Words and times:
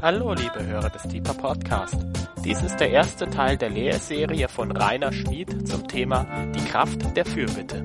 Hallo, 0.00 0.32
liebe 0.32 0.64
Hörer 0.64 0.90
des 0.90 1.02
Deeper 1.08 1.34
Podcast. 1.34 1.96
Dies 2.44 2.62
ist 2.62 2.76
der 2.76 2.90
erste 2.90 3.28
Teil 3.28 3.56
der 3.56 3.68
Lehrserie 3.68 4.48
von 4.48 4.70
Rainer 4.70 5.12
Schmid 5.12 5.66
zum 5.66 5.88
Thema 5.88 6.24
Die 6.54 6.64
Kraft 6.66 7.00
der 7.16 7.26
Fürbitte. 7.26 7.84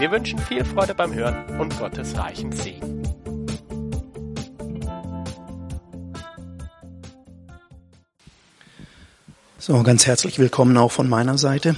Wir 0.00 0.10
wünschen 0.10 0.40
viel 0.40 0.64
Freude 0.64 0.96
beim 0.96 1.14
Hören 1.14 1.60
und 1.60 1.78
Gottes 1.78 2.18
reichen 2.18 2.50
Segen. 2.50 3.04
So, 9.58 9.80
ganz 9.84 10.08
herzlich 10.08 10.40
willkommen 10.40 10.76
auch 10.76 10.90
von 10.90 11.08
meiner 11.08 11.38
Seite. 11.38 11.76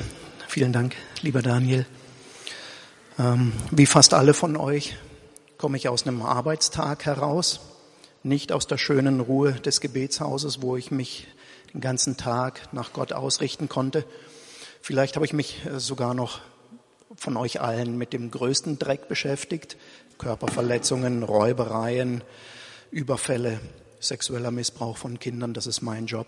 Vielen 0.48 0.72
Dank, 0.72 0.96
lieber 1.20 1.42
Daniel. 1.42 1.84
Ähm, 3.18 3.52
wie 3.70 3.84
fast 3.84 4.14
alle 4.14 4.32
von 4.32 4.56
euch 4.56 4.96
komme 5.58 5.76
ich 5.76 5.90
aus 5.90 6.06
einem 6.06 6.22
Arbeitstag 6.22 7.04
heraus 7.04 7.75
nicht 8.26 8.50
aus 8.50 8.66
der 8.66 8.76
schönen 8.76 9.20
Ruhe 9.20 9.52
des 9.52 9.80
Gebetshauses, 9.80 10.60
wo 10.60 10.76
ich 10.76 10.90
mich 10.90 11.28
den 11.72 11.80
ganzen 11.80 12.16
Tag 12.16 12.72
nach 12.72 12.92
Gott 12.92 13.12
ausrichten 13.12 13.68
konnte. 13.68 14.04
Vielleicht 14.82 15.14
habe 15.14 15.24
ich 15.24 15.32
mich 15.32 15.64
äh, 15.64 15.78
sogar 15.78 16.12
noch 16.12 16.40
von 17.14 17.36
euch 17.36 17.60
allen 17.60 17.96
mit 17.96 18.12
dem 18.12 18.30
größten 18.30 18.78
Dreck 18.78 19.08
beschäftigt. 19.08 19.76
Körperverletzungen, 20.18 21.22
Räubereien, 21.22 22.22
Überfälle, 22.90 23.60
sexueller 24.00 24.50
Missbrauch 24.50 24.96
von 24.96 25.18
Kindern, 25.20 25.54
das 25.54 25.66
ist 25.66 25.82
mein 25.82 26.06
Job. 26.06 26.26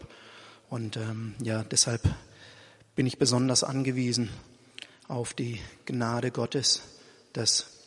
Und 0.70 0.96
ähm, 0.96 1.34
ja, 1.42 1.64
deshalb 1.64 2.02
bin 2.94 3.06
ich 3.06 3.18
besonders 3.18 3.64
angewiesen 3.64 4.30
auf 5.08 5.34
die 5.34 5.60
Gnade 5.86 6.30
Gottes, 6.30 6.82
dass 7.32 7.77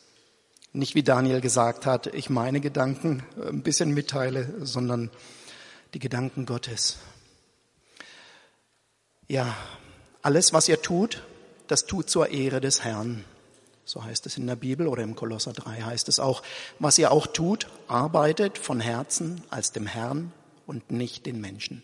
nicht 0.72 0.94
wie 0.94 1.02
Daniel 1.02 1.40
gesagt 1.40 1.86
hat, 1.86 2.06
ich 2.08 2.30
meine 2.30 2.60
Gedanken 2.60 3.22
äh, 3.38 3.48
ein 3.48 3.62
bisschen 3.62 3.92
mitteile, 3.92 4.54
sondern 4.64 5.10
die 5.94 5.98
Gedanken 5.98 6.46
Gottes. 6.46 6.98
Ja, 9.28 9.56
alles, 10.22 10.52
was 10.52 10.68
ihr 10.68 10.80
tut, 10.80 11.22
das 11.66 11.86
tut 11.86 12.08
zur 12.08 12.30
Ehre 12.30 12.60
des 12.60 12.84
Herrn. 12.84 13.24
So 13.84 14.04
heißt 14.04 14.26
es 14.26 14.38
in 14.38 14.46
der 14.46 14.56
Bibel 14.56 14.86
oder 14.86 15.02
im 15.02 15.16
Kolosser 15.16 15.52
3 15.52 15.82
heißt 15.82 16.08
es 16.08 16.20
auch. 16.20 16.42
Was 16.78 16.98
ihr 16.98 17.10
auch 17.10 17.26
tut, 17.26 17.66
arbeitet 17.88 18.58
von 18.58 18.80
Herzen 18.80 19.42
als 19.50 19.72
dem 19.72 19.86
Herrn 19.86 20.32
und 20.66 20.90
nicht 20.90 21.26
den 21.26 21.40
Menschen. 21.40 21.82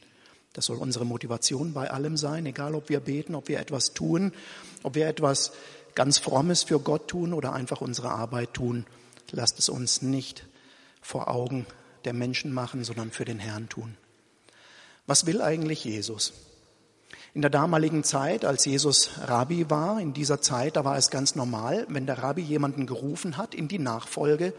Das 0.53 0.67
soll 0.67 0.79
unsere 0.79 1.05
Motivation 1.05 1.73
bei 1.73 1.91
allem 1.91 2.17
sein, 2.17 2.47
egal 2.47 2.75
ob 2.75 2.89
wir 2.89 3.01
beten, 3.01 3.35
ob 3.35 3.49
wir 3.49 3.61
etwas 3.61 3.93
tun, 3.93 4.33
ob 4.83 4.95
wir 4.95 5.07
etwas 5.07 5.53
ganz 5.99 6.19
Frommes 6.19 6.63
für 6.63 6.79
Gott 6.79 7.09
tun 7.09 7.33
oder 7.33 7.55
einfach 7.55 7.81
unsere 7.81 8.11
Arbeit 8.11 8.55
tun. 8.55 8.87
Lasst 9.33 9.59
es 9.59 9.69
uns 9.69 10.01
nicht 10.01 10.47
vor 11.03 11.27
Augen 11.27 11.67
der 12.05 12.13
Menschen 12.13 12.53
machen, 12.53 12.85
sondern 12.85 13.11
für 13.11 13.25
den 13.25 13.41
Herrn 13.41 13.69
tun. 13.69 13.97
Was 15.09 15.27
will 15.27 15.43
eigentlich 15.43 15.83
Jesus? 15.83 16.35
In 17.35 17.43
der 17.43 17.51
damaligen 17.51 18.05
Zeit, 18.05 18.45
als 18.45 18.65
Jesus 18.65 19.11
Rabbi 19.25 19.71
war, 19.71 20.01
in 20.01 20.13
dieser 20.13 20.41
Zeit, 20.41 20.77
da 20.77 20.85
war 20.85 20.97
es 20.97 21.11
ganz 21.11 21.35
normal, 21.35 21.85
wenn 21.89 22.07
der 22.07 22.23
Rabbi 22.23 22.43
jemanden 22.43 22.87
gerufen 22.87 23.37
hat 23.37 23.53
in 23.53 23.67
die 23.67 23.81
Nachfolge, 23.81 24.55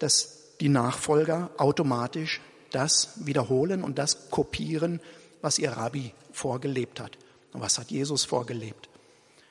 dass 0.00 0.52
die 0.60 0.68
Nachfolger 0.68 1.48
automatisch 1.56 2.42
das 2.72 3.12
wiederholen 3.24 3.82
und 3.82 3.98
das 3.98 4.28
kopieren, 4.28 5.00
was 5.40 5.58
ihr 5.58 5.70
Rabbi 5.70 6.12
vorgelebt 6.30 7.00
hat. 7.00 7.16
Was 7.52 7.78
hat 7.78 7.90
Jesus 7.90 8.26
vorgelebt? 8.26 8.90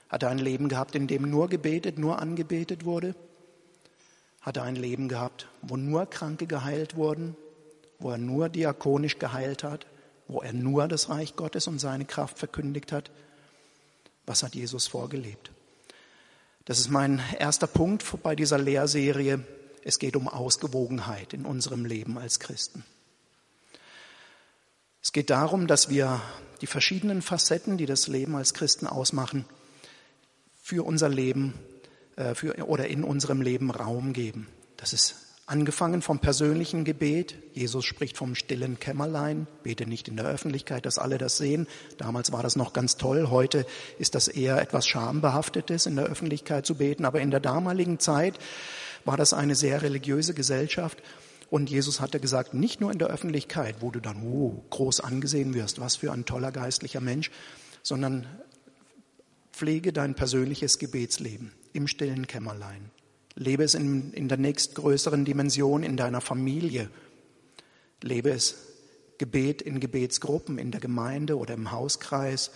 Hat 0.09 0.23
er 0.23 0.29
ein 0.29 0.39
Leben 0.39 0.69
gehabt, 0.69 0.95
in 0.95 1.07
dem 1.07 1.29
nur 1.29 1.49
gebetet, 1.49 1.97
nur 1.97 2.19
angebetet 2.19 2.85
wurde? 2.85 3.15
Hat 4.41 4.57
er 4.57 4.63
ein 4.63 4.75
Leben 4.75 5.09
gehabt, 5.09 5.47
wo 5.61 5.75
nur 5.75 6.05
Kranke 6.05 6.47
geheilt 6.47 6.95
wurden, 6.95 7.35
wo 7.99 8.11
er 8.11 8.17
nur 8.17 8.47
diakonisch 8.49 9.19
geheilt 9.19 9.63
hat, 9.63 9.85
wo 10.27 10.41
er 10.41 10.53
nur 10.53 10.87
das 10.87 11.09
Reich 11.09 11.35
Gottes 11.35 11.67
und 11.67 11.79
seine 11.79 12.05
Kraft 12.05 12.39
verkündigt 12.39 12.91
hat? 12.91 13.11
Was 14.25 14.43
hat 14.43 14.55
Jesus 14.55 14.87
vorgelebt? 14.87 15.51
Das 16.65 16.79
ist 16.79 16.89
mein 16.89 17.21
erster 17.39 17.67
Punkt 17.67 18.03
bei 18.23 18.35
dieser 18.35 18.57
Lehrserie. 18.57 19.43
Es 19.83 19.99
geht 19.99 20.15
um 20.15 20.27
Ausgewogenheit 20.27 21.33
in 21.33 21.45
unserem 21.45 21.85
Leben 21.85 22.17
als 22.17 22.39
Christen. 22.39 22.83
Es 25.01 25.13
geht 25.13 25.29
darum, 25.29 25.67
dass 25.67 25.89
wir 25.89 26.21
die 26.59 26.67
verschiedenen 26.67 27.21
Facetten, 27.21 27.77
die 27.77 27.85
das 27.85 28.07
Leben 28.07 28.35
als 28.35 28.53
Christen 28.53 28.87
ausmachen, 28.87 29.45
für 30.67 30.85
unser 30.85 31.07
Leben 31.07 31.53
äh, 32.17 32.35
für, 32.35 32.53
oder 32.67 32.87
in 32.87 33.05
unserem 33.05 33.39
Leben 33.39 33.71
Raum 33.71 34.11
geben. 34.11 34.47
Das 34.75 34.91
ist 34.91 35.15
angefangen 35.45 36.01
vom 36.01 36.19
persönlichen 36.19 36.83
Gebet. 36.83 37.35
Jesus 37.53 37.85
spricht 37.85 38.17
vom 38.17 38.35
stillen 38.35 38.77
Kämmerlein. 38.77 39.47
Bete 39.63 39.87
nicht 39.87 40.09
in 40.09 40.17
der 40.17 40.25
Öffentlichkeit, 40.25 40.85
dass 40.85 40.97
alle 40.97 41.17
das 41.17 41.37
sehen. 41.37 41.67
Damals 41.97 42.33
war 42.33 42.43
das 42.43 42.57
noch 42.57 42.73
ganz 42.73 42.97
toll. 42.97 43.29
Heute 43.29 43.65
ist 43.97 44.13
das 44.13 44.27
eher 44.27 44.61
etwas 44.61 44.85
Schambehaftetes, 44.85 45.85
in 45.85 45.95
der 45.95 46.03
Öffentlichkeit 46.03 46.65
zu 46.65 46.75
beten. 46.75 47.05
Aber 47.05 47.21
in 47.21 47.31
der 47.31 47.39
damaligen 47.39 47.97
Zeit 47.97 48.37
war 49.05 49.15
das 49.15 49.31
eine 49.31 49.55
sehr 49.55 49.83
religiöse 49.83 50.33
Gesellschaft. 50.33 51.01
Und 51.49 51.69
Jesus 51.69 52.01
hatte 52.01 52.19
gesagt, 52.19 52.53
nicht 52.53 52.81
nur 52.81 52.91
in 52.91 52.99
der 52.99 53.07
Öffentlichkeit, 53.07 53.77
wo 53.79 53.89
du 53.89 54.01
dann 54.01 54.21
oh, 54.21 54.65
groß 54.69 54.99
angesehen 54.99 55.53
wirst, 55.53 55.79
was 55.79 55.95
für 55.95 56.11
ein 56.11 56.25
toller 56.25 56.51
geistlicher 56.51 56.99
Mensch, 56.99 57.31
sondern 57.83 58.27
Pflege 59.57 59.91
dein 59.91 60.13
persönliches 60.13 60.77
Gebetsleben 60.77 61.51
im 61.73 61.87
stillen 61.87 62.27
Kämmerlein. 62.27 62.91
Lebe 63.33 63.63
es 63.63 63.73
in, 63.73 64.13
in 64.13 64.27
der 64.27 64.37
nächstgrößeren 64.37 65.25
Dimension 65.25 65.81
in 65.81 65.97
deiner 65.97 66.21
Familie. 66.21 66.91
Lebe 68.03 68.29
es 68.29 68.55
Gebet 69.17 69.63
in 69.63 69.79
Gebetsgruppen, 69.79 70.59
in 70.59 70.69
der 70.69 70.79
Gemeinde 70.79 71.39
oder 71.39 71.55
im 71.55 71.71
Hauskreis 71.71 72.51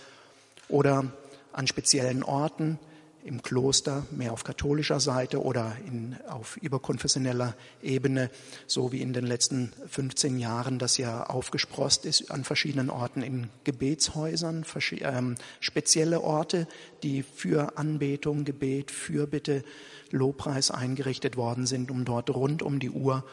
oder 0.68 1.12
an 1.52 1.66
speziellen 1.66 2.22
Orten 2.22 2.78
im 3.24 3.42
Kloster, 3.42 4.04
mehr 4.10 4.32
auf 4.32 4.44
katholischer 4.44 5.00
Seite 5.00 5.42
oder 5.42 5.76
in, 5.86 6.16
auf 6.28 6.56
überkonfessioneller 6.56 7.54
Ebene, 7.82 8.30
so 8.66 8.92
wie 8.92 9.00
in 9.00 9.12
den 9.12 9.26
letzten 9.26 9.72
15 9.88 10.38
Jahren 10.38 10.78
das 10.78 10.98
ja 10.98 11.24
aufgesprost 11.24 12.04
ist 12.04 12.30
an 12.30 12.44
verschiedenen 12.44 12.90
Orten 12.90 13.22
in 13.22 13.48
Gebetshäusern, 13.64 14.64
ähm, 15.00 15.36
spezielle 15.60 16.20
Orte, 16.20 16.66
die 17.02 17.22
für 17.22 17.78
Anbetung, 17.78 18.44
Gebet, 18.44 18.90
Fürbitte, 18.90 19.64
Lobpreis 20.10 20.70
eingerichtet 20.70 21.36
worden 21.36 21.66
sind, 21.66 21.90
um 21.90 22.04
dort 22.04 22.30
rund 22.30 22.62
um 22.62 22.80
die 22.80 22.90
Uhr 22.90 23.24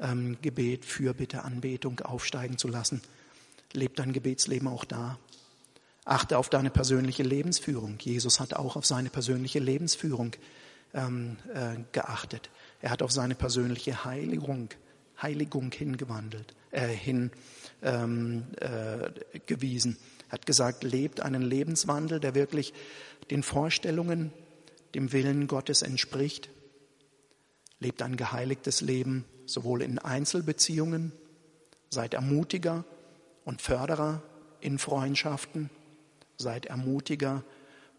ähm, 0.00 0.38
Gebet, 0.42 0.84
Fürbitte, 0.84 1.44
Anbetung 1.44 2.00
aufsteigen 2.00 2.58
zu 2.58 2.68
lassen. 2.68 3.02
Lebt 3.72 3.98
dein 3.98 4.12
Gebetsleben 4.12 4.68
auch 4.68 4.84
da? 4.84 5.18
Achte 6.04 6.36
auf 6.36 6.50
deine 6.50 6.70
persönliche 6.70 7.22
Lebensführung. 7.22 7.96
Jesus 7.98 8.40
hat 8.40 8.54
auch 8.54 8.76
auf 8.76 8.84
seine 8.84 9.08
persönliche 9.08 9.58
Lebensführung 9.58 10.32
ähm, 10.92 11.36
äh, 11.52 11.76
geachtet. 11.92 12.50
Er 12.82 12.90
hat 12.90 13.02
auf 13.02 13.10
seine 13.10 13.34
persönliche 13.34 14.04
Heiligung, 14.04 14.68
Heiligung 15.20 15.72
hingewandelt, 15.72 16.54
äh, 16.70 16.88
hin 16.88 17.30
ähm, 17.82 18.44
äh, 18.60 19.94
hat 20.28 20.46
gesagt, 20.46 20.84
lebt 20.84 21.20
einen 21.20 21.42
Lebenswandel, 21.42 22.20
der 22.20 22.34
wirklich 22.34 22.74
den 23.30 23.42
Vorstellungen, 23.42 24.32
dem 24.94 25.12
Willen 25.12 25.46
Gottes 25.46 25.82
entspricht. 25.82 26.50
Lebt 27.78 28.02
ein 28.02 28.16
geheiligtes 28.16 28.80
Leben, 28.80 29.24
sowohl 29.46 29.82
in 29.82 29.98
Einzelbeziehungen, 29.98 31.12
seid 31.90 32.14
Ermutiger 32.14 32.84
und 33.44 33.62
Förderer 33.62 34.22
in 34.60 34.78
Freundschaften, 34.78 35.70
Seid 36.36 36.66
Ermutiger 36.66 37.44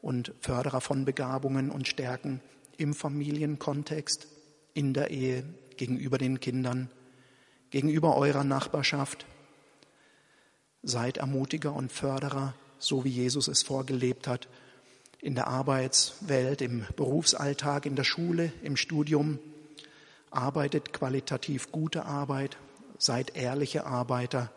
und 0.01 0.33
Förderer 0.39 0.81
von 0.81 1.05
Begabungen 1.05 1.69
und 1.69 1.87
Stärken 1.87 2.41
im 2.77 2.93
Familienkontext, 2.93 4.27
in 4.73 4.93
der 4.93 5.09
Ehe, 5.09 5.43
gegenüber 5.77 6.17
den 6.17 6.39
Kindern, 6.39 6.89
gegenüber 7.69 8.15
eurer 8.17 8.43
Nachbarschaft. 8.43 9.25
Seid 10.83 11.17
Ermutiger 11.17 11.73
und 11.73 11.91
Förderer, 11.91 12.53
so 12.77 13.03
wie 13.03 13.09
Jesus 13.09 13.47
es 13.47 13.63
vorgelebt 13.63 14.27
hat, 14.27 14.47
in 15.19 15.33
der 15.33 15.47
Arbeitswelt, 15.47 16.61
im 16.61 16.85
Berufsalltag, 16.95 17.85
in 17.85 17.95
der 17.95 18.03
Schule, 18.03 18.53
im 18.61 18.77
Studium. 18.77 19.39
Arbeitet 20.29 20.93
qualitativ 20.93 21.71
gute 21.71 22.05
Arbeit, 22.05 22.57
seid 22.99 23.35
ehrliche 23.35 23.85
Arbeiter. 23.85 24.51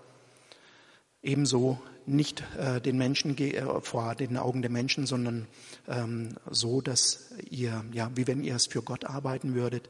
Ebenso 1.23 1.81
nicht 2.09 2.43
äh, 2.59 2.81
den 2.81 2.99
Menschen 2.99 3.37
äh, 3.39 3.81
vor 3.81 4.15
den 4.15 4.37
Augen 4.37 4.63
der 4.63 4.71
Menschen, 4.71 5.07
sondern 5.07 5.47
ähm, 5.87 6.37
so, 6.51 6.81
dass 6.81 7.33
ihr, 7.51 7.85
ja, 7.93 8.11
wie 8.15 8.27
wenn 8.27 8.43
ihr 8.43 8.57
es 8.57 8.67
für 8.67 8.83
Gott 8.83 9.05
arbeiten 9.05 9.55
würdet. 9.55 9.89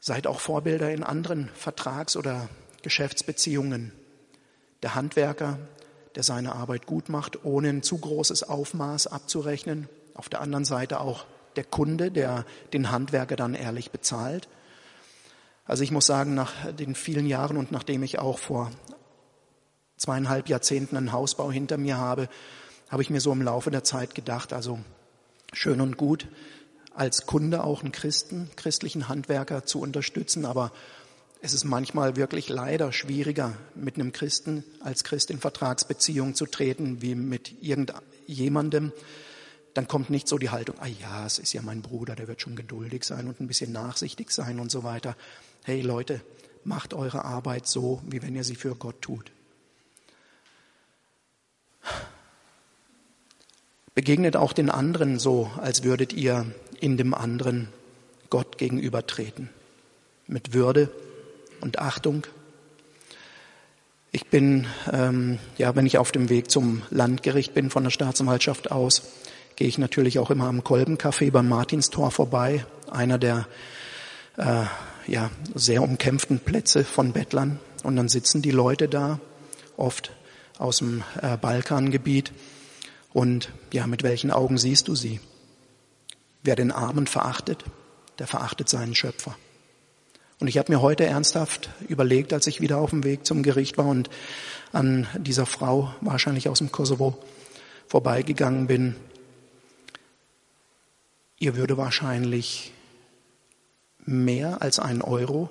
Seid 0.00 0.26
auch 0.26 0.40
Vorbilder 0.40 0.92
in 0.92 1.02
anderen 1.02 1.48
Vertrags- 1.54 2.16
oder 2.16 2.48
Geschäftsbeziehungen. 2.82 3.92
Der 4.82 4.94
Handwerker, 4.94 5.58
der 6.14 6.22
seine 6.22 6.54
Arbeit 6.54 6.86
gut 6.86 7.08
macht, 7.08 7.44
ohne 7.44 7.70
ein 7.70 7.82
zu 7.82 7.98
großes 7.98 8.42
Aufmaß 8.44 9.06
abzurechnen. 9.06 9.88
Auf 10.14 10.28
der 10.28 10.40
anderen 10.40 10.64
Seite 10.64 11.00
auch 11.00 11.24
der 11.56 11.64
Kunde, 11.64 12.10
der 12.10 12.44
den 12.72 12.90
Handwerker 12.90 13.36
dann 13.36 13.54
ehrlich 13.54 13.90
bezahlt. 13.90 14.48
Also 15.64 15.82
ich 15.82 15.90
muss 15.90 16.06
sagen, 16.06 16.34
nach 16.34 16.52
den 16.72 16.94
vielen 16.94 17.26
Jahren 17.26 17.56
und 17.56 17.72
nachdem 17.72 18.02
ich 18.02 18.18
auch 18.18 18.38
vor 18.38 18.70
zweieinhalb 20.04 20.50
Jahrzehnten 20.50 20.98
einen 20.98 21.12
Hausbau 21.12 21.50
hinter 21.50 21.78
mir 21.78 21.96
habe, 21.96 22.28
habe 22.90 23.02
ich 23.02 23.08
mir 23.08 23.20
so 23.20 23.32
im 23.32 23.40
Laufe 23.40 23.70
der 23.70 23.84
Zeit 23.84 24.14
gedacht, 24.14 24.52
also 24.52 24.78
schön 25.54 25.80
und 25.80 25.96
gut, 25.96 26.28
als 26.94 27.24
Kunde 27.24 27.64
auch 27.64 27.82
einen 27.82 27.92
Christen, 27.92 28.50
christlichen 28.56 29.08
Handwerker 29.08 29.64
zu 29.64 29.80
unterstützen, 29.80 30.44
aber 30.44 30.72
es 31.40 31.54
ist 31.54 31.64
manchmal 31.64 32.16
wirklich 32.16 32.50
leider 32.50 32.92
schwieriger, 32.92 33.54
mit 33.74 33.94
einem 33.94 34.12
Christen 34.12 34.62
als 34.80 35.04
Christ 35.04 35.30
in 35.30 35.38
Vertragsbeziehung 35.38 36.34
zu 36.34 36.46
treten, 36.46 37.00
wie 37.00 37.14
mit 37.14 37.62
irgendjemandem. 37.62 38.92
Dann 39.72 39.88
kommt 39.88 40.10
nicht 40.10 40.28
so 40.28 40.36
die 40.36 40.50
Haltung, 40.50 40.76
ah 40.80 40.86
ja, 40.86 41.24
es 41.26 41.38
ist 41.38 41.54
ja 41.54 41.62
mein 41.62 41.80
Bruder, 41.80 42.14
der 42.14 42.28
wird 42.28 42.42
schon 42.42 42.56
geduldig 42.56 43.04
sein 43.04 43.26
und 43.26 43.40
ein 43.40 43.46
bisschen 43.46 43.72
nachsichtig 43.72 44.30
sein 44.30 44.60
und 44.60 44.70
so 44.70 44.84
weiter. 44.84 45.16
Hey 45.64 45.80
Leute, 45.80 46.20
macht 46.62 46.92
eure 46.92 47.24
Arbeit 47.24 47.66
so, 47.66 48.02
wie 48.06 48.22
wenn 48.22 48.36
ihr 48.36 48.44
sie 48.44 48.54
für 48.54 48.74
Gott 48.76 49.00
tut. 49.00 49.32
Begegnet 53.94 54.36
auch 54.36 54.52
den 54.52 54.70
anderen 54.70 55.18
so, 55.18 55.50
als 55.56 55.84
würdet 55.84 56.12
ihr 56.12 56.46
in 56.80 56.96
dem 56.96 57.14
anderen 57.14 57.68
Gott 58.30 58.58
gegenübertreten. 58.58 59.50
Mit 60.26 60.52
Würde, 60.52 60.90
und 61.64 61.78
Achtung. 61.78 62.26
Ich 64.12 64.26
bin, 64.26 64.66
ähm, 64.92 65.38
ja, 65.58 65.74
wenn 65.74 65.86
ich 65.86 65.98
auf 65.98 66.12
dem 66.12 66.28
Weg 66.28 66.50
zum 66.50 66.82
Landgericht 66.90 67.54
bin 67.54 67.70
von 67.70 67.82
der 67.82 67.90
Staatsanwaltschaft 67.90 68.70
aus, 68.70 69.02
gehe 69.56 69.66
ich 69.66 69.78
natürlich 69.78 70.18
auch 70.18 70.30
immer 70.30 70.46
am 70.46 70.60
Kolbencafé 70.60 71.32
beim 71.32 71.48
Martinstor 71.48 72.10
vorbei, 72.10 72.64
einer 72.90 73.18
der 73.18 73.48
äh, 74.36 74.64
ja, 75.06 75.30
sehr 75.54 75.82
umkämpften 75.82 76.38
Plätze 76.38 76.84
von 76.84 77.12
Bettlern. 77.12 77.58
Und 77.82 77.96
dann 77.96 78.08
sitzen 78.08 78.42
die 78.42 78.50
Leute 78.50 78.88
da, 78.88 79.20
oft 79.76 80.12
aus 80.58 80.78
dem 80.78 81.02
äh, 81.20 81.36
Balkangebiet. 81.36 82.32
Und 83.12 83.50
ja, 83.72 83.86
mit 83.86 84.02
welchen 84.02 84.30
Augen 84.30 84.58
siehst 84.58 84.88
du 84.88 84.94
sie? 84.94 85.20
Wer 86.42 86.56
den 86.56 86.72
Armen 86.72 87.06
verachtet, 87.06 87.64
der 88.18 88.26
verachtet 88.26 88.68
seinen 88.68 88.94
Schöpfer. 88.94 89.36
Und 90.40 90.48
ich 90.48 90.58
habe 90.58 90.72
mir 90.72 90.82
heute 90.82 91.04
ernsthaft 91.06 91.70
überlegt, 91.88 92.32
als 92.32 92.46
ich 92.46 92.60
wieder 92.60 92.78
auf 92.78 92.90
dem 92.90 93.04
Weg 93.04 93.24
zum 93.24 93.42
Gericht 93.42 93.78
war 93.78 93.86
und 93.86 94.10
an 94.72 95.06
dieser 95.16 95.46
Frau, 95.46 95.94
wahrscheinlich 96.00 96.48
aus 96.48 96.58
dem 96.58 96.72
Kosovo, 96.72 97.16
vorbeigegangen 97.86 98.66
bin, 98.66 98.96
ihr 101.38 101.56
würde 101.56 101.76
wahrscheinlich 101.76 102.72
mehr 104.04 104.60
als 104.60 104.78
ein 104.80 105.02
Euro 105.02 105.48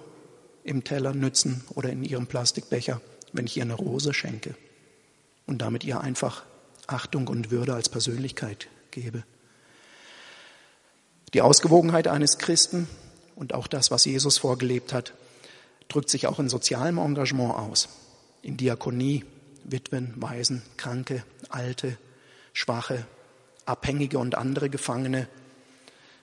im 0.63 0.83
Teller 0.83 1.13
nützen 1.13 1.63
oder 1.73 1.89
in 1.89 2.03
ihrem 2.03 2.27
Plastikbecher, 2.27 3.01
wenn 3.31 3.45
ich 3.45 3.57
ihr 3.57 3.63
eine 3.63 3.73
Rose 3.73 4.13
schenke 4.13 4.55
und 5.45 5.59
damit 5.59 5.83
ihr 5.83 6.01
einfach 6.01 6.43
Achtung 6.87 7.27
und 7.27 7.51
Würde 7.51 7.73
als 7.73 7.89
Persönlichkeit 7.89 8.67
gebe. 8.91 9.23
Die 11.33 11.41
Ausgewogenheit 11.41 12.07
eines 12.07 12.37
Christen 12.37 12.87
und 13.35 13.53
auch 13.53 13.67
das, 13.67 13.89
was 13.89 14.05
Jesus 14.05 14.37
vorgelebt 14.37 14.93
hat, 14.93 15.13
drückt 15.87 16.09
sich 16.09 16.27
auch 16.27 16.39
in 16.39 16.49
sozialem 16.49 16.97
Engagement 16.97 17.55
aus. 17.55 17.89
In 18.41 18.57
Diakonie, 18.57 19.25
Witwen, 19.63 20.13
Waisen, 20.17 20.61
Kranke, 20.77 21.23
Alte, 21.49 21.97
Schwache, 22.51 23.05
Abhängige 23.65 24.19
und 24.19 24.35
andere 24.35 24.69
Gefangene, 24.69 25.27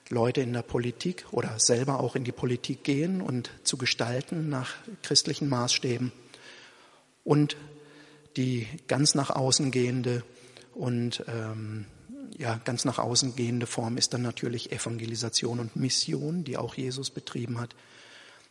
Leute 0.09 0.41
in 0.41 0.53
der 0.53 0.63
Politik 0.63 1.25
oder 1.31 1.59
selber 1.59 2.01
auch 2.01 2.17
in 2.17 2.25
die 2.25 2.33
Politik 2.33 2.85
gehen 2.85 3.21
und 3.21 3.51
zu 3.63 3.77
gestalten 3.77 4.49
nach 4.49 4.75
christlichen 5.03 5.49
Maßstäben 5.49 6.13
und 7.25 7.57
die 8.37 8.67
ganz 8.89 9.15
nach 9.15 9.31
außen 9.31 9.71
gehende 9.71 10.23
und 10.75 11.25
ähm, 11.27 11.87
ja, 12.39 12.61
ganz 12.65 12.85
nach 12.85 12.99
außen 12.99 13.37
gehende 13.37 13.67
Form 13.67 13.97
ist 13.97 14.15
dann 14.15 14.23
natürlich 14.23 14.73
Evangelisation 14.73 15.61
und 15.61 15.77
Mission, 15.77 16.45
die 16.45 16.57
auch 16.57 16.75
Jesus 16.75 17.11
betrieben 17.11 17.61
hat. 17.61 17.75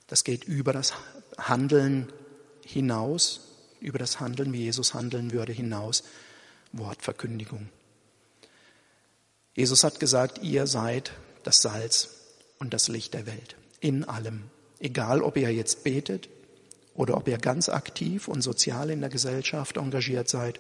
Das 0.08 0.24
geht 0.24 0.44
über 0.44 0.74
das 0.74 0.94
Handeln 1.38 2.12
hinaus, 2.66 3.42
über 3.80 3.98
das 3.98 4.20
Handeln, 4.20 4.54
wie 4.54 4.64
Jesus 4.64 4.94
handeln 4.94 5.32
würde, 5.32 5.54
hinaus. 5.54 6.04
Wortverkündigung. 6.72 7.70
Jesus 9.56 9.84
hat 9.84 10.00
gesagt, 10.00 10.40
ihr 10.44 10.68
seid 10.68 11.12
das 11.44 11.62
Salz 11.62 12.10
und 12.60 12.74
das 12.74 12.88
Licht 12.88 13.14
der 13.14 13.26
Welt. 13.26 13.56
In 13.80 14.04
allem. 14.04 14.44
Egal, 14.80 15.22
ob 15.22 15.36
ihr 15.36 15.52
jetzt 15.52 15.84
betet 15.84 16.30
oder 17.00 17.16
ob 17.16 17.30
ihr 17.30 17.38
ganz 17.38 17.70
aktiv 17.70 18.28
und 18.28 18.42
sozial 18.42 18.90
in 18.90 19.00
der 19.00 19.10
Gesellschaft 19.10 19.78
engagiert 19.78 20.28
seid 20.28 20.60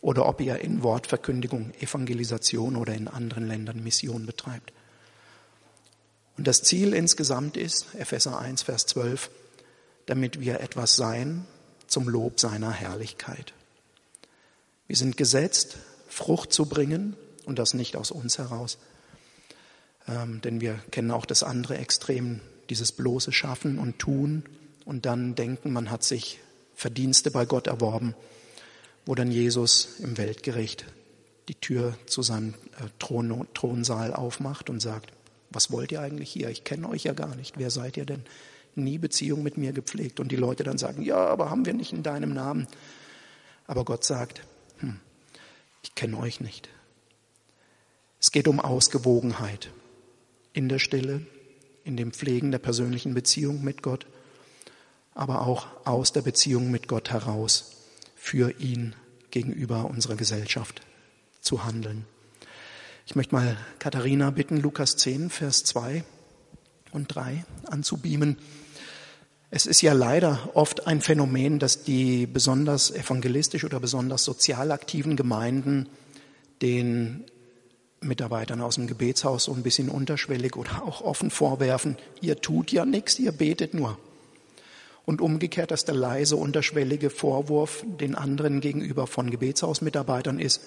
oder 0.00 0.26
ob 0.26 0.40
ihr 0.40 0.60
in 0.60 0.84
Wortverkündigung, 0.84 1.72
Evangelisation 1.80 2.76
oder 2.76 2.94
in 2.94 3.08
anderen 3.08 3.48
Ländern 3.48 3.82
Mission 3.82 4.24
betreibt. 4.24 4.72
Und 6.36 6.46
das 6.46 6.62
Ziel 6.62 6.94
insgesamt 6.94 7.56
ist, 7.56 7.92
Epheser 7.96 8.38
1, 8.38 8.62
Vers 8.62 8.86
12, 8.86 9.30
damit 10.06 10.38
wir 10.38 10.60
etwas 10.60 10.94
sein 10.94 11.44
zum 11.88 12.08
Lob 12.08 12.38
seiner 12.38 12.70
Herrlichkeit. 12.70 13.52
Wir 14.86 14.94
sind 14.94 15.16
gesetzt, 15.16 15.78
Frucht 16.06 16.52
zu 16.52 16.66
bringen 16.66 17.16
und 17.46 17.58
das 17.58 17.74
nicht 17.74 17.96
aus 17.96 18.12
uns 18.12 18.38
heraus. 18.38 18.78
Ähm, 20.06 20.40
denn 20.40 20.60
wir 20.60 20.78
kennen 20.92 21.10
auch 21.10 21.26
das 21.26 21.42
andere 21.42 21.78
Extrem, 21.78 22.42
dieses 22.70 22.92
bloße 22.92 23.32
Schaffen 23.32 23.80
und 23.80 23.98
Tun 23.98 24.44
und 24.88 25.06
dann 25.06 25.36
denken, 25.36 25.72
man 25.72 25.90
hat 25.90 26.02
sich 26.02 26.40
Verdienste 26.74 27.30
bei 27.30 27.44
Gott 27.44 27.66
erworben 27.68 28.14
wo 29.08 29.14
dann 29.14 29.32
Jesus 29.32 30.00
im 30.00 30.18
Weltgericht 30.18 30.84
die 31.48 31.54
Tür 31.54 31.96
zu 32.04 32.20
seinem 32.20 32.52
äh, 32.78 32.88
Thron, 32.98 33.48
Thronsaal 33.54 34.12
aufmacht 34.12 34.68
und 34.68 34.80
sagt, 34.80 35.12
was 35.48 35.70
wollt 35.72 35.92
ihr 35.92 36.02
eigentlich 36.02 36.30
hier? 36.30 36.50
Ich 36.50 36.62
kenne 36.62 36.86
euch 36.90 37.04
ja 37.04 37.14
gar 37.14 37.34
nicht. 37.34 37.56
Wer 37.56 37.70
seid 37.70 37.96
ihr 37.96 38.04
denn? 38.04 38.20
Nie 38.74 38.98
Beziehung 38.98 39.42
mit 39.42 39.56
mir 39.56 39.72
gepflegt. 39.72 40.20
Und 40.20 40.30
die 40.30 40.36
Leute 40.36 40.62
dann 40.62 40.76
sagen, 40.76 41.00
ja, 41.00 41.16
aber 41.16 41.48
haben 41.48 41.64
wir 41.64 41.72
nicht 41.72 41.94
in 41.94 42.02
deinem 42.02 42.34
Namen. 42.34 42.66
Aber 43.66 43.86
Gott 43.86 44.04
sagt, 44.04 44.42
hm, 44.80 45.00
ich 45.82 45.94
kenne 45.94 46.18
euch 46.18 46.42
nicht. 46.42 46.68
Es 48.20 48.30
geht 48.30 48.46
um 48.46 48.60
Ausgewogenheit 48.60 49.70
in 50.52 50.68
der 50.68 50.78
Stille, 50.78 51.22
in 51.82 51.96
dem 51.96 52.12
Pflegen 52.12 52.50
der 52.50 52.58
persönlichen 52.58 53.14
Beziehung 53.14 53.64
mit 53.64 53.82
Gott, 53.82 54.06
aber 55.18 55.46
auch 55.46 55.66
aus 55.84 56.12
der 56.12 56.22
Beziehung 56.22 56.70
mit 56.70 56.86
Gott 56.86 57.10
heraus 57.10 57.72
für 58.14 58.52
ihn 58.60 58.94
gegenüber 59.32 59.86
unserer 59.86 60.14
Gesellschaft 60.14 60.80
zu 61.40 61.64
handeln. 61.64 62.04
Ich 63.04 63.16
möchte 63.16 63.34
mal 63.34 63.56
Katharina 63.80 64.30
bitten, 64.30 64.58
Lukas 64.58 64.96
10, 64.96 65.30
Vers 65.30 65.64
2 65.64 66.04
und 66.92 67.12
3 67.12 67.44
anzubeamen. 67.66 68.38
Es 69.50 69.66
ist 69.66 69.82
ja 69.82 69.92
leider 69.92 70.50
oft 70.54 70.86
ein 70.86 71.00
Phänomen, 71.00 71.58
dass 71.58 71.82
die 71.82 72.26
besonders 72.26 72.92
evangelistisch 72.92 73.64
oder 73.64 73.80
besonders 73.80 74.22
sozial 74.22 74.70
aktiven 74.70 75.16
Gemeinden 75.16 75.88
den 76.62 77.24
Mitarbeitern 78.00 78.60
aus 78.60 78.76
dem 78.76 78.86
Gebetshaus 78.86 79.44
so 79.44 79.52
ein 79.52 79.64
bisschen 79.64 79.88
unterschwellig 79.88 80.56
oder 80.56 80.84
auch 80.84 81.00
offen 81.00 81.30
vorwerfen, 81.30 81.96
ihr 82.20 82.40
tut 82.40 82.70
ja 82.70 82.84
nichts, 82.84 83.18
ihr 83.18 83.32
betet 83.32 83.74
nur. 83.74 83.98
Und 85.08 85.22
umgekehrt, 85.22 85.70
dass 85.70 85.86
der 85.86 85.94
leise, 85.94 86.36
unterschwellige 86.36 87.08
Vorwurf 87.08 87.82
den 87.98 88.14
anderen 88.14 88.60
gegenüber 88.60 89.06
von 89.06 89.30
Gebetshausmitarbeitern 89.30 90.38
ist, 90.38 90.60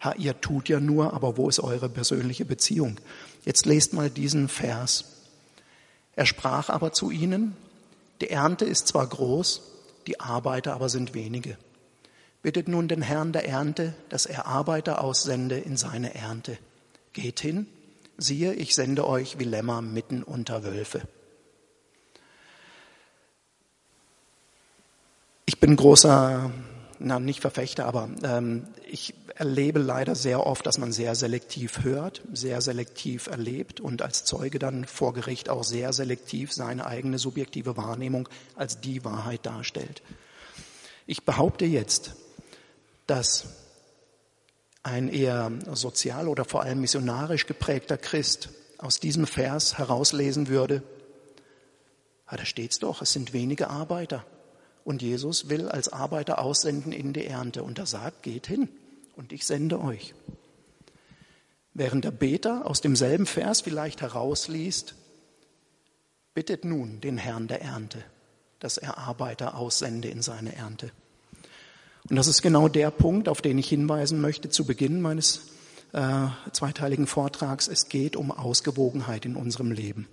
ha, 0.00 0.14
ihr 0.16 0.40
tut 0.40 0.68
ja 0.68 0.78
nur, 0.78 1.12
aber 1.12 1.36
wo 1.36 1.48
ist 1.48 1.58
eure 1.58 1.88
persönliche 1.88 2.44
Beziehung? 2.44 3.00
Jetzt 3.44 3.66
lest 3.66 3.92
mal 3.92 4.08
diesen 4.08 4.46
Vers. 4.46 5.06
Er 6.14 6.26
sprach 6.26 6.68
aber 6.68 6.92
zu 6.92 7.10
ihnen, 7.10 7.56
die 8.20 8.30
Ernte 8.30 8.66
ist 8.66 8.86
zwar 8.86 9.08
groß, 9.08 9.62
die 10.06 10.20
Arbeiter 10.20 10.74
aber 10.74 10.88
sind 10.88 11.12
wenige. 11.12 11.58
Bittet 12.40 12.68
nun 12.68 12.86
den 12.86 13.02
Herrn 13.02 13.32
der 13.32 13.48
Ernte, 13.48 13.94
dass 14.10 14.26
er 14.26 14.46
Arbeiter 14.46 15.02
aussende 15.02 15.58
in 15.58 15.76
seine 15.76 16.14
Ernte. 16.14 16.56
Geht 17.14 17.40
hin, 17.40 17.66
siehe, 18.16 18.54
ich 18.54 18.76
sende 18.76 19.08
euch 19.08 19.40
wie 19.40 19.44
Lämmer 19.44 19.82
mitten 19.82 20.22
unter 20.22 20.62
Wölfe. 20.62 21.02
Ich 25.44 25.58
bin 25.58 25.76
großer, 25.76 26.50
na 26.98 27.18
nicht 27.18 27.40
Verfechter, 27.40 27.86
aber 27.86 28.08
ähm, 28.22 28.66
ich 28.88 29.14
erlebe 29.34 29.80
leider 29.80 30.14
sehr 30.14 30.46
oft, 30.46 30.66
dass 30.66 30.78
man 30.78 30.92
sehr 30.92 31.14
selektiv 31.14 31.82
hört, 31.82 32.22
sehr 32.32 32.60
selektiv 32.60 33.26
erlebt 33.26 33.80
und 33.80 34.02
als 34.02 34.24
Zeuge 34.24 34.58
dann 34.58 34.84
vor 34.84 35.12
Gericht 35.14 35.48
auch 35.48 35.64
sehr 35.64 35.92
selektiv 35.92 36.52
seine 36.52 36.86
eigene 36.86 37.18
subjektive 37.18 37.76
Wahrnehmung 37.76 38.28
als 38.54 38.80
die 38.80 39.04
Wahrheit 39.04 39.44
darstellt. 39.44 40.02
Ich 41.06 41.24
behaupte 41.24 41.64
jetzt, 41.64 42.12
dass 43.06 43.46
ein 44.84 45.08
eher 45.08 45.50
sozial 45.72 46.28
oder 46.28 46.44
vor 46.44 46.62
allem 46.62 46.80
missionarisch 46.80 47.46
geprägter 47.46 47.98
Christ 47.98 48.50
aus 48.78 49.00
diesem 49.00 49.26
Vers 49.26 49.78
herauslesen 49.78 50.48
würde, 50.48 50.82
Ah, 52.32 52.38
da 52.38 52.46
steht's 52.46 52.78
doch, 52.78 53.02
es 53.02 53.12
sind 53.12 53.34
wenige 53.34 53.68
Arbeiter. 53.68 54.24
Und 54.84 55.02
Jesus 55.02 55.48
will 55.48 55.68
als 55.68 55.92
Arbeiter 55.92 56.40
aussenden 56.40 56.92
in 56.92 57.12
die 57.12 57.26
Ernte. 57.26 57.62
Und 57.62 57.78
er 57.78 57.86
sagt, 57.86 58.22
geht 58.22 58.46
hin 58.46 58.68
und 59.16 59.32
ich 59.32 59.46
sende 59.46 59.80
euch. 59.80 60.14
Während 61.74 62.04
der 62.04 62.10
Beter 62.10 62.66
aus 62.66 62.80
demselben 62.80 63.26
Vers 63.26 63.62
vielleicht 63.62 64.02
herausliest, 64.02 64.94
bittet 66.34 66.64
nun 66.64 67.00
den 67.00 67.18
Herrn 67.18 67.48
der 67.48 67.62
Ernte, 67.62 68.04
dass 68.58 68.76
er 68.76 68.98
Arbeiter 68.98 69.56
aussende 69.56 70.08
in 70.08 70.22
seine 70.22 70.54
Ernte. 70.54 70.90
Und 72.08 72.16
das 72.16 72.26
ist 72.26 72.42
genau 72.42 72.68
der 72.68 72.90
Punkt, 72.90 73.28
auf 73.28 73.40
den 73.40 73.58
ich 73.58 73.68
hinweisen 73.68 74.20
möchte 74.20 74.50
zu 74.50 74.64
Beginn 74.64 75.00
meines 75.00 75.52
äh, 75.92 76.26
zweiteiligen 76.52 77.06
Vortrags. 77.06 77.68
Es 77.68 77.88
geht 77.88 78.16
um 78.16 78.32
Ausgewogenheit 78.32 79.24
in 79.24 79.36
unserem 79.36 79.70
Leben. 79.70 80.08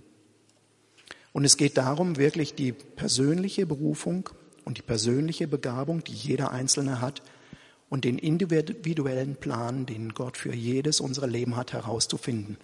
Und 1.32 1.44
es 1.44 1.56
geht 1.56 1.76
darum, 1.76 2.16
wirklich 2.16 2.54
die 2.54 2.72
persönliche 2.72 3.66
Berufung 3.66 4.28
und 4.70 4.78
die 4.78 4.82
persönliche 4.82 5.48
Begabung, 5.48 6.04
die 6.04 6.12
jeder 6.12 6.52
Einzelne 6.52 7.00
hat, 7.00 7.22
und 7.88 8.04
den 8.04 8.18
individuellen 8.18 9.34
Plan, 9.34 9.84
den 9.84 10.14
Gott 10.14 10.36
für 10.36 10.54
jedes 10.54 11.00
unserer 11.00 11.26
Leben 11.26 11.56
hat, 11.56 11.72
herauszufinden 11.72 12.56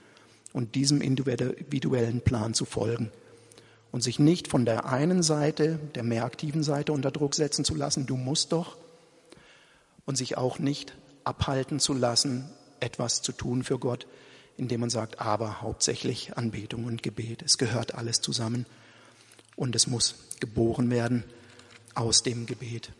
und 0.52 0.76
diesem 0.76 1.00
individuellen 1.00 2.20
Plan 2.20 2.54
zu 2.54 2.64
folgen 2.64 3.10
und 3.90 4.04
sich 4.04 4.20
nicht 4.20 4.46
von 4.46 4.64
der 4.64 4.86
einen 4.86 5.24
Seite, 5.24 5.80
der 5.96 6.04
mehr 6.04 6.24
aktiven 6.24 6.62
Seite 6.62 6.92
unter 6.92 7.10
Druck 7.10 7.34
setzen 7.34 7.64
zu 7.64 7.74
lassen, 7.74 8.06
du 8.06 8.16
musst 8.16 8.52
doch, 8.52 8.76
und 10.04 10.16
sich 10.16 10.36
auch 10.36 10.60
nicht 10.60 10.96
abhalten 11.24 11.80
zu 11.80 11.92
lassen, 11.92 12.48
etwas 12.78 13.20
zu 13.20 13.32
tun 13.32 13.64
für 13.64 13.80
Gott, 13.80 14.06
indem 14.56 14.78
man 14.78 14.90
sagt, 14.90 15.20
aber 15.20 15.60
hauptsächlich 15.60 16.36
Anbetung 16.36 16.84
und 16.84 17.02
Gebet. 17.02 17.42
Es 17.42 17.58
gehört 17.58 17.96
alles 17.96 18.20
zusammen 18.20 18.64
und 19.56 19.74
es 19.74 19.88
muss 19.88 20.14
geboren 20.38 20.88
werden 20.88 21.24
aus 21.96 22.22
dem 22.22 22.46
Gebet. 22.46 22.92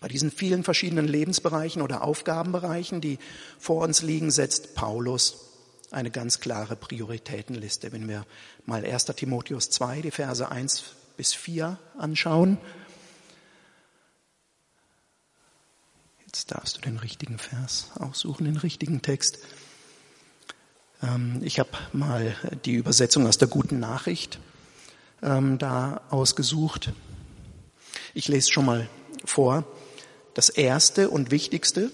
Bei 0.00 0.08
diesen 0.08 0.30
vielen 0.30 0.62
verschiedenen 0.62 1.08
Lebensbereichen 1.08 1.82
oder 1.82 2.02
Aufgabenbereichen, 2.04 3.00
die 3.00 3.18
vor 3.58 3.82
uns 3.82 4.02
liegen, 4.02 4.30
setzt 4.30 4.74
Paulus 4.74 5.46
eine 5.90 6.10
ganz 6.10 6.40
klare 6.40 6.76
Prioritätenliste. 6.76 7.92
Wenn 7.92 8.08
wir 8.08 8.26
mal 8.66 8.84
1. 8.84 9.06
Timotheus 9.06 9.70
2, 9.70 10.02
die 10.02 10.10
Verse 10.10 10.48
1 10.48 10.84
bis 11.16 11.32
4 11.32 11.78
anschauen. 11.96 12.58
Jetzt 16.26 16.50
darfst 16.50 16.76
du 16.76 16.80
den 16.82 16.98
richtigen 16.98 17.38
Vers 17.38 17.90
aussuchen, 17.98 18.44
den 18.44 18.58
richtigen 18.58 19.00
Text. 19.00 19.38
Ähm, 21.02 21.40
ich 21.42 21.58
habe 21.58 21.70
mal 21.92 22.36
die 22.64 22.74
Übersetzung 22.74 23.26
aus 23.26 23.38
der 23.38 23.48
guten 23.48 23.78
Nachricht 23.78 24.38
ähm, 25.22 25.56
da 25.58 26.02
ausgesucht. 26.10 26.92
Ich 28.16 28.28
lese 28.28 28.50
schon 28.50 28.64
mal 28.64 28.88
vor. 29.26 29.66
Das 30.32 30.48
Erste 30.48 31.10
und 31.10 31.30
Wichtigste, 31.30 31.90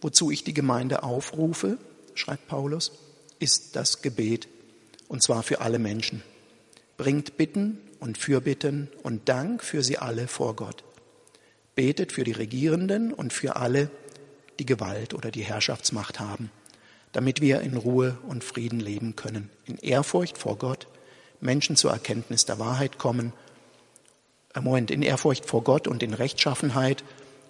wozu 0.00 0.32
ich 0.32 0.42
die 0.42 0.54
Gemeinde 0.54 1.04
aufrufe, 1.04 1.78
schreibt 2.14 2.48
Paulus, 2.48 2.90
ist 3.38 3.76
das 3.76 4.02
Gebet, 4.02 4.48
und 5.06 5.22
zwar 5.22 5.44
für 5.44 5.60
alle 5.60 5.78
Menschen. 5.78 6.24
Bringt 6.96 7.36
Bitten 7.36 7.78
und 8.00 8.18
Fürbitten 8.18 8.88
und 9.04 9.28
Dank 9.28 9.62
für 9.62 9.84
sie 9.84 9.98
alle 9.98 10.26
vor 10.26 10.56
Gott. 10.56 10.82
Betet 11.76 12.10
für 12.10 12.24
die 12.24 12.32
Regierenden 12.32 13.14
und 13.14 13.32
für 13.32 13.54
alle, 13.54 13.88
die 14.58 14.66
Gewalt 14.66 15.14
oder 15.14 15.30
die 15.30 15.44
Herrschaftsmacht 15.44 16.18
haben 16.18 16.50
damit 17.12 17.42
wir 17.42 17.60
in 17.60 17.76
Ruhe 17.76 18.16
und 18.26 18.42
Frieden 18.42 18.80
leben 18.80 19.16
können, 19.16 19.50
in 19.66 19.76
Ehrfurcht 19.76 20.38
vor 20.38 20.56
Gott, 20.56 20.88
Menschen 21.40 21.76
zur 21.76 21.92
Erkenntnis 21.92 22.46
der 22.46 22.58
Wahrheit 22.58 22.98
kommen, 22.98 23.32
Moment, 24.60 24.90
in 24.90 25.02
Ehrfurcht 25.02 25.46
vor 25.46 25.64
Gott 25.64 25.88
und 25.88 26.02
in 26.02 26.14
Rechtschaffenheit. 26.14 27.04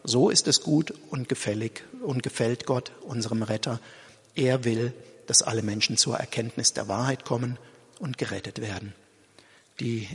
So 0.05 0.31
ist 0.31 0.47
es 0.47 0.63
gut 0.63 0.95
und 1.11 1.29
gefällig 1.29 1.85
und 2.03 2.23
gefällt 2.23 2.67
Gott, 2.67 2.93
unserem 3.03 3.43
Retter. 3.43 3.81
Er 4.35 4.65
will, 4.65 4.93
dass 5.27 5.43
alle 5.43 5.63
Menschen 5.63 5.97
zur 5.97 6.17
Erkenntnis 6.17 6.73
der 6.73 6.89
Wahrheit 6.89 7.25
kommen 7.25 7.59
und 7.99 8.19
gerettet 8.19 8.61
werden. 8.61 8.95
Die 9.81 10.09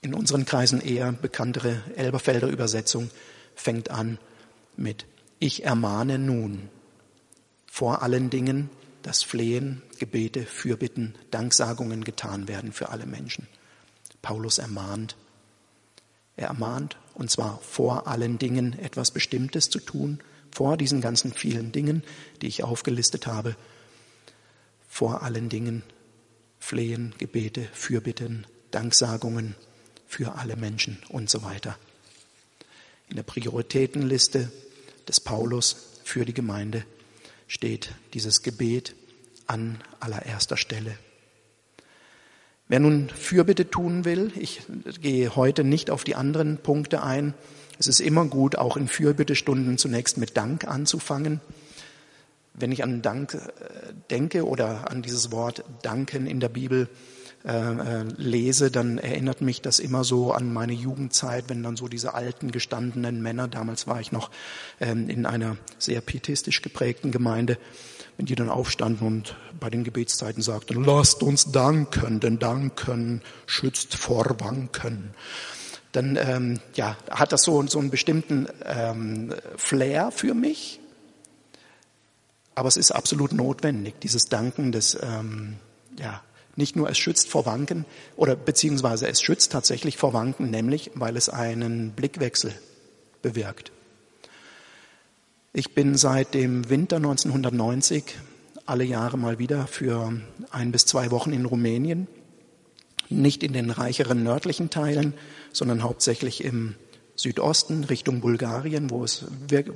in 0.00 0.14
unseren 0.14 0.44
Kreisen 0.44 0.80
eher 0.80 1.12
bekanntere 1.12 1.82
Elberfelder 1.96 2.48
Übersetzung 2.48 3.10
fängt 3.54 3.90
an 3.90 4.18
mit 4.76 5.06
Ich 5.38 5.64
ermahne 5.64 6.18
nun 6.18 6.68
vor 7.70 8.02
allen 8.02 8.30
Dingen, 8.30 8.70
dass 9.02 9.22
Flehen, 9.22 9.82
Gebete, 9.98 10.44
Fürbitten, 10.44 11.14
Danksagungen 11.30 12.04
getan 12.04 12.46
werden 12.46 12.72
für 12.72 12.90
alle 12.90 13.06
Menschen. 13.06 13.48
Paulus 14.22 14.58
ermahnt. 14.58 15.16
Er 16.36 16.48
ermahnt, 16.48 16.96
und 17.14 17.30
zwar 17.30 17.58
vor 17.60 18.08
allen 18.08 18.38
Dingen 18.38 18.78
etwas 18.78 19.10
Bestimmtes 19.10 19.70
zu 19.70 19.78
tun, 19.78 20.20
vor 20.50 20.76
diesen 20.76 21.00
ganzen 21.00 21.32
vielen 21.32 21.72
Dingen, 21.72 22.02
die 22.42 22.46
ich 22.46 22.62
aufgelistet 22.62 23.26
habe, 23.26 23.56
vor 24.88 25.22
allen 25.22 25.48
Dingen 25.48 25.82
Flehen, 26.58 27.14
Gebete, 27.18 27.68
Fürbitten, 27.72 28.46
Danksagungen 28.70 29.54
für 30.06 30.36
alle 30.36 30.56
Menschen 30.56 31.02
und 31.08 31.28
so 31.28 31.42
weiter. 31.42 31.76
In 33.08 33.16
der 33.16 33.22
Prioritätenliste 33.22 34.50
des 35.06 35.20
Paulus 35.20 35.76
für 36.04 36.24
die 36.24 36.34
Gemeinde 36.34 36.84
steht 37.48 37.92
dieses 38.14 38.42
Gebet 38.42 38.94
an 39.46 39.82
allererster 40.00 40.56
Stelle. 40.56 40.98
Wer 42.66 42.80
nun 42.80 43.10
Fürbitte 43.10 43.70
tun 43.70 44.04
will, 44.06 44.32
ich 44.36 44.62
gehe 45.02 45.36
heute 45.36 45.64
nicht 45.64 45.90
auf 45.90 46.02
die 46.02 46.14
anderen 46.14 46.56
Punkte 46.58 47.02
ein. 47.02 47.34
Es 47.78 47.88
ist 47.88 48.00
immer 48.00 48.24
gut, 48.24 48.56
auch 48.56 48.78
in 48.78 48.88
Fürbittestunden 48.88 49.76
zunächst 49.76 50.16
mit 50.16 50.36
Dank 50.36 50.66
anzufangen. 50.66 51.40
Wenn 52.54 52.72
ich 52.72 52.82
an 52.82 53.02
Dank 53.02 53.34
äh, 53.34 53.92
denke 54.10 54.46
oder 54.46 54.90
an 54.90 55.02
dieses 55.02 55.30
Wort 55.30 55.64
Danken 55.82 56.26
in 56.26 56.40
der 56.40 56.48
Bibel, 56.48 56.88
äh, 57.44 57.50
äh, 57.50 58.04
lese, 58.16 58.70
dann 58.70 58.96
erinnert 58.96 59.42
mich 59.42 59.60
das 59.60 59.78
immer 59.78 60.02
so 60.02 60.32
an 60.32 60.50
meine 60.50 60.72
Jugendzeit, 60.72 61.44
wenn 61.48 61.62
dann 61.62 61.76
so 61.76 61.88
diese 61.88 62.14
alten 62.14 62.50
gestandenen 62.50 63.20
Männer, 63.20 63.48
damals 63.48 63.86
war 63.86 64.00
ich 64.00 64.12
noch 64.12 64.30
ähm, 64.80 65.10
in 65.10 65.26
einer 65.26 65.58
sehr 65.78 66.00
pietistisch 66.00 66.62
geprägten 66.62 67.12
Gemeinde, 67.12 67.58
wenn 68.16 68.26
die 68.26 68.34
dann 68.34 68.48
aufstanden 68.48 69.06
und 69.06 69.36
bei 69.58 69.70
den 69.70 69.84
Gebetszeiten 69.84 70.42
sagten, 70.42 70.84
lasst 70.84 71.22
uns 71.22 71.50
danken, 71.50 72.20
denn 72.20 72.38
danken 72.38 73.22
schützt 73.46 73.96
vor 73.96 74.36
Wanken. 74.40 75.14
Dann 75.92 76.16
ähm, 76.16 76.60
ja, 76.74 76.96
hat 77.10 77.32
das 77.32 77.42
so, 77.42 77.64
so 77.66 77.78
einen 77.78 77.90
bestimmten 77.90 78.48
ähm, 78.64 79.34
Flair 79.56 80.10
für 80.10 80.34
mich, 80.34 80.80
aber 82.54 82.68
es 82.68 82.76
ist 82.76 82.92
absolut 82.92 83.32
notwendig, 83.32 83.94
dieses 84.00 84.26
Danken 84.26 84.72
des 84.72 84.98
ähm, 85.00 85.56
ja, 85.98 86.22
nicht 86.56 86.76
nur 86.76 86.88
es 86.88 86.98
schützt 86.98 87.28
vor 87.28 87.46
Wanken 87.46 87.84
oder 88.16 88.36
beziehungsweise 88.36 89.08
es 89.08 89.20
schützt 89.20 89.52
tatsächlich 89.52 89.96
vor 89.96 90.12
Wanken, 90.12 90.50
nämlich 90.50 90.92
weil 90.94 91.16
es 91.16 91.28
einen 91.28 91.92
Blickwechsel 91.92 92.54
bewirkt. 93.22 93.72
Ich 95.56 95.72
bin 95.72 95.96
seit 95.96 96.34
dem 96.34 96.68
Winter 96.68 96.96
1990 96.96 98.16
alle 98.66 98.82
Jahre 98.82 99.16
mal 99.16 99.38
wieder 99.38 99.68
für 99.68 100.12
ein 100.50 100.72
bis 100.72 100.84
zwei 100.84 101.12
Wochen 101.12 101.32
in 101.32 101.44
Rumänien, 101.44 102.08
nicht 103.08 103.44
in 103.44 103.52
den 103.52 103.70
reicheren 103.70 104.24
nördlichen 104.24 104.70
Teilen, 104.70 105.14
sondern 105.52 105.84
hauptsächlich 105.84 106.42
im 106.42 106.74
Südosten 107.14 107.84
Richtung 107.84 108.20
Bulgarien, 108.20 108.90
wo, 108.90 109.04
es, 109.04 109.26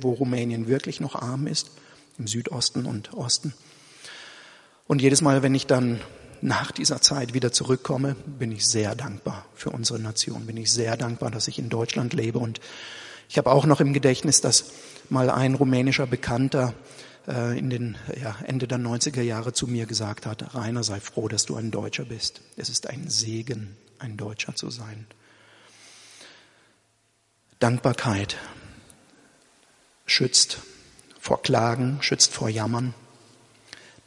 wo 0.01 0.11
Rumänien 0.11 0.67
wirklich 0.67 0.99
noch 0.99 1.15
arm 1.15 1.47
ist, 1.47 1.71
im 2.17 2.27
Südosten 2.27 2.85
und 2.85 3.13
Osten. 3.13 3.53
Und 4.85 5.01
jedes 5.01 5.21
Mal, 5.21 5.43
wenn 5.43 5.55
ich 5.55 5.65
dann 5.65 6.01
nach 6.41 6.73
dieser 6.73 7.01
Zeit 7.01 7.33
wieder 7.33 7.53
zurückkomme, 7.53 8.17
bin 8.25 8.51
ich 8.51 8.67
sehr 8.67 8.95
dankbar 8.95 9.45
für 9.55 9.69
unsere 9.69 9.99
Nation, 9.99 10.45
bin 10.45 10.57
ich 10.57 10.73
sehr 10.73 10.97
dankbar, 10.97 11.31
dass 11.31 11.47
ich 11.47 11.57
in 11.57 11.69
Deutschland 11.69 12.11
lebe. 12.11 12.39
Und 12.39 12.59
ich 13.29 13.37
habe 13.37 13.51
auch 13.51 13.65
noch 13.65 13.79
im 13.79 13.93
Gedächtnis, 13.93 14.41
dass 14.41 14.71
mal 15.09 15.29
ein 15.29 15.53
rumänischer 15.53 16.07
Bekannter 16.07 16.73
äh, 17.27 17.57
in 17.57 17.69
den 17.69 17.95
ja, 18.19 18.35
Ende 18.43 18.67
der 18.67 18.79
90er 18.79 19.21
Jahre 19.21 19.53
zu 19.53 19.67
mir 19.67 19.85
gesagt 19.85 20.25
hat, 20.25 20.55
Rainer, 20.55 20.83
sei 20.83 20.99
froh, 20.99 21.27
dass 21.27 21.45
du 21.45 21.55
ein 21.55 21.69
Deutscher 21.69 22.05
bist. 22.05 22.41
Es 22.57 22.69
ist 22.69 22.89
ein 22.89 23.07
Segen, 23.07 23.77
ein 23.99 24.17
Deutscher 24.17 24.55
zu 24.55 24.71
sein. 24.71 25.05
Dankbarkeit 27.59 28.37
schützt 30.07 30.61
vor 31.19 31.43
Klagen, 31.43 31.99
schützt 32.01 32.33
vor 32.33 32.49
Jammern. 32.49 32.95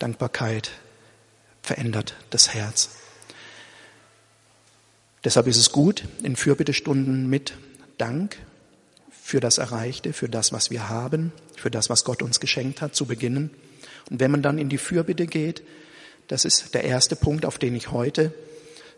Dankbarkeit 0.01 0.73
verändert 1.63 2.17
das 2.31 2.55
Herz. 2.55 2.91
Deshalb 5.23 5.47
ist 5.47 5.59
es 5.59 5.71
gut, 5.71 6.09
in 6.25 6.35
Fürbittestunden 6.35 7.31
mit 7.31 7.57
Dank 7.99 8.37
für 9.23 9.39
das 9.39 9.59
Erreichte, 9.59 10.13
für 10.13 10.29
das, 10.29 10.53
was 10.53 10.71
wir 10.71 10.89
haben, 10.89 11.33
für 11.57 11.71
das, 11.71 11.89
was 11.89 12.05
Gott 12.05 12.23
uns 12.23 12.41
geschenkt 12.41 12.81
hat, 12.81 12.97
zu 12.97 13.07
beginnen. 13.07 13.51
Und 14.11 14.19
wenn 14.19 14.33
man 14.33 14.43
dann 14.43 14.59
in 14.59 14.69
die 14.69 14.79
Fürbitte 14.79 15.27
geht, 15.27 15.63
das 16.27 16.45
ist 16.45 16.75
der 16.75 16.85
erste 16.85 17.15
Punkt, 17.15 17.47
auf 17.47 17.57
den 17.57 17.77
ich 17.77 17.93
heute 17.93 18.35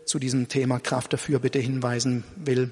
zu 0.05 0.17
diesem 0.17 0.47
Thema 0.47 0.79
Kraft 0.79 1.11
der 1.11 1.19
Fürbitte 1.19 1.59
hinweisen 1.59 2.23
will. 2.35 2.71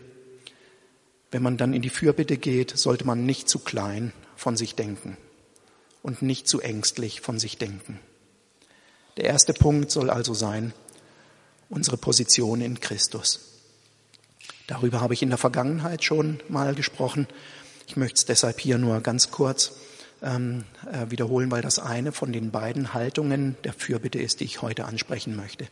Wenn 1.31 1.43
man 1.43 1.57
dann 1.57 1.74
in 1.74 1.83
die 1.83 1.89
Fürbitte 1.89 2.38
geht, 2.38 2.75
sollte 2.75 3.05
man 3.05 3.25
nicht 3.25 3.48
zu 3.48 3.60
klein 3.60 4.13
von 4.36 4.57
sich 4.57 4.74
denken 4.74 5.15
und 6.01 6.24
nicht 6.24 6.48
zu 6.48 6.60
ängstlich 6.60 7.22
von 7.22 7.39
sich 7.39 7.60
denken. 7.60 8.00
Der 9.17 9.25
erste 9.25 9.53
Punkt 9.53 9.91
soll 9.91 10.10
also 10.10 10.33
sein, 10.33 10.74
unsere 11.69 11.98
Position 11.98 12.62
in 12.62 12.79
Christus. 12.79 13.52
Darüber 14.67 15.01
habe 15.01 15.13
ich 15.13 15.22
in 15.22 15.29
der 15.29 15.38
Vergangenheit 15.38 16.03
schon 16.03 16.39
mal 16.48 16.74
gesprochen. 16.74 17.27
Ich 17.88 17.98
möchte 17.98 18.15
es 18.15 18.25
deshalb 18.25 18.60
hier 18.60 18.77
nur 18.77 19.01
ganz 19.01 19.29
kurz 19.29 19.74
ähm, 20.22 20.63
äh, 20.91 21.12
wiederholen, 21.12 21.51
weil 21.51 21.62
das 21.62 21.79
eine 21.79 22.12
von 22.12 22.32
den 22.32 22.51
beiden 22.51 22.93
Haltungen 22.93 23.58
der 23.63 23.74
Fürbitte 23.74 24.20
ist, 24.20 24.39
die 24.39 24.46
ich 24.46 24.62
heute 24.62 24.86
ansprechen 24.86 25.36
möchte. 25.36 25.67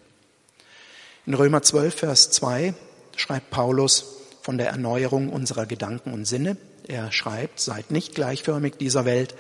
In 1.26 1.34
Römer 1.34 1.62
12, 1.62 1.96
Vers 1.96 2.32
2 2.32 2.74
schreibt 3.16 3.50
Paulus 3.50 4.18
von 4.42 4.58
der 4.58 4.70
Erneuerung 4.70 5.30
unserer 5.30 5.66
Gedanken 5.66 6.14
und 6.14 6.26
Sinne. 6.26 6.58
Er 6.88 7.12
schreibt, 7.12 7.60
seid 7.60 7.92
nicht 7.92 8.16
gleichförmig 8.16 8.76
dieser 8.78 9.06
Welt, 9.06 9.36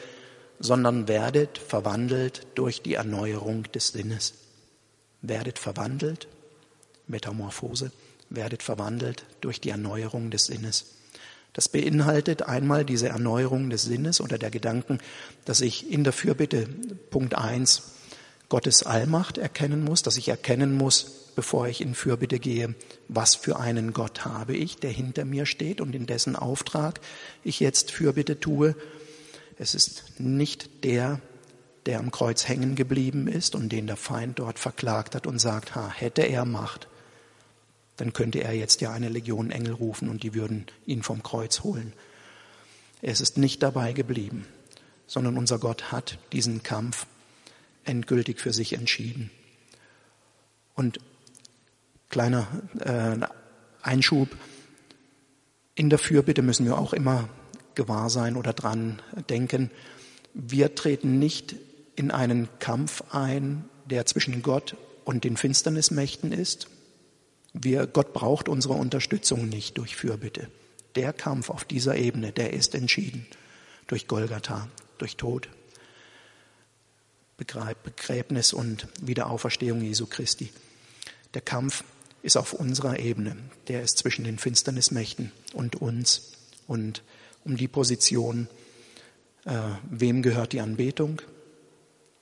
sondern 0.59 1.07
werdet 1.07 1.57
verwandelt 1.57 2.45
durch 2.55 2.81
die 2.81 2.93
Erneuerung 2.93 3.63
des 3.71 3.89
Sinnes. 3.89 4.35
Werdet 5.21 5.59
verwandelt, 5.59 6.27
Metamorphose, 7.07 7.91
werdet 8.31 8.63
verwandelt 8.63 9.25
durch 9.41 9.61
die 9.61 9.69
Erneuerung 9.69 10.31
des 10.31 10.45
Sinnes. 10.45 10.85
Das 11.53 11.67
beinhaltet 11.67 12.43
einmal 12.43 12.85
diese 12.85 13.09
Erneuerung 13.09 13.69
des 13.69 13.83
Sinnes 13.83 14.21
oder 14.21 14.37
der 14.37 14.51
Gedanken, 14.51 14.99
dass 15.45 15.61
ich 15.61 15.91
in 15.91 16.03
der 16.03 16.13
Fürbitte 16.13 16.67
Punkt 17.09 17.35
eins 17.35 17.97
Gottes 18.47 18.83
Allmacht 18.83 19.37
erkennen 19.37 19.83
muss, 19.83 20.01
dass 20.01 20.17
ich 20.17 20.29
erkennen 20.29 20.75
muss, 20.75 21.31
bevor 21.35 21.67
ich 21.67 21.81
in 21.81 21.93
Fürbitte 21.93 22.39
gehe, 22.39 22.75
was 23.07 23.35
für 23.35 23.59
einen 23.59 23.93
Gott 23.93 24.25
habe 24.25 24.55
ich, 24.55 24.77
der 24.77 24.91
hinter 24.91 25.25
mir 25.25 25.45
steht 25.45 25.81
und 25.81 25.95
in 25.95 26.05
dessen 26.05 26.35
Auftrag 26.35 26.99
ich 27.43 27.59
jetzt 27.59 27.91
Fürbitte 27.91 28.39
tue. 28.39 28.75
Es 29.57 29.75
ist 29.75 30.19
nicht 30.19 30.83
der, 30.83 31.21
der 31.85 31.99
am 31.99 32.11
Kreuz 32.11 32.47
hängen 32.47 32.75
geblieben 32.75 33.27
ist 33.27 33.55
und 33.55 33.69
den 33.69 33.87
der 33.87 33.97
Feind 33.97 34.39
dort 34.39 34.59
verklagt 34.59 35.15
hat 35.15 35.27
und 35.27 35.39
sagt, 35.39 35.75
ha, 35.75 35.89
hätte 35.89 36.23
er 36.23 36.45
Macht, 36.45 36.87
dann 38.01 38.13
könnte 38.13 38.43
er 38.43 38.53
jetzt 38.53 38.81
ja 38.81 38.91
eine 38.91 39.09
Legion 39.09 39.51
Engel 39.51 39.73
rufen 39.73 40.09
und 40.09 40.23
die 40.23 40.33
würden 40.33 40.65
ihn 40.87 41.03
vom 41.03 41.21
Kreuz 41.21 41.59
holen. 41.59 41.93
Es 43.03 43.21
ist 43.21 43.37
nicht 43.37 43.61
dabei 43.61 43.93
geblieben, 43.93 44.47
sondern 45.05 45.37
unser 45.37 45.59
Gott 45.59 45.91
hat 45.91 46.17
diesen 46.31 46.63
Kampf 46.63 47.05
endgültig 47.85 48.39
für 48.39 48.53
sich 48.53 48.73
entschieden. 48.73 49.29
Und 50.73 50.99
kleiner 52.09 52.47
äh, 52.79 53.17
Einschub, 53.83 54.29
in 55.75 55.91
der 55.91 55.99
Fürbitte 55.99 56.41
müssen 56.41 56.65
wir 56.65 56.79
auch 56.79 56.93
immer 56.93 57.29
gewahr 57.75 58.09
sein 58.09 58.35
oder 58.35 58.53
dran 58.53 58.99
denken, 59.29 59.69
wir 60.33 60.73
treten 60.73 61.19
nicht 61.19 61.55
in 61.95 62.09
einen 62.09 62.49
Kampf 62.57 63.03
ein, 63.11 63.65
der 63.85 64.07
zwischen 64.07 64.41
Gott 64.41 64.75
und 65.05 65.23
den 65.23 65.37
Finsternismächten 65.37 66.31
ist, 66.31 66.67
wir, 67.53 67.87
Gott 67.87 68.13
braucht 68.13 68.49
unsere 68.49 68.73
Unterstützung 68.73 69.49
nicht 69.49 69.77
durch 69.77 69.95
Fürbitte. 69.95 70.49
Der 70.95 71.13
Kampf 71.13 71.49
auf 71.49 71.63
dieser 71.65 71.95
Ebene, 71.95 72.31
der 72.31 72.53
ist 72.53 72.75
entschieden 72.75 73.25
durch 73.87 74.07
Golgatha, 74.07 74.67
durch 74.97 75.17
Tod, 75.17 75.49
Begräbnis 77.35 78.53
und 78.53 78.87
Wiederauferstehung 79.01 79.81
Jesu 79.81 80.05
Christi. 80.05 80.51
Der 81.33 81.41
Kampf 81.41 81.83
ist 82.21 82.37
auf 82.37 82.53
unserer 82.53 82.99
Ebene. 82.99 83.35
Der 83.67 83.81
ist 83.81 83.97
zwischen 83.97 84.23
den 84.23 84.37
Finsternismächten 84.37 85.31
und 85.53 85.75
uns. 85.75 86.33
Und 86.67 87.03
um 87.43 87.57
die 87.57 87.67
Position, 87.67 88.47
äh, 89.45 89.57
wem 89.89 90.21
gehört 90.21 90.53
die 90.53 90.61
Anbetung? 90.61 91.21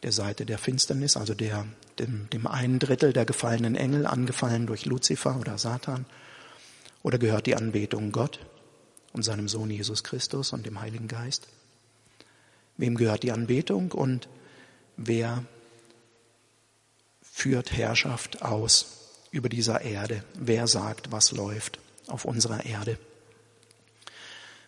Der 0.03 0.13
Seite 0.13 0.45
der 0.45 0.57
Finsternis, 0.57 1.17
also 1.17 1.33
der 1.33 1.65
dem, 1.99 2.29
dem 2.31 2.47
einen 2.47 2.79
Drittel 2.79 3.13
der 3.13 3.25
gefallenen 3.25 3.75
Engel, 3.75 4.05
angefallen 4.05 4.67
durch 4.67 4.85
Luzifer 4.85 5.37
oder 5.39 5.57
Satan? 5.57 6.05
Oder 7.03 7.17
gehört 7.17 7.45
die 7.45 7.55
Anbetung 7.55 8.11
Gott 8.11 8.39
und 9.13 9.23
seinem 9.23 9.47
Sohn 9.47 9.69
Jesus 9.69 10.03
Christus 10.03 10.53
und 10.53 10.65
dem 10.65 10.81
Heiligen 10.81 11.07
Geist? 11.07 11.47
Wem 12.77 12.95
gehört 12.95 13.23
die 13.23 13.31
Anbetung 13.31 13.91
und 13.91 14.29
wer 14.97 15.43
führt 17.21 17.71
Herrschaft 17.71 18.41
aus 18.41 18.99
über 19.31 19.49
dieser 19.49 19.81
Erde? 19.81 20.23
Wer 20.35 20.67
sagt, 20.67 21.11
was 21.11 21.31
läuft 21.31 21.79
auf 22.07 22.25
unserer 22.25 22.65
Erde? 22.65 22.97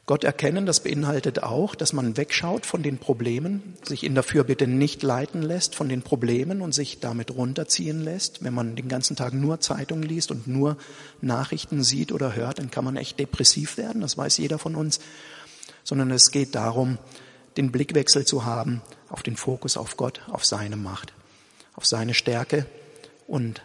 Gott 0.08 0.24
erkennen, 0.24 0.66
das 0.66 0.80
beinhaltet 0.80 1.44
auch, 1.44 1.76
dass 1.76 1.94
man 1.94 2.18
wegschaut 2.18 2.66
von 2.66 2.82
den 2.82 2.98
Problemen, 2.98 3.76
sich 3.84 4.04
in 4.04 4.16
der 4.16 4.24
Fürbitte 4.24 4.66
nicht 4.66 5.04
leiten 5.04 5.44
lässt 5.44 5.76
von 5.76 5.90
den 5.90 6.02
Problemen 6.02 6.62
und 6.62 6.74
sich 6.74 7.00
damit 7.00 7.32
runterziehen 7.32 8.02
lässt. 8.02 8.44
Wenn 8.44 8.54
man 8.54 8.76
den 8.76 8.88
ganzen 8.88 9.16
Tag 9.16 9.34
nur 9.34 9.60
Zeitungen 9.60 10.04
liest 10.04 10.32
und 10.32 10.48
nur 10.48 10.78
Nachrichten 11.22 11.84
sieht 11.84 12.12
oder 12.12 12.36
hört, 12.36 12.58
dann 12.58 12.72
kann 12.72 12.84
man 12.84 12.98
echt 12.98 13.20
depressiv 13.20 13.78
werden, 13.78 14.02
das 14.02 14.18
weiß 14.18 14.38
jeder 14.40 14.58
von 14.58 14.76
uns. 14.76 15.00
Sondern 15.84 16.12
es 16.12 16.32
geht 16.32 16.56
darum, 16.56 16.98
den 17.58 17.72
Blickwechsel 17.72 18.26
zu 18.26 18.44
haben 18.44 18.82
auf 19.08 19.22
den 19.24 19.36
Fokus 19.36 19.78
auf 19.78 19.98
Gott, 19.98 20.22
auf 20.30 20.46
seine 20.46 20.78
Macht, 20.78 21.14
auf 21.76 21.86
seine 21.86 22.16
Stärke 22.16 22.66
und 23.28 23.62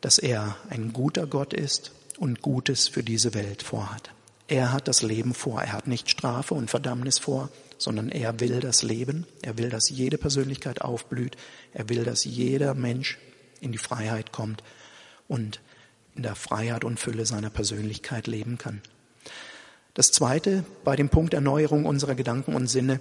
dass 0.00 0.18
er 0.18 0.56
ein 0.70 0.92
guter 0.92 1.26
Gott 1.26 1.52
ist 1.52 1.92
und 2.18 2.42
Gutes 2.42 2.88
für 2.88 3.02
diese 3.02 3.34
Welt 3.34 3.62
vorhat. 3.62 4.10
Er 4.50 4.72
hat 4.72 4.88
das 4.88 5.02
Leben 5.02 5.32
vor. 5.32 5.62
Er 5.62 5.72
hat 5.72 5.86
nicht 5.86 6.10
Strafe 6.10 6.54
und 6.54 6.68
Verdammnis 6.68 7.20
vor, 7.20 7.50
sondern 7.78 8.08
er 8.08 8.40
will 8.40 8.58
das 8.58 8.82
Leben. 8.82 9.24
Er 9.42 9.56
will, 9.58 9.70
dass 9.70 9.88
jede 9.90 10.18
Persönlichkeit 10.18 10.80
aufblüht. 10.80 11.36
Er 11.72 11.88
will, 11.88 12.02
dass 12.02 12.24
jeder 12.24 12.74
Mensch 12.74 13.16
in 13.60 13.70
die 13.70 13.78
Freiheit 13.78 14.32
kommt 14.32 14.64
und 15.28 15.60
in 16.16 16.24
der 16.24 16.34
Freiheit 16.34 16.82
und 16.82 16.98
Fülle 16.98 17.26
seiner 17.26 17.48
Persönlichkeit 17.48 18.26
leben 18.26 18.58
kann. 18.58 18.82
Das 19.94 20.10
Zweite 20.10 20.64
bei 20.82 20.96
dem 20.96 21.10
Punkt 21.10 21.32
Erneuerung 21.32 21.86
unserer 21.86 22.16
Gedanken 22.16 22.56
und 22.56 22.66
Sinne, 22.66 22.98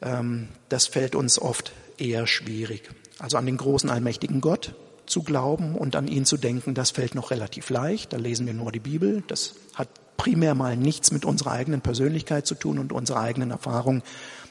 ähm, 0.00 0.46
das 0.68 0.86
fällt 0.86 1.16
uns 1.16 1.40
oft 1.40 1.72
eher 1.96 2.28
schwierig. 2.28 2.88
Also 3.18 3.36
an 3.36 3.46
den 3.46 3.56
großen 3.56 3.90
allmächtigen 3.90 4.40
Gott 4.40 4.76
zu 5.06 5.24
glauben 5.24 5.74
und 5.74 5.96
an 5.96 6.06
ihn 6.06 6.24
zu 6.24 6.36
denken, 6.36 6.74
das 6.74 6.92
fällt 6.92 7.16
noch 7.16 7.32
relativ 7.32 7.68
leicht. 7.68 8.12
Da 8.12 8.16
lesen 8.16 8.46
wir 8.46 8.54
nur 8.54 8.70
die 8.70 8.78
Bibel. 8.78 9.24
Das 9.26 9.56
hat 9.74 9.88
primär 10.18 10.54
mal 10.54 10.76
nichts 10.76 11.10
mit 11.10 11.24
unserer 11.24 11.52
eigenen 11.52 11.80
Persönlichkeit 11.80 12.46
zu 12.46 12.54
tun 12.54 12.78
und 12.78 12.92
unserer 12.92 13.20
eigenen 13.20 13.50
Erfahrung. 13.50 14.02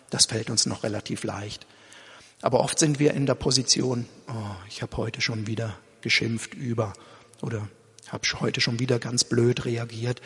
Das 0.10 0.26
fällt 0.26 0.50
uns 0.50 0.66
noch 0.66 0.82
relativ 0.82 1.24
leicht. 1.24 1.68
Aber 2.42 2.62
oft 2.62 2.80
sind 2.80 2.98
wir 2.98 3.14
in 3.14 3.28
der 3.28 3.36
Position, 3.36 4.08
oh, 4.28 4.56
ich 4.68 4.82
habe 4.82 4.98
heute 4.98 5.22
schon 5.22 5.46
wieder 5.46 5.76
geschimpft 6.02 6.56
über 6.56 6.94
oder 7.42 7.68
habe 8.08 8.24
heute 8.40 8.62
schon 8.62 8.80
wieder 8.80 8.98
ganz 8.98 9.24
blöd 9.24 9.66
reagiert. 9.66 10.22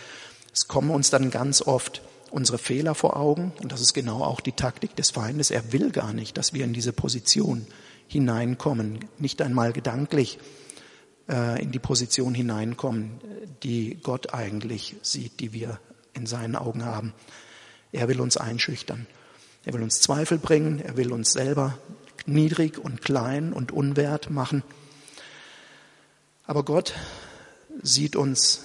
Es 0.54 0.68
kommen 0.68 0.92
uns 0.92 1.10
dann 1.10 1.32
ganz 1.32 1.62
oft 1.62 2.02
unsere 2.30 2.58
Fehler 2.58 2.96
vor 2.96 3.18
Augen 3.18 3.52
und 3.62 3.72
das 3.72 3.82
ist 3.82 3.94
genau 3.94 4.24
auch 4.24 4.40
die 4.42 4.52
Taktik 4.52 4.96
des 4.96 5.12
Feindes. 5.12 5.52
Er 5.52 5.74
will 5.74 5.92
gar 5.92 6.14
nicht, 6.14 6.38
dass 6.38 6.54
wir 6.54 6.64
in 6.64 6.74
diese 6.74 6.94
Position 6.94 7.66
hineinkommen, 8.08 9.00
nicht 9.18 9.42
einmal 9.42 9.74
gedanklich 9.74 10.38
in 11.32 11.72
die 11.72 11.80
Position 11.80 12.34
hineinkommen, 12.34 13.22
die 13.64 13.98
Gott 14.04 14.34
eigentlich 14.34 14.98
sieht, 15.02 15.40
die 15.40 15.54
wir 15.54 15.80
in 16.14 16.26
seinen 16.26 16.58
Augen 16.58 16.84
haben. 16.84 17.14
Er 17.94 18.10
will 18.10 18.20
uns 18.20 18.36
einschüchtern. 18.36 19.08
Er 19.64 19.74
will 19.74 19.82
uns 19.82 20.02
Zweifel 20.02 20.38
bringen. 20.38 20.80
Er 20.80 20.98
will 20.98 21.14
uns 21.14 21.32
selber 21.32 21.78
niedrig 22.26 22.78
und 22.78 23.02
klein 23.02 23.54
und 23.54 23.72
unwert 23.72 24.30
machen. 24.30 24.64
Aber 26.46 26.64
Gott 26.64 26.96
sieht 27.82 28.16
uns 28.18 28.62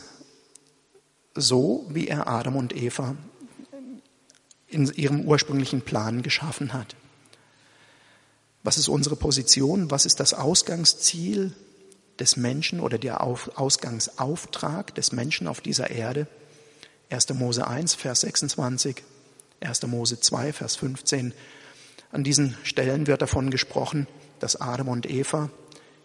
so, 1.35 1.87
wie 1.91 2.09
er 2.09 2.27
Adam 2.27 2.57
und 2.57 2.75
Eva 2.75 3.15
in 4.67 4.87
ihrem 4.93 5.21
ursprünglichen 5.21 5.83
Plan 5.83 6.23
geschaffen 6.23 6.73
hat. 6.73 6.97
Was 8.65 8.79
ist 8.79 8.89
unsere 8.89 9.15
Position? 9.15 9.93
Was 9.93 10.07
ist 10.07 10.19
das 10.19 10.35
Ausgangsziel 10.35 11.55
des 12.19 12.37
Menschen 12.37 12.81
oder 12.81 12.99
der 12.99 13.23
Ausgangsauftrag 13.23 14.95
des 14.95 15.13
Menschen 15.13 15.47
auf 15.47 15.61
dieser 15.61 15.91
Erde. 15.91 16.27
1. 17.11 17.35
Mose 17.35 17.67
1, 17.67 17.95
Vers 17.95 18.23
26, 18.23 19.03
1. 19.61 19.87
Mose 19.87 20.21
2, 20.21 20.53
Vers 20.53 20.77
15. 20.77 21.35
An 22.13 22.25
diesen 22.25 22.57
Stellen 22.63 23.07
wird 23.07 23.23
davon 23.23 23.51
gesprochen, 23.51 24.07
dass 24.41 24.61
Adam 24.61 24.89
und 24.89 25.09
Eva 25.09 25.51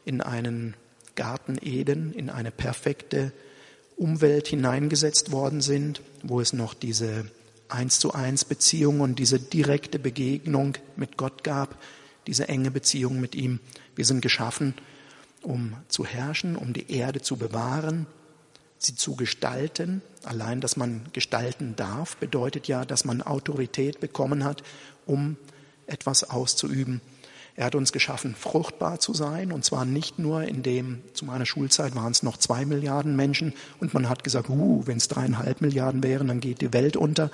in 0.05 0.21
einen 0.21 0.75
Garten 1.15 1.57
Eden, 1.61 2.13
in 2.13 2.29
eine 2.29 2.51
perfekte 2.51 3.31
Umwelt 3.97 4.47
hineingesetzt 4.47 5.31
worden 5.31 5.61
sind, 5.61 6.01
wo 6.23 6.41
es 6.41 6.53
noch 6.53 6.73
diese 6.73 7.25
eins 7.67 7.99
zu 7.99 8.13
eins 8.13 8.45
Beziehung 8.45 8.99
und 8.99 9.19
diese 9.19 9.39
direkte 9.39 9.99
Begegnung 9.99 10.77
mit 10.95 11.17
Gott 11.17 11.43
gab, 11.43 11.77
diese 12.27 12.47
enge 12.47 12.71
Beziehung 12.71 13.19
mit 13.19 13.35
ihm. 13.35 13.59
Wir 13.95 14.05
sind 14.05 14.21
geschaffen 14.21 14.73
um 15.41 15.75
zu 15.87 16.05
herrschen, 16.05 16.55
um 16.55 16.73
die 16.73 16.91
Erde 16.91 17.21
zu 17.21 17.37
bewahren, 17.37 18.05
sie 18.77 18.95
zu 18.95 19.15
gestalten. 19.15 20.01
Allein, 20.23 20.61
dass 20.61 20.77
man 20.77 21.01
gestalten 21.13 21.75
darf, 21.75 22.17
bedeutet 22.17 22.67
ja, 22.67 22.85
dass 22.85 23.05
man 23.05 23.21
Autorität 23.21 23.99
bekommen 23.99 24.43
hat, 24.43 24.63
um 25.05 25.37
etwas 25.87 26.29
auszuüben. 26.29 27.01
Er 27.55 27.65
hat 27.65 27.75
uns 27.75 27.91
geschaffen, 27.91 28.33
fruchtbar 28.33 28.99
zu 28.99 29.13
sein, 29.13 29.51
und 29.51 29.65
zwar 29.65 29.83
nicht 29.83 30.19
nur 30.19 30.43
in 30.43 30.63
dem, 30.63 31.01
zu 31.13 31.25
meiner 31.25 31.45
Schulzeit 31.45 31.95
waren 31.95 32.11
es 32.11 32.23
noch 32.23 32.37
zwei 32.37 32.65
Milliarden 32.65 33.15
Menschen, 33.15 33.53
und 33.79 33.93
man 33.93 34.07
hat 34.07 34.23
gesagt, 34.23 34.49
uh, 34.49 34.83
wenn 34.85 34.97
es 34.97 35.09
dreieinhalb 35.09 35.59
Milliarden 35.59 36.01
wären, 36.01 36.27
dann 36.27 36.39
geht 36.39 36.61
die 36.61 36.71
Welt 36.71 36.95
unter. 36.95 37.29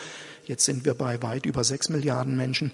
Jetzt 0.46 0.66
sind 0.66 0.86
wir 0.86 0.96
bei 0.96 1.22
weit 1.22 1.46
über 1.46 1.64
sechs 1.64 1.90
Milliarden 1.90 2.36
Menschen. 2.36 2.72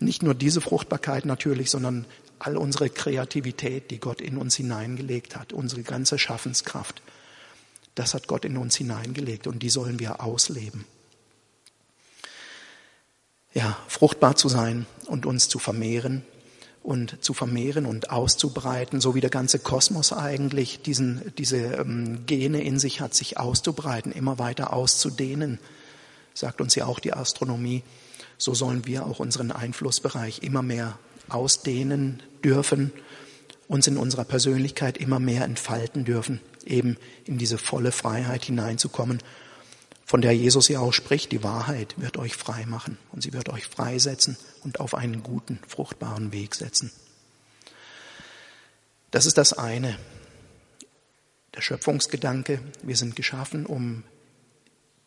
Nicht 0.00 0.22
nur 0.22 0.34
diese 0.34 0.60
Fruchtbarkeit 0.60 1.24
natürlich, 1.24 1.70
sondern 1.70 2.04
all 2.44 2.56
unsere 2.56 2.90
Kreativität, 2.90 3.90
die 3.90 4.00
Gott 4.00 4.20
in 4.20 4.36
uns 4.36 4.56
hineingelegt 4.56 5.36
hat, 5.36 5.52
unsere 5.52 5.82
ganze 5.82 6.18
Schaffenskraft. 6.18 7.00
Das 7.94 8.14
hat 8.14 8.26
Gott 8.26 8.44
in 8.44 8.56
uns 8.56 8.76
hineingelegt 8.76 9.46
und 9.46 9.62
die 9.62 9.70
sollen 9.70 10.00
wir 10.00 10.22
ausleben. 10.22 10.84
Ja, 13.54 13.78
fruchtbar 13.86 14.34
zu 14.34 14.48
sein 14.48 14.86
und 15.06 15.24
uns 15.24 15.48
zu 15.48 15.58
vermehren 15.58 16.24
und 16.82 17.22
zu 17.22 17.32
vermehren 17.32 17.86
und 17.86 18.10
auszubreiten, 18.10 19.00
so 19.00 19.14
wie 19.14 19.20
der 19.20 19.30
ganze 19.30 19.60
Kosmos 19.60 20.12
eigentlich 20.12 20.82
diesen, 20.82 21.32
diese 21.38 21.58
ähm, 21.58 22.26
Gene 22.26 22.62
in 22.64 22.80
sich 22.80 23.00
hat, 23.00 23.14
sich 23.14 23.38
auszubreiten, 23.38 24.10
immer 24.10 24.40
weiter 24.40 24.72
auszudehnen, 24.72 25.60
sagt 26.34 26.60
uns 26.60 26.74
ja 26.74 26.86
auch 26.86 26.98
die 26.98 27.12
Astronomie. 27.12 27.84
So 28.36 28.54
sollen 28.54 28.84
wir 28.86 29.06
auch 29.06 29.20
unseren 29.20 29.52
Einflussbereich 29.52 30.42
immer 30.42 30.62
mehr 30.62 30.98
ausdehnen 31.34 32.22
dürfen, 32.44 32.92
uns 33.68 33.86
in 33.86 33.96
unserer 33.96 34.24
Persönlichkeit 34.24 34.98
immer 34.98 35.18
mehr 35.18 35.44
entfalten 35.44 36.04
dürfen, 36.04 36.40
eben 36.64 36.96
in 37.24 37.38
diese 37.38 37.58
volle 37.58 37.92
Freiheit 37.92 38.44
hineinzukommen, 38.44 39.20
von 40.04 40.20
der 40.20 40.32
Jesus 40.32 40.68
ja 40.68 40.80
auch 40.80 40.92
spricht, 40.92 41.32
die 41.32 41.42
Wahrheit 41.42 41.94
wird 41.98 42.18
euch 42.18 42.36
frei 42.36 42.66
machen 42.66 42.98
und 43.12 43.22
sie 43.22 43.32
wird 43.32 43.48
euch 43.48 43.66
freisetzen 43.66 44.36
und 44.62 44.78
auf 44.80 44.94
einen 44.94 45.22
guten, 45.22 45.58
fruchtbaren 45.66 46.32
Weg 46.32 46.54
setzen. 46.54 46.92
Das 49.10 49.26
ist 49.26 49.38
das 49.38 49.52
eine. 49.52 49.98
Der 51.54 51.60
Schöpfungsgedanke, 51.60 52.60
wir 52.82 52.96
sind 52.96 53.16
geschaffen, 53.16 53.64
um 53.64 54.04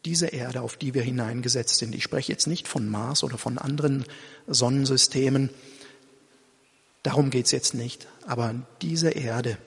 diese 0.06 0.28
Erde, 0.28 0.62
auf 0.62 0.78
die 0.78 0.94
wir 0.94 1.02
hineingesetzt 1.02 1.78
sind. 1.78 1.96
Ich 1.96 2.04
spreche 2.04 2.32
jetzt 2.32 2.48
nicht 2.48 2.68
von 2.68 2.88
Mars 2.88 3.24
oder 3.24 3.38
von 3.38 3.58
anderen 3.58 4.06
Sonnensystemen. 4.48 5.50
Darum 7.06 7.30
geht 7.30 7.46
es 7.46 7.52
jetzt 7.52 7.76
nicht. 7.76 8.08
Aber 8.26 8.56
diese 8.82 9.12
Erde, 9.12 9.60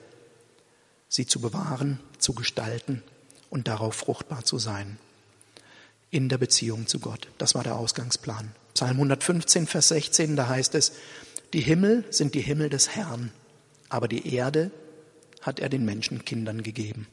sie 1.07 1.25
zu 1.25 1.39
bewahren, 1.39 2.01
zu 2.17 2.33
gestalten 2.33 3.01
und 3.49 3.69
darauf 3.69 3.95
fruchtbar 3.95 4.43
zu 4.43 4.57
sein. 4.57 4.97
In 6.11 6.27
der 6.27 6.37
Beziehung 6.37 6.85
zu 6.85 6.99
Gott. 6.99 7.29
Das 7.37 7.55
war 7.55 7.63
der 7.63 7.77
Ausgangsplan. 7.77 8.51
Psalm 8.73 8.97
115, 8.97 9.67
Vers 9.67 9.87
16, 9.87 10.35
da 10.35 10.49
heißt 10.49 10.75
es, 10.75 10.91
die 11.53 11.61
Himmel 11.61 12.03
sind 12.09 12.35
die 12.35 12.41
Himmel 12.41 12.69
des 12.69 12.89
Herrn, 12.89 13.31
aber 13.87 14.09
die 14.09 14.35
Erde 14.35 14.69
hat 15.41 15.61
er 15.61 15.69
den 15.69 15.85
Menschenkindern 15.85 16.61
gegeben. 16.61 17.07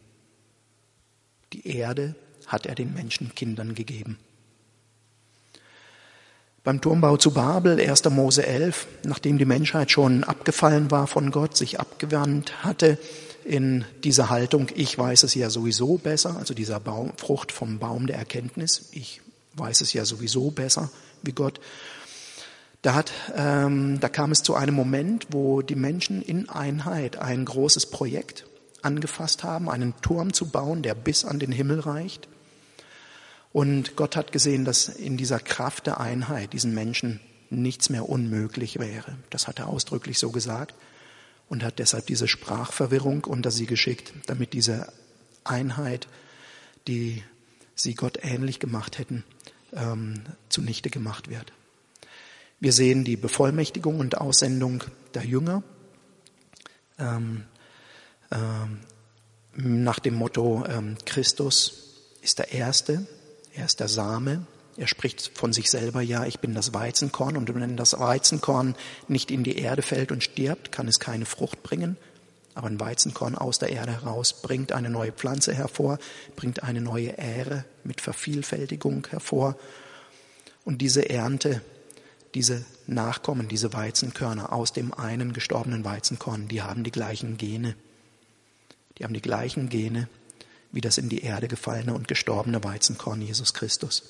Die 1.52 1.68
Erde 1.68 2.16
hat 2.48 2.66
er 2.66 2.74
den 2.74 2.92
Menschenkindern 2.92 3.76
gegeben. 3.76 4.18
Beim 6.66 6.80
Turmbau 6.80 7.16
zu 7.16 7.30
Babel, 7.30 7.78
1. 7.78 8.10
Mose 8.10 8.44
11, 8.44 8.88
nachdem 9.04 9.38
die 9.38 9.44
Menschheit 9.44 9.92
schon 9.92 10.24
abgefallen 10.24 10.90
war 10.90 11.06
von 11.06 11.30
Gott, 11.30 11.56
sich 11.56 11.78
abgewandt 11.78 12.64
hatte 12.64 12.98
in 13.44 13.84
dieser 14.02 14.30
Haltung, 14.30 14.66
ich 14.74 14.98
weiß 14.98 15.22
es 15.22 15.36
ja 15.36 15.48
sowieso 15.48 15.96
besser, 15.96 16.34
also 16.36 16.54
dieser 16.54 16.80
Baum, 16.80 17.12
Frucht 17.18 17.52
vom 17.52 17.78
Baum 17.78 18.08
der 18.08 18.16
Erkenntnis, 18.16 18.88
ich 18.90 19.20
weiß 19.54 19.80
es 19.80 19.92
ja 19.92 20.04
sowieso 20.04 20.50
besser, 20.50 20.90
wie 21.22 21.30
Gott. 21.30 21.60
Da, 22.82 22.94
hat, 22.94 23.12
ähm, 23.36 24.00
da 24.00 24.08
kam 24.08 24.32
es 24.32 24.42
zu 24.42 24.56
einem 24.56 24.74
Moment, 24.74 25.28
wo 25.30 25.62
die 25.62 25.76
Menschen 25.76 26.20
in 26.20 26.48
Einheit 26.48 27.16
ein 27.16 27.44
großes 27.44 27.86
Projekt 27.90 28.44
angefasst 28.82 29.44
haben, 29.44 29.70
einen 29.70 29.94
Turm 30.02 30.32
zu 30.32 30.48
bauen, 30.48 30.82
der 30.82 30.96
bis 30.96 31.24
an 31.24 31.38
den 31.38 31.52
Himmel 31.52 31.78
reicht. 31.78 32.26
Und 33.52 33.96
Gott 33.96 34.16
hat 34.16 34.32
gesehen, 34.32 34.64
dass 34.64 34.88
in 34.88 35.16
dieser 35.16 35.40
Kraft 35.40 35.86
der 35.86 36.00
Einheit 36.00 36.52
diesen 36.52 36.74
Menschen 36.74 37.20
nichts 37.50 37.88
mehr 37.88 38.08
unmöglich 38.08 38.78
wäre. 38.78 39.16
Das 39.30 39.48
hat 39.48 39.58
er 39.58 39.68
ausdrücklich 39.68 40.18
so 40.18 40.30
gesagt 40.30 40.74
und 41.48 41.62
hat 41.62 41.78
deshalb 41.78 42.06
diese 42.06 42.28
Sprachverwirrung 42.28 43.24
unter 43.24 43.50
sie 43.50 43.66
geschickt, 43.66 44.12
damit 44.26 44.52
diese 44.52 44.92
Einheit, 45.44 46.08
die 46.88 47.22
sie 47.74 47.94
Gott 47.94 48.18
ähnlich 48.22 48.58
gemacht 48.58 48.98
hätten, 48.98 49.24
ähm, 49.72 50.22
zunichte 50.48 50.90
gemacht 50.90 51.28
wird. 51.28 51.52
Wir 52.58 52.72
sehen 52.72 53.04
die 53.04 53.16
Bevollmächtigung 53.16 54.00
und 54.00 54.18
Aussendung 54.18 54.82
der 55.14 55.24
Jünger 55.24 55.62
ähm, 56.98 57.44
ähm, 58.30 58.80
nach 59.54 59.98
dem 59.98 60.14
Motto, 60.14 60.64
ähm, 60.68 60.96
Christus 61.04 61.94
ist 62.22 62.38
der 62.38 62.52
Erste, 62.52 63.06
er 63.56 63.64
ist 63.64 63.80
der 63.80 63.88
Same. 63.88 64.46
Er 64.76 64.86
spricht 64.86 65.32
von 65.34 65.52
sich 65.52 65.70
selber, 65.70 66.02
ja, 66.02 66.26
ich 66.26 66.40
bin 66.40 66.54
das 66.54 66.74
Weizenkorn 66.74 67.36
und 67.36 67.54
wenn 67.54 67.76
das 67.76 67.98
Weizenkorn 67.98 68.74
nicht 69.08 69.30
in 69.30 69.42
die 69.42 69.58
Erde 69.58 69.80
fällt 69.80 70.12
und 70.12 70.22
stirbt, 70.22 70.70
kann 70.70 70.86
es 70.86 71.00
keine 71.00 71.24
Frucht 71.24 71.62
bringen. 71.62 71.96
Aber 72.54 72.68
ein 72.68 72.78
Weizenkorn 72.78 73.34
aus 73.34 73.58
der 73.58 73.70
Erde 73.70 73.92
heraus 73.92 74.34
bringt 74.42 74.72
eine 74.72 74.90
neue 74.90 75.12
Pflanze 75.12 75.54
hervor, 75.54 75.98
bringt 76.36 76.62
eine 76.62 76.82
neue 76.82 77.18
Ähre 77.18 77.64
mit 77.84 78.02
Vervielfältigung 78.02 79.06
hervor. 79.08 79.56
Und 80.64 80.82
diese 80.82 81.08
Ernte, 81.08 81.62
diese 82.34 82.64
Nachkommen, 82.86 83.48
diese 83.48 83.72
Weizenkörner 83.72 84.52
aus 84.52 84.74
dem 84.74 84.92
einen 84.92 85.32
gestorbenen 85.32 85.84
Weizenkorn, 85.84 86.48
die 86.48 86.62
haben 86.62 86.84
die 86.84 86.92
gleichen 86.92 87.38
Gene. 87.38 87.76
Die 88.98 89.04
haben 89.04 89.14
die 89.14 89.22
gleichen 89.22 89.70
Gene 89.70 90.08
wie 90.76 90.82
das 90.82 90.98
in 90.98 91.08
die 91.08 91.22
Erde 91.22 91.48
gefallene 91.48 91.94
und 91.94 92.06
gestorbene 92.06 92.62
Weizenkorn 92.62 93.22
Jesus 93.22 93.54
Christus. 93.54 94.02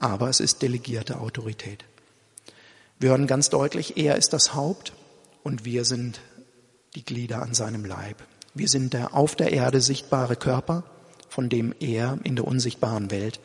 Aber 0.00 0.28
es 0.28 0.40
ist 0.40 0.62
delegierte 0.62 1.20
Autorität. 1.20 1.84
Wir 2.98 3.10
hören 3.10 3.28
ganz 3.28 3.48
deutlich, 3.48 3.96
er 3.96 4.16
ist 4.16 4.32
das 4.32 4.52
Haupt 4.52 4.94
und 5.44 5.64
wir 5.64 5.84
sind 5.84 6.20
die 6.96 7.04
Glieder 7.04 7.40
an 7.40 7.54
seinem 7.54 7.84
Leib. 7.84 8.20
Wir 8.52 8.66
sind 8.66 8.94
der 8.94 9.14
auf 9.14 9.36
der 9.36 9.52
Erde 9.52 9.80
sichtbare 9.80 10.34
Körper, 10.34 10.82
von 11.28 11.48
dem 11.48 11.72
er 11.78 12.18
in 12.24 12.34
der 12.34 12.44
unsichtbaren 12.44 13.12
Welt 13.12 13.38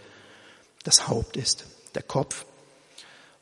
das 0.82 1.08
Haupt 1.08 1.38
ist, 1.38 1.66
der 1.94 2.02
Kopf. 2.02 2.46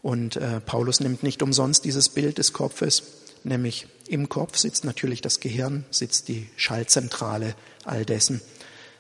Und 0.02 0.36
äh, 0.36 0.60
Paulus 0.60 1.00
nimmt 1.00 1.24
nicht 1.24 1.42
umsonst 1.42 1.86
dieses 1.86 2.10
Bild 2.10 2.38
des 2.38 2.52
Kopfes, 2.52 3.02
nämlich 3.44 3.88
im 4.08 4.30
Kopf 4.30 4.58
sitzt 4.58 4.86
natürlich 4.86 5.22
das 5.22 5.40
Gehirn, 5.40 5.86
sitzt 5.92 6.28
die 6.28 6.50
Schaltzentrale 6.56 7.56
all 7.86 8.06
dessen, 8.06 8.42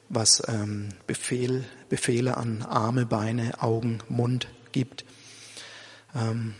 was 0.09 0.43
ähm, 0.47 0.89
Befehl, 1.07 1.65
Befehle 1.89 2.37
an 2.37 2.63
Arme, 2.63 3.05
Beine, 3.05 3.61
Augen, 3.61 3.99
Mund 4.09 4.47
gibt. 4.71 5.05
Ähm, 6.15 6.55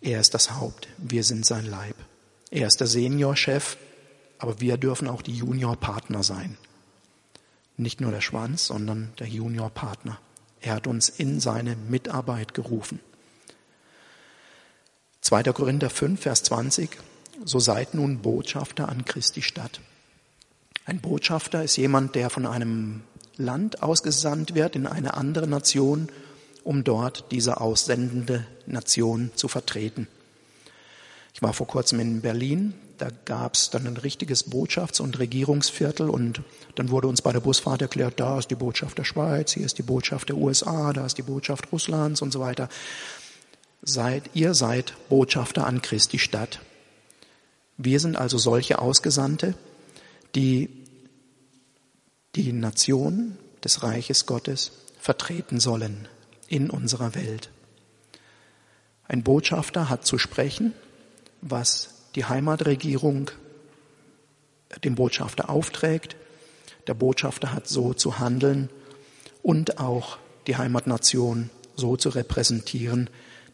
er 0.00 0.20
ist 0.20 0.34
das 0.34 0.52
Haupt, 0.52 0.88
wir 0.96 1.24
sind 1.24 1.44
sein 1.44 1.66
Leib. 1.66 1.96
Er 2.50 2.66
ist 2.66 2.80
der 2.80 2.86
Seniorchef, 2.86 3.76
aber 4.38 4.60
wir 4.60 4.76
dürfen 4.76 5.08
auch 5.08 5.22
die 5.22 5.36
Juniorpartner 5.36 6.22
sein. 6.22 6.56
Nicht 7.76 8.00
nur 8.00 8.10
der 8.10 8.20
Schwanz, 8.20 8.66
sondern 8.66 9.12
der 9.18 9.28
Juniorpartner. 9.28 10.18
Er 10.60 10.74
hat 10.74 10.86
uns 10.86 11.08
in 11.08 11.40
seine 11.40 11.76
Mitarbeit 11.76 12.54
gerufen. 12.54 13.00
2. 15.28 15.42
Korinther 15.52 15.90
5, 15.90 16.22
Vers 16.22 16.42
20. 16.44 16.88
So 17.44 17.60
seid 17.60 17.92
nun 17.92 18.20
Botschafter 18.20 18.88
an 18.88 19.04
Christi 19.04 19.42
Stadt. 19.42 19.78
Ein 20.86 21.02
Botschafter 21.02 21.62
ist 21.62 21.76
jemand, 21.76 22.14
der 22.14 22.30
von 22.30 22.46
einem 22.46 23.02
Land 23.36 23.82
ausgesandt 23.82 24.54
wird 24.54 24.74
in 24.74 24.86
eine 24.86 25.12
andere 25.12 25.46
Nation, 25.46 26.08
um 26.64 26.82
dort 26.82 27.26
diese 27.30 27.60
aussendende 27.60 28.46
Nation 28.64 29.30
zu 29.34 29.48
vertreten. 29.48 30.08
Ich 31.34 31.42
war 31.42 31.52
vor 31.52 31.66
kurzem 31.66 32.00
in 32.00 32.22
Berlin, 32.22 32.72
da 32.96 33.08
gab 33.26 33.52
es 33.52 33.68
dann 33.68 33.86
ein 33.86 33.98
richtiges 33.98 34.50
Botschafts- 34.50 35.02
und 35.02 35.18
Regierungsviertel 35.18 36.08
und 36.08 36.40
dann 36.74 36.88
wurde 36.88 37.06
uns 37.06 37.20
bei 37.20 37.32
der 37.32 37.40
Busfahrt 37.40 37.82
erklärt, 37.82 38.18
da 38.18 38.38
ist 38.38 38.50
die 38.50 38.54
Botschaft 38.54 38.96
der 38.96 39.04
Schweiz, 39.04 39.52
hier 39.52 39.66
ist 39.66 39.76
die 39.76 39.82
Botschaft 39.82 40.30
der 40.30 40.38
USA, 40.38 40.94
da 40.94 41.04
ist 41.04 41.18
die 41.18 41.22
Botschaft 41.22 41.70
Russlands 41.70 42.22
und 42.22 42.32
so 42.32 42.40
weiter. 42.40 42.70
Seid, 43.82 44.30
ihr 44.34 44.54
seid 44.54 44.94
Botschafter 45.08 45.66
an 45.66 45.82
Christi 45.82 46.18
Stadt. 46.18 46.60
Wir 47.76 48.00
sind 48.00 48.16
also 48.16 48.38
solche 48.38 48.80
Ausgesandte, 48.80 49.54
die 50.34 50.68
die 52.34 52.52
Nation 52.52 53.38
des 53.64 53.82
Reiches 53.82 54.26
Gottes 54.26 54.72
vertreten 54.98 55.60
sollen 55.60 56.08
in 56.48 56.70
unserer 56.70 57.14
Welt. 57.14 57.50
Ein 59.06 59.22
Botschafter 59.22 59.88
hat 59.88 60.04
zu 60.04 60.18
sprechen, 60.18 60.74
was 61.40 61.94
die 62.14 62.24
Heimatregierung 62.24 63.30
dem 64.84 64.94
Botschafter 64.94 65.48
aufträgt. 65.48 66.16
Der 66.86 66.94
Botschafter 66.94 67.52
hat 67.52 67.68
so 67.68 67.94
zu 67.94 68.18
handeln 68.18 68.68
und 69.42 69.78
auch 69.78 70.18
die 70.46 70.56
Heimatnation 70.56 71.50
so 71.76 71.96
zu 71.96 72.10
repräsentieren, 72.10 73.08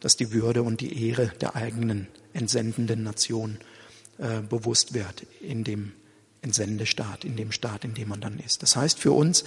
dass 0.05 0.19
die 0.19 0.33
Würde 0.33 0.63
und 0.63 0.83
die 0.83 1.09
Ehre 1.09 1.33
der 1.41 1.57
eigenen 1.57 2.09
entsendenden 2.35 3.03
Nation 3.03 3.57
äh, 4.19 4.43
bewusst 4.43 4.93
wird 4.93 5.25
in 5.41 5.65
dem 5.65 5.93
Entsendestaat, 6.43 7.25
in 7.25 7.37
dem 7.37 7.53
Staat, 7.53 7.87
in 7.87 7.95
dem 7.95 8.11
man 8.11 8.21
dann 8.21 8.39
ist. 8.39 8.63
Das 8.63 8.77
heißt 8.77 8.99
für 8.99 9.13
uns, 9.13 9.45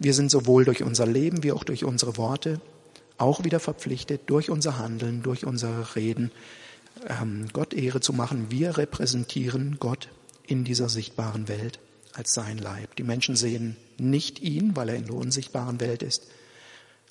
wir 0.00 0.12
sind 0.12 0.32
sowohl 0.32 0.64
durch 0.64 0.82
unser 0.82 1.06
Leben 1.06 1.44
wie 1.44 1.52
auch 1.52 1.62
durch 1.62 1.84
unsere 1.84 2.16
Worte 2.16 2.60
auch 3.18 3.44
wieder 3.44 3.60
verpflichtet, 3.60 4.22
durch 4.26 4.50
unser 4.50 4.78
Handeln, 4.78 5.22
durch 5.22 5.46
unsere 5.46 5.94
Reden, 5.94 6.32
ähm, 7.06 7.46
Gott 7.52 7.72
Ehre 7.72 8.00
zu 8.00 8.12
machen. 8.12 8.46
Wir 8.50 8.76
repräsentieren 8.76 9.76
Gott 9.78 10.08
in 10.44 10.64
dieser 10.64 10.88
sichtbaren 10.88 11.46
Welt 11.46 11.78
als 12.14 12.34
sein 12.34 12.58
Leib. 12.58 12.96
Die 12.96 13.04
Menschen 13.04 13.36
sehen 13.36 13.76
nicht 13.96 14.40
ihn, 14.40 14.74
weil 14.74 14.88
er 14.88 14.96
in 14.96 15.06
der 15.06 15.14
unsichtbaren 15.14 15.78
Welt 15.78 16.02
ist, 16.02 16.26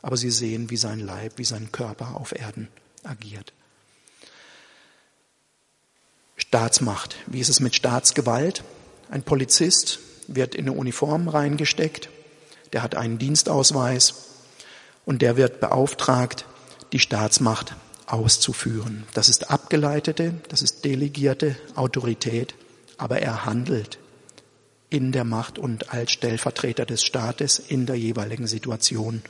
aber 0.03 0.17
sie 0.17 0.29
sehen, 0.29 0.69
wie 0.69 0.77
sein 0.77 0.99
Leib, 0.99 1.33
wie 1.37 1.45
sein 1.45 1.71
Körper 1.71 2.17
auf 2.17 2.37
Erden 2.37 2.67
agiert. 3.03 3.53
Staatsmacht. 6.35 7.15
Wie 7.25 7.39
ist 7.39 7.49
es 7.49 7.59
mit 7.59 7.73
Staatsgewalt? 7.73 8.63
Ein 9.09 9.23
Polizist 9.23 9.99
wird 10.27 10.53
in 10.53 10.67
eine 10.67 10.77
Uniform 10.77 11.27
reingesteckt, 11.27 12.09
der 12.73 12.83
hat 12.83 12.95
einen 12.95 13.17
Dienstausweis 13.17 14.13
und 15.05 15.21
der 15.21 15.37
wird 15.37 15.59
beauftragt, 15.59 16.45
die 16.91 16.99
Staatsmacht 16.99 17.75
auszuführen. 18.05 19.05
Das 19.13 19.29
ist 19.29 19.51
abgeleitete, 19.51 20.35
das 20.49 20.61
ist 20.61 20.83
delegierte 20.83 21.55
Autorität, 21.75 22.55
aber 22.97 23.19
er 23.19 23.45
handelt 23.45 23.99
in 24.89 25.11
der 25.11 25.23
Macht 25.23 25.57
und 25.57 25.93
als 25.93 26.11
Stellvertreter 26.11 26.85
des 26.85 27.03
Staates 27.03 27.57
in 27.57 27.85
der 27.85 27.95
jeweiligen 27.95 28.47
Situation. 28.47 29.23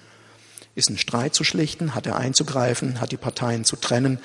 Ist 0.75 0.89
ein 0.89 0.97
Streit 0.97 1.35
zu 1.35 1.43
schlichten, 1.43 1.95
hat 1.95 2.07
er 2.07 2.17
einzugreifen, 2.17 2.99
hat 2.99 3.11
die 3.11 3.17
Parteien 3.17 3.63
zu 3.63 3.75
trennen 3.75 4.19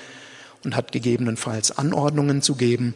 und 0.63 0.75
hat 0.75 0.91
gegebenenfalls 0.91 1.77
Anordnungen 1.77 2.41
zu 2.41 2.55
geben, 2.55 2.95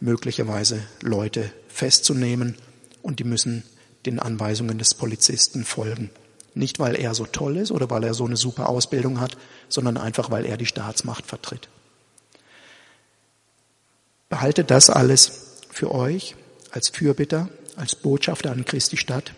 möglicherweise 0.00 0.82
Leute 1.00 1.50
festzunehmen 1.68 2.56
und 3.02 3.18
die 3.18 3.24
müssen 3.24 3.62
den 4.06 4.18
Anweisungen 4.18 4.78
des 4.78 4.94
Polizisten 4.94 5.64
folgen. 5.64 6.10
Nicht, 6.54 6.78
weil 6.78 6.96
er 6.96 7.14
so 7.14 7.24
toll 7.24 7.56
ist 7.56 7.70
oder 7.70 7.88
weil 7.90 8.04
er 8.04 8.14
so 8.14 8.26
eine 8.26 8.36
super 8.36 8.68
Ausbildung 8.68 9.20
hat, 9.20 9.36
sondern 9.68 9.96
einfach, 9.96 10.30
weil 10.30 10.44
er 10.44 10.56
die 10.56 10.66
Staatsmacht 10.66 11.26
vertritt. 11.26 11.68
Behaltet 14.28 14.70
das 14.70 14.90
alles 14.90 15.56
für 15.70 15.92
euch 15.92 16.34
als 16.70 16.88
Fürbitter 16.88 17.48
als 17.78 17.94
Botschafter 17.94 18.50
an 18.50 18.64
Christi 18.64 18.96
Stadt 18.96 19.32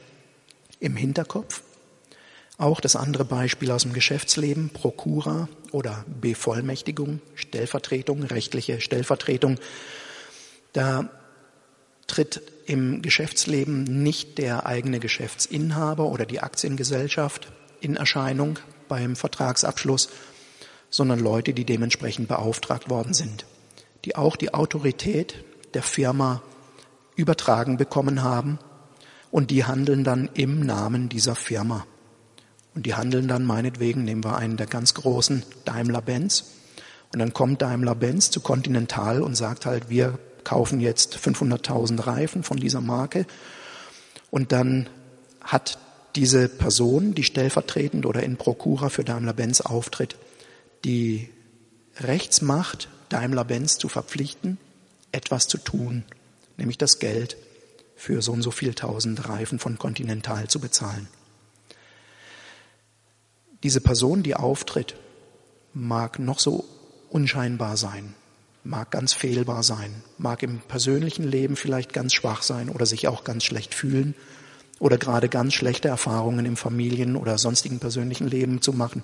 im 0.81 0.97
Hinterkopf. 0.97 1.63
Auch 2.61 2.83
das 2.83 2.95
andere 2.95 3.25
Beispiel 3.25 3.71
aus 3.71 3.85
dem 3.85 3.95
Geschäftsleben, 3.95 4.69
Prokura 4.69 5.49
oder 5.73 6.05
Bevollmächtigung, 6.21 7.23
Stellvertretung, 7.35 8.23
rechtliche 8.23 8.83
Stellvertretung. 8.83 9.57
Da 10.75 11.09
tritt 12.07 12.43
im 12.67 13.01
Geschäftsleben 13.01 13.85
nicht 13.85 14.37
der 14.37 14.67
eigene 14.67 15.01
Geschäftsinhaber 15.01 16.05
oder 16.05 16.27
die 16.27 16.41
Aktiengesellschaft 16.41 17.51
in 17.81 17.97
Erscheinung 17.97 18.59
beim 18.89 19.17
Vertragsabschluss, 19.17 20.11
sondern 20.91 21.19
Leute, 21.19 21.55
die 21.55 21.65
dementsprechend 21.65 22.29
beauftragt 22.29 22.91
worden 22.91 23.15
sind, 23.15 23.47
die 24.05 24.17
auch 24.17 24.37
die 24.37 24.53
Autorität 24.53 25.47
der 25.73 25.83
Firma 25.83 26.43
übertragen 27.17 27.79
bekommen 27.79 28.23
haben 28.23 28.59
und 29.31 29.51
die 29.51 29.65
handeln 29.65 30.05
dann 30.05 30.29
im 30.35 30.61
Namen 30.61 31.09
dieser 31.09 31.37
Firma. 31.37 31.87
Und 32.75 32.87
die 32.87 32.95
handeln 32.95 33.29
dann 33.29 33.45
meinetwegen, 33.45 34.05
nehmen 34.05 34.25
wir 34.25 34.37
einen 34.37 34.57
der 34.57 34.67
ganz 34.67 34.95
großen, 34.95 35.43
Daimler-Benz. 35.65 36.45
Und 37.13 37.19
dann 37.19 37.33
kommt 37.33 37.63
Daimler-Benz 37.63 38.31
zu 38.31 38.41
Continental 38.41 39.23
und 39.23 39.35
sagt 39.35 39.67
halt, 39.67 39.89
wir 39.91 40.19
kaufen 40.45 40.81
jetzt 40.81 41.17
500.000 41.17 42.07
Reifen 42.07 42.43
von 42.43 42.57
dieser 42.57 42.81
Marke. 42.81 43.27
Und 44.31 44.53
dann 44.53 44.89
hat 45.41 45.79
diese 46.15 46.49
Person, 46.49 47.15
die 47.15 47.25
stellvertretend 47.25 48.07
oder 48.07 48.23
in 48.23 48.37
Prokura 48.37 48.89
für 48.89 49.05
Daimler-Benz 49.05 49.61
auftritt, 49.61 50.17
die 50.85 51.29
Rechtsmacht, 51.99 52.89
Daimler-Benz 53.09 53.79
zu 53.79 53.89
verpflichten, 53.89 54.59
etwas 55.13 55.49
zu 55.49 55.59
tun 55.59 56.05
nämlich 56.61 56.79
das 56.79 57.01
Geld 57.01 57.37
für 57.97 58.23
so 58.23 58.33
und 58.33 58.43
so 58.43 58.53
viel 58.53 58.75
tausend 58.75 59.29
Reifen 59.29 59.59
von 59.59 59.79
Continental 59.79 60.47
zu 60.47 60.61
bezahlen. 60.61 61.09
Diese 63.63 63.81
Person, 63.81 64.23
die 64.23 64.35
auftritt, 64.35 64.97
mag 65.75 66.19
noch 66.19 66.39
so 66.39 66.65
unscheinbar 67.11 67.77
sein, 67.77 68.15
mag 68.65 68.91
ganz 68.91 69.13
fehlbar 69.13 69.63
sein, 69.63 70.03
mag 70.19 70.43
im 70.43 70.61
persönlichen 70.61 71.25
Leben 71.25 71.57
vielleicht 71.57 71.93
ganz 71.93 72.15
schwach 72.15 72.43
sein 72.43 72.69
oder 72.71 72.87
sich 72.87 73.09
auch 73.09 73.25
ganz 73.25 73.45
schlecht 73.45 73.75
fühlen 73.75 74.15
oder 74.79 74.97
gerade 74.97 75.29
ganz 75.29 75.55
schlechte 75.55 75.89
Erfahrungen 75.89 76.47
im 76.47 76.57
Familien- 76.57 77.17
oder 77.17 77.39
sonstigen 77.39 77.79
persönlichen 77.79 78.29
Leben 78.29 78.63
zu 78.63 78.73
machen. 78.73 79.03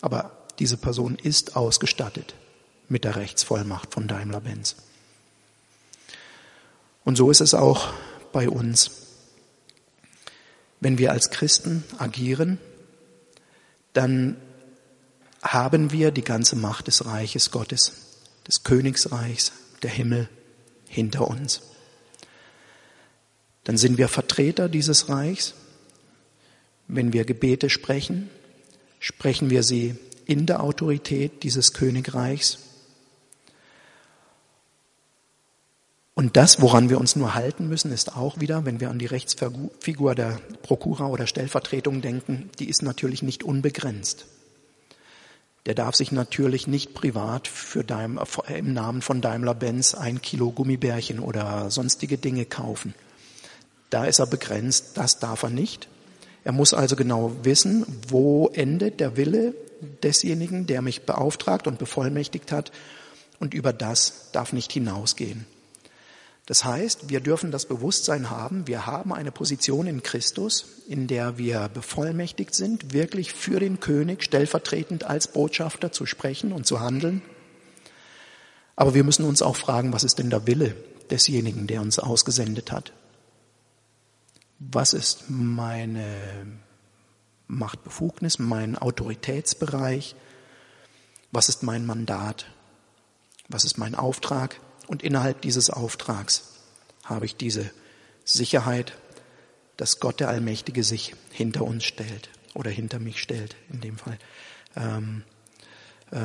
Aber 0.00 0.32
diese 0.58 0.76
Person 0.76 1.16
ist 1.16 1.56
ausgestattet 1.56 2.34
mit 2.88 3.04
der 3.04 3.16
Rechtsvollmacht 3.16 3.92
von 3.92 4.06
Daimler-Benz. 4.06 4.76
Und 7.04 7.16
so 7.16 7.30
ist 7.30 7.40
es 7.40 7.54
auch 7.54 7.92
bei 8.32 8.48
uns. 8.48 8.90
Wenn 10.80 10.98
wir 10.98 11.12
als 11.12 11.30
Christen 11.30 11.84
agieren, 11.98 12.58
dann 13.92 14.36
haben 15.42 15.92
wir 15.92 16.10
die 16.10 16.22
ganze 16.24 16.56
Macht 16.56 16.86
des 16.86 17.04
Reiches 17.04 17.50
Gottes, 17.50 17.92
des 18.46 18.62
Königsreichs, 18.62 19.52
der 19.82 19.90
Himmel 19.90 20.28
hinter 20.86 21.28
uns. 21.28 21.62
Dann 23.64 23.76
sind 23.76 23.98
wir 23.98 24.08
Vertreter 24.08 24.68
dieses 24.68 25.08
Reichs. 25.08 25.54
Wenn 26.88 27.12
wir 27.12 27.24
Gebete 27.24 27.70
sprechen, 27.70 28.30
sprechen 28.98 29.50
wir 29.50 29.62
sie 29.62 29.96
in 30.26 30.46
der 30.46 30.62
Autorität 30.62 31.42
dieses 31.42 31.72
Königreichs 31.72 32.58
Und 36.22 36.36
das, 36.36 36.62
woran 36.62 36.88
wir 36.88 37.00
uns 37.00 37.16
nur 37.16 37.34
halten 37.34 37.68
müssen, 37.68 37.90
ist 37.90 38.16
auch 38.16 38.38
wieder, 38.38 38.64
wenn 38.64 38.78
wir 38.78 38.90
an 38.90 39.00
die 39.00 39.06
Rechtsfigur 39.06 40.14
der 40.14 40.38
Prokura 40.62 41.08
oder 41.08 41.26
Stellvertretung 41.26 42.00
denken, 42.00 42.48
die 42.60 42.68
ist 42.68 42.80
natürlich 42.80 43.22
nicht 43.22 43.42
unbegrenzt. 43.42 44.26
Der 45.66 45.74
darf 45.74 45.96
sich 45.96 46.12
natürlich 46.12 46.68
nicht 46.68 46.94
privat 46.94 47.48
für 47.48 47.82
Daimler, 47.82 48.24
im 48.56 48.72
Namen 48.72 49.02
von 49.02 49.20
Daimler-Benz 49.20 49.96
ein 49.96 50.22
Kilo 50.22 50.52
Gummibärchen 50.52 51.18
oder 51.18 51.72
sonstige 51.72 52.18
Dinge 52.18 52.44
kaufen. 52.44 52.94
Da 53.90 54.04
ist 54.04 54.20
er 54.20 54.26
begrenzt, 54.28 54.96
das 54.96 55.18
darf 55.18 55.42
er 55.42 55.50
nicht. 55.50 55.88
Er 56.44 56.52
muss 56.52 56.72
also 56.72 56.94
genau 56.94 57.32
wissen, 57.42 57.84
wo 58.06 58.48
endet 58.54 59.00
der 59.00 59.16
Wille 59.16 59.56
desjenigen, 60.04 60.68
der 60.68 60.82
mich 60.82 61.02
beauftragt 61.02 61.66
und 61.66 61.80
bevollmächtigt 61.80 62.52
hat, 62.52 62.70
und 63.40 63.54
über 63.54 63.72
das 63.72 64.30
darf 64.30 64.52
nicht 64.52 64.70
hinausgehen. 64.70 65.46
Das 66.46 66.64
heißt, 66.64 67.08
wir 67.08 67.20
dürfen 67.20 67.52
das 67.52 67.66
Bewusstsein 67.66 68.28
haben, 68.28 68.66
wir 68.66 68.86
haben 68.86 69.12
eine 69.12 69.30
Position 69.30 69.86
in 69.86 70.02
Christus, 70.02 70.66
in 70.88 71.06
der 71.06 71.38
wir 71.38 71.68
bevollmächtigt 71.68 72.54
sind, 72.54 72.92
wirklich 72.92 73.32
für 73.32 73.60
den 73.60 73.78
König 73.78 74.24
stellvertretend 74.24 75.04
als 75.04 75.28
Botschafter 75.28 75.92
zu 75.92 76.04
sprechen 76.04 76.52
und 76.52 76.66
zu 76.66 76.80
handeln. 76.80 77.22
Aber 78.74 78.94
wir 78.94 79.04
müssen 79.04 79.24
uns 79.24 79.40
auch 79.40 79.56
fragen, 79.56 79.92
was 79.92 80.02
ist 80.02 80.18
denn 80.18 80.30
der 80.30 80.46
Wille 80.46 80.74
desjenigen, 81.10 81.68
der 81.68 81.80
uns 81.80 82.00
ausgesendet 82.00 82.72
hat? 82.72 82.92
Was 84.58 84.94
ist 84.94 85.24
meine 85.28 86.06
Machtbefugnis, 87.46 88.40
mein 88.40 88.76
Autoritätsbereich? 88.76 90.16
Was 91.30 91.48
ist 91.48 91.62
mein 91.62 91.86
Mandat? 91.86 92.46
Was 93.48 93.64
ist 93.64 93.78
mein 93.78 93.94
Auftrag? 93.94 94.60
Und 94.86 95.02
innerhalb 95.02 95.40
dieses 95.42 95.70
Auftrags 95.70 96.52
habe 97.04 97.26
ich 97.26 97.36
diese 97.36 97.70
Sicherheit, 98.24 98.96
dass 99.76 100.00
Gott 100.00 100.20
der 100.20 100.28
Allmächtige 100.28 100.84
sich 100.84 101.14
hinter 101.30 101.64
uns 101.64 101.84
stellt 101.84 102.30
oder 102.54 102.70
hinter 102.70 102.98
mich 102.98 103.20
stellt 103.20 103.56
in 103.72 103.80
dem 103.80 103.98
Fall. 103.98 104.18
Ähm, 104.76 105.24
äh, 106.10 106.20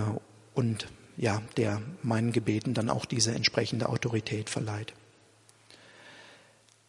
und 0.54 0.88
ja, 1.16 1.42
der 1.56 1.82
meinen 2.04 2.32
Gebeten 2.32 2.74
dann 2.74 2.90
auch 2.90 3.06
diese 3.06 3.34
entsprechende 3.34 3.90
Autorität 3.90 4.50
verleiht. 4.50 4.94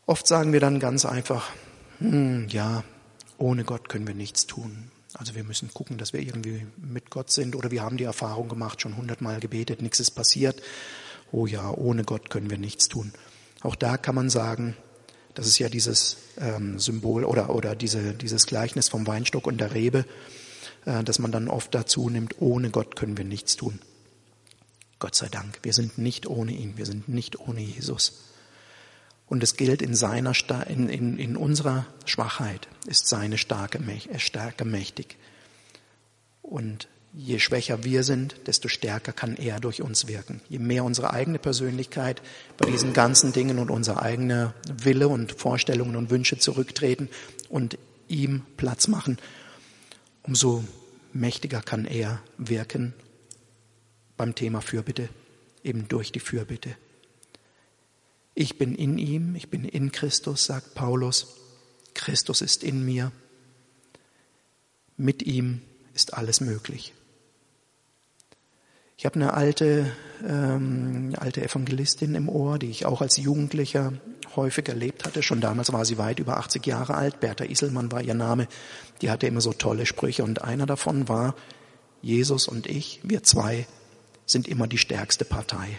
Oft 0.07 0.27
sagen 0.27 0.53
wir 0.53 0.61
dann 0.61 0.81
ganz 0.81 1.05
einfach, 1.05 1.51
hm, 1.99 2.49
ja, 2.49 2.85
ohne 3.39 3.65
Gott 3.65 3.89
können 3.89 4.07
wir 4.07 4.15
nichts 4.15 4.47
tun. 4.47 4.91
Also 5.15 5.35
wir 5.35 5.45
müssen 5.45 5.73
gucken, 5.73 5.97
dass 5.97 6.13
wir 6.13 6.21
irgendwie 6.21 6.67
mit 6.77 7.11
Gott 7.11 7.31
sind 7.31 7.57
oder 7.57 7.71
wir 7.71 7.83
haben 7.83 7.97
die 7.97 8.05
Erfahrung 8.05 8.49
gemacht, 8.49 8.83
schon 8.83 8.97
hundertmal 8.97 9.41
gebetet, 9.41 9.81
nichts 9.81 10.01
ist 10.01 10.11
passiert 10.11 10.61
oh 11.33 11.47
ja, 11.47 11.71
ohne 11.71 12.05
Gott 12.05 12.31
können 12.31 12.51
wir 12.51 12.59
nichts 12.59 12.89
tun. 12.89 13.13
Auch 13.61 13.75
da 13.75 13.97
kann 13.97 14.15
man 14.15 14.31
sagen, 14.31 14.77
das 15.35 15.47
ist 15.47 15.59
ja 15.59 15.69
dieses 15.69 16.17
ähm, 16.39 16.79
Symbol 16.79 17.25
oder, 17.25 17.55
oder 17.55 17.77
diese, 17.77 18.15
dieses 18.15 18.47
Gleichnis 18.47 18.89
vom 18.89 19.07
Weinstock 19.07 19.47
und 19.47 19.59
der 19.59 19.75
Rebe, 19.75 20.05
äh, 20.85 21.05
dass 21.05 21.19
man 21.19 21.33
dann 21.33 21.49
oft 21.49 21.75
dazu 21.75 22.11
nimmt, 22.11 22.41
ohne 22.41 22.71
Gott 22.71 22.97
können 22.97 23.17
wir 23.17 23.25
nichts 23.25 23.57
tun. 23.57 23.81
Gott 24.99 25.15
sei 25.15 25.29
Dank, 25.29 25.61
wir 25.63 25.73
sind 25.73 25.99
nicht 25.99 26.27
ohne 26.27 26.53
ihn, 26.53 26.77
wir 26.77 26.87
sind 26.87 27.09
nicht 27.09 27.39
ohne 27.39 27.61
Jesus. 27.61 28.25
Und 29.29 29.43
es 29.43 29.57
gilt 29.57 29.83
in 29.83 29.95
seiner 29.95 30.33
in, 30.69 30.89
in, 30.89 31.19
in 31.19 31.37
unserer 31.37 31.87
Schwachheit 32.05 32.67
ist 32.87 33.07
seine 33.07 33.39
starke 33.39 33.79
Stärke 34.19 34.65
mächtig. 34.65 35.19
Und 36.43 36.89
je 37.13 37.39
schwächer 37.39 37.85
wir 37.85 38.05
sind, 38.05 38.37
desto 38.47 38.69
stärker 38.69 39.13
kann 39.13 39.37
er 39.37 39.61
durch 39.61 39.83
uns 39.83 40.07
wirken. 40.07 40.41
Je 40.49 40.59
mehr 40.59 40.85
unsere 40.85 41.13
eigene 41.13 41.39
Persönlichkeit 41.39 42.23
bei 42.57 42.67
diesen 42.71 42.93
ganzen 42.93 43.33
Dingen 43.33 43.59
und 43.59 43.71
unser 43.71 44.03
eigener 44.03 44.55
Wille 44.71 45.09
und 45.09 45.33
Vorstellungen 45.33 45.97
und 45.97 46.11
Wünsche 46.11 46.39
zurücktreten 46.39 47.09
und 47.49 47.79
ihm 48.09 48.43
Platz 48.57 48.89
machen, 48.89 49.19
umso 50.23 50.65
mächtiger 51.13 51.63
kann 51.63 51.85
er 51.85 52.21
wirken 52.37 52.95
beim 54.17 54.35
Thema 54.35 54.61
Fürbitte, 54.61 55.09
eben 55.63 55.89
durch 55.89 56.13
die 56.13 56.21
Fürbitte. 56.21 56.77
Ich 58.35 58.59
bin 58.59 58.75
in 58.75 58.99
ihm, 58.99 59.35
ich 59.35 59.49
bin 59.49 59.65
in 59.65 59.91
Christus, 59.91 60.45
sagt 60.45 60.75
Paulus. 60.75 61.35
Christus 61.95 62.41
ist 62.41 62.63
in 62.63 62.85
mir. 62.85 63.11
Mit 64.97 65.23
ihm 65.23 65.63
ist 65.95 66.15
alles 66.15 66.41
möglich. 66.41 66.95
Ich 68.99 69.07
habe 69.07 69.15
eine 69.15 69.33
alte, 69.33 69.93
ähm, 70.27 71.15
alte 71.17 71.41
Evangelistin 71.41 72.17
im 72.17 72.29
Ohr, 72.29 72.59
die 72.59 72.69
ich 72.69 72.85
auch 72.85 73.01
als 73.01 73.17
Jugendlicher 73.17 73.93
häufig 74.35 74.69
erlebt 74.69 75.05
hatte. 75.05 75.23
Schon 75.23 75.41
damals 75.41 75.73
war 75.73 75.85
sie 75.85 75.99
weit 75.99 76.19
über 76.19 76.39
80 76.39 76.67
Jahre 76.67 76.97
alt. 76.97 77.21
Bertha 77.21 77.45
Iselmann 77.45 77.93
war 77.93 78.03
ihr 78.03 78.15
Name. 78.15 78.49
Die 79.01 79.09
hatte 79.09 79.29
immer 79.29 79.41
so 79.41 79.53
tolle 79.53 79.87
Sprüche 79.87 80.25
und 80.25 80.43
einer 80.43 80.67
davon 80.67 81.09
war, 81.09 81.37
Jesus 82.03 82.49
und 82.49 82.67
ich, 82.67 82.99
wir 83.05 83.23
zwei, 83.23 83.69
sind 84.27 84.49
immer 84.49 84.67
die 84.67 84.79
stärkste 84.79 85.25
Partei. 85.25 85.79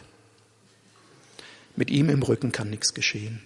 Mit 1.76 1.92
ihm 1.92 2.10
im 2.10 2.24
Rücken 2.24 2.54
kann 2.54 2.70
nichts 2.70 2.94
geschehen. 2.94 3.42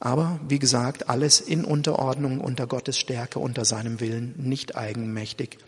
Aber 0.00 0.40
wie 0.48 0.58
gesagt, 0.58 1.08
alles 1.08 1.40
in 1.40 1.64
Unterordnung 1.64 2.40
unter 2.40 2.66
Gottes 2.66 2.98
Stärke, 2.98 3.38
unter 3.38 3.64
seinem 3.64 4.00
Willen, 4.00 4.34
nicht 4.38 4.74
eigenmächtig. 4.74 5.58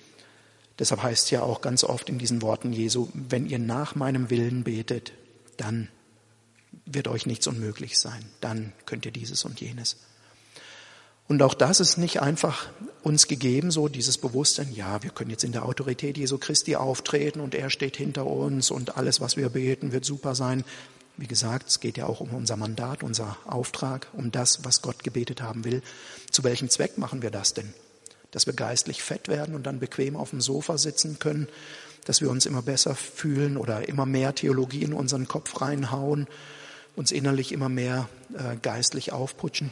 Deshalb 0.78 1.02
heißt 1.02 1.24
es 1.24 1.30
ja 1.30 1.42
auch 1.42 1.60
ganz 1.60 1.82
oft 1.84 2.08
in 2.08 2.18
diesen 2.18 2.42
Worten 2.42 2.72
Jesu, 2.72 3.08
wenn 3.12 3.48
ihr 3.48 3.58
nach 3.58 3.94
meinem 3.94 4.30
Willen 4.30 4.64
betet, 4.64 5.12
dann 5.56 5.88
wird 6.86 7.08
euch 7.08 7.26
nichts 7.26 7.46
unmöglich 7.46 7.98
sein. 7.98 8.24
Dann 8.40 8.72
könnt 8.86 9.04
ihr 9.04 9.12
dieses 9.12 9.44
und 9.44 9.60
jenes. 9.60 9.96
Und 11.26 11.42
auch 11.42 11.54
das 11.54 11.80
ist 11.80 11.98
nicht 11.98 12.22
einfach 12.22 12.70
uns 13.02 13.28
gegeben, 13.28 13.70
so 13.70 13.88
dieses 13.88 14.16
Bewusstsein, 14.16 14.72
ja, 14.72 15.02
wir 15.02 15.10
können 15.10 15.30
jetzt 15.30 15.44
in 15.44 15.52
der 15.52 15.66
Autorität 15.66 16.16
Jesu 16.16 16.38
Christi 16.38 16.76
auftreten 16.76 17.40
und 17.40 17.54
er 17.54 17.68
steht 17.68 17.98
hinter 17.98 18.26
uns 18.26 18.70
und 18.70 18.96
alles, 18.96 19.20
was 19.20 19.36
wir 19.36 19.50
beten, 19.50 19.92
wird 19.92 20.06
super 20.06 20.34
sein. 20.34 20.64
Wie 21.18 21.26
gesagt, 21.26 21.68
es 21.68 21.80
geht 21.80 21.98
ja 21.98 22.06
auch 22.06 22.20
um 22.20 22.30
unser 22.30 22.56
Mandat, 22.56 23.02
unser 23.02 23.36
Auftrag, 23.44 24.06
um 24.14 24.30
das, 24.30 24.64
was 24.64 24.80
Gott 24.80 25.04
gebetet 25.04 25.42
haben 25.42 25.64
will. 25.64 25.82
Zu 26.30 26.44
welchem 26.44 26.70
Zweck 26.70 26.96
machen 26.96 27.20
wir 27.20 27.30
das 27.30 27.52
denn? 27.52 27.74
Dass 28.30 28.46
wir 28.46 28.54
geistlich 28.54 29.02
fett 29.02 29.28
werden 29.28 29.54
und 29.54 29.64
dann 29.66 29.80
bequem 29.80 30.16
auf 30.16 30.30
dem 30.30 30.40
Sofa 30.40 30.78
sitzen 30.78 31.18
können, 31.18 31.48
dass 32.04 32.20
wir 32.20 32.30
uns 32.30 32.46
immer 32.46 32.62
besser 32.62 32.94
fühlen 32.94 33.56
oder 33.56 33.88
immer 33.88 34.06
mehr 34.06 34.34
Theologie 34.34 34.82
in 34.82 34.92
unseren 34.92 35.28
Kopf 35.28 35.60
reinhauen, 35.60 36.26
uns 36.96 37.12
innerlich 37.12 37.52
immer 37.52 37.68
mehr 37.68 38.08
äh, 38.34 38.56
geistlich 38.56 39.12
aufputschen. 39.12 39.70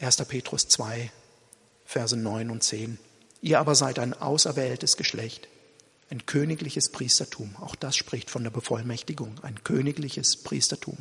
1. 0.00 0.16
Petrus 0.24 0.68
2, 0.68 1.10
Verse 1.84 2.16
9 2.16 2.50
und 2.50 2.62
10. 2.62 2.98
Ihr 3.40 3.60
aber 3.60 3.74
seid 3.74 3.98
ein 3.98 4.14
auserwähltes 4.14 4.96
Geschlecht, 4.96 5.48
ein 6.10 6.26
königliches 6.26 6.90
Priestertum. 6.90 7.56
Auch 7.60 7.74
das 7.76 7.96
spricht 7.96 8.30
von 8.30 8.42
der 8.42 8.50
Bevollmächtigung, 8.50 9.40
ein 9.42 9.62
königliches 9.62 10.38
Priestertum. 10.38 10.98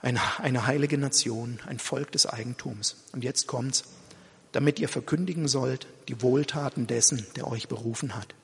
Eine, 0.00 0.20
eine 0.38 0.66
heilige 0.66 0.98
Nation, 0.98 1.58
ein 1.66 1.78
Volk 1.78 2.12
des 2.12 2.26
Eigentums. 2.26 2.96
Und 3.12 3.24
jetzt 3.24 3.46
kommt's, 3.46 3.84
damit 4.52 4.78
ihr 4.78 4.88
verkündigen 4.88 5.48
sollt 5.48 5.86
die 6.08 6.22
Wohltaten 6.22 6.86
dessen, 6.86 7.26
der 7.36 7.46
euch 7.46 7.68
berufen 7.68 8.14
hat, 8.14 8.34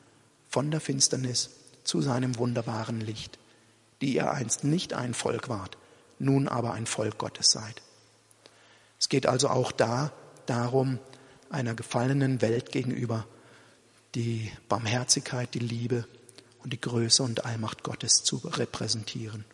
von 0.49 0.71
der 0.71 0.81
Finsternis 0.81 1.51
zu 1.83 2.01
seinem 2.01 2.39
wunderbaren 2.39 3.01
Licht, 3.01 3.39
die 4.01 4.15
ihr 4.15 4.31
einst 4.31 4.65
nicht 4.65 4.93
ein 4.93 5.15
Volk 5.15 5.49
wart, 5.49 5.77
nun 6.19 6.49
aber 6.49 6.73
ein 6.73 6.87
Volk 6.87 7.19
Gottes 7.19 7.51
seid. 7.51 7.83
Es 8.99 9.09
geht 9.09 9.27
also 9.27 9.49
auch 9.49 9.73
da 9.73 10.13
darum, 10.47 10.99
einer 11.51 11.75
gefallenen 11.75 12.43
Welt 12.43 12.73
gegenüber 12.73 13.27
die 14.15 14.51
Barmherzigkeit, 14.69 15.53
die 15.55 15.61
Liebe 15.61 16.07
und 16.63 16.73
die 16.73 16.81
Größe 16.81 17.23
und 17.23 17.45
Allmacht 17.45 17.83
Gottes 17.83 18.23
zu 18.23 18.37
repräsentieren. 18.37 19.45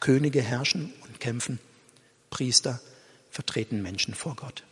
Könige 0.00 0.42
herrschen 0.42 0.92
und 1.04 1.20
kämpfen, 1.20 1.58
Priester 2.30 2.80
vertreten 3.30 3.82
Menschen 3.82 4.14
vor 4.14 4.36
Gott. 4.36 4.64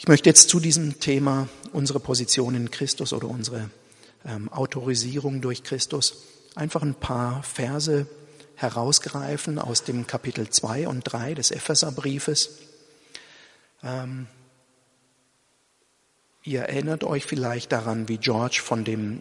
Ich 0.00 0.08
möchte 0.08 0.30
jetzt 0.30 0.48
zu 0.48 0.60
diesem 0.60 0.98
Thema 0.98 1.46
unsere 1.74 2.00
Position 2.00 2.54
in 2.54 2.70
Christus 2.70 3.12
oder 3.12 3.28
unsere 3.28 3.68
ähm, 4.24 4.50
Autorisierung 4.50 5.42
durch 5.42 5.62
Christus 5.62 6.22
einfach 6.54 6.80
ein 6.80 6.94
paar 6.94 7.42
Verse 7.42 8.06
herausgreifen 8.54 9.58
aus 9.58 9.84
dem 9.84 10.06
Kapitel 10.06 10.48
2 10.48 10.88
und 10.88 11.02
3 11.02 11.34
des 11.34 11.50
Epheserbriefes. 11.50 12.60
Ähm, 13.82 14.26
ihr 16.44 16.62
erinnert 16.62 17.04
euch 17.04 17.26
vielleicht 17.26 17.70
daran, 17.70 18.08
wie 18.08 18.16
George 18.16 18.62
von 18.64 18.84
dem 18.84 19.20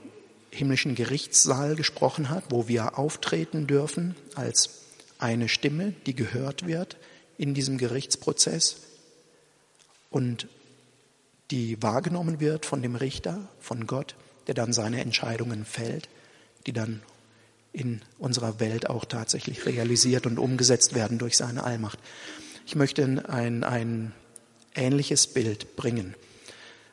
himmlischen 0.49 0.95
Gerichtssaal 0.95 1.75
gesprochen 1.75 2.29
hat, 2.29 2.45
wo 2.51 2.69
wir 2.69 2.97
auftreten 2.97 3.67
dürfen 3.67 4.15
als 4.33 4.69
eine 5.17 5.49
Stimme, 5.49 5.93
die 6.05 6.15
gehört 6.15 6.65
wird 6.65 6.95
in 7.37 7.53
diesem 7.53 7.77
Gerichtsprozess 7.77 8.77
und 10.09 10.47
die 11.51 11.81
wahrgenommen 11.81 12.39
wird 12.39 12.65
von 12.65 12.81
dem 12.81 12.95
Richter, 12.95 13.47
von 13.59 13.88
Gott, 13.88 14.15
der 14.47 14.53
dann 14.53 14.73
seine 14.73 15.01
Entscheidungen 15.01 15.65
fällt, 15.65 16.09
die 16.65 16.73
dann 16.73 17.01
in 17.71 18.01
unserer 18.17 18.59
Welt 18.59 18.89
auch 18.89 19.05
tatsächlich 19.05 19.65
realisiert 19.65 20.25
und 20.25 20.39
umgesetzt 20.39 20.95
werden 20.95 21.17
durch 21.17 21.38
seine 21.38 21.63
Allmacht. 21.63 21.99
Ich 22.65 22.75
möchte 22.75 23.03
ein, 23.29 23.63
ein 23.63 24.13
ähnliches 24.75 25.27
Bild 25.27 25.75
bringen, 25.75 26.15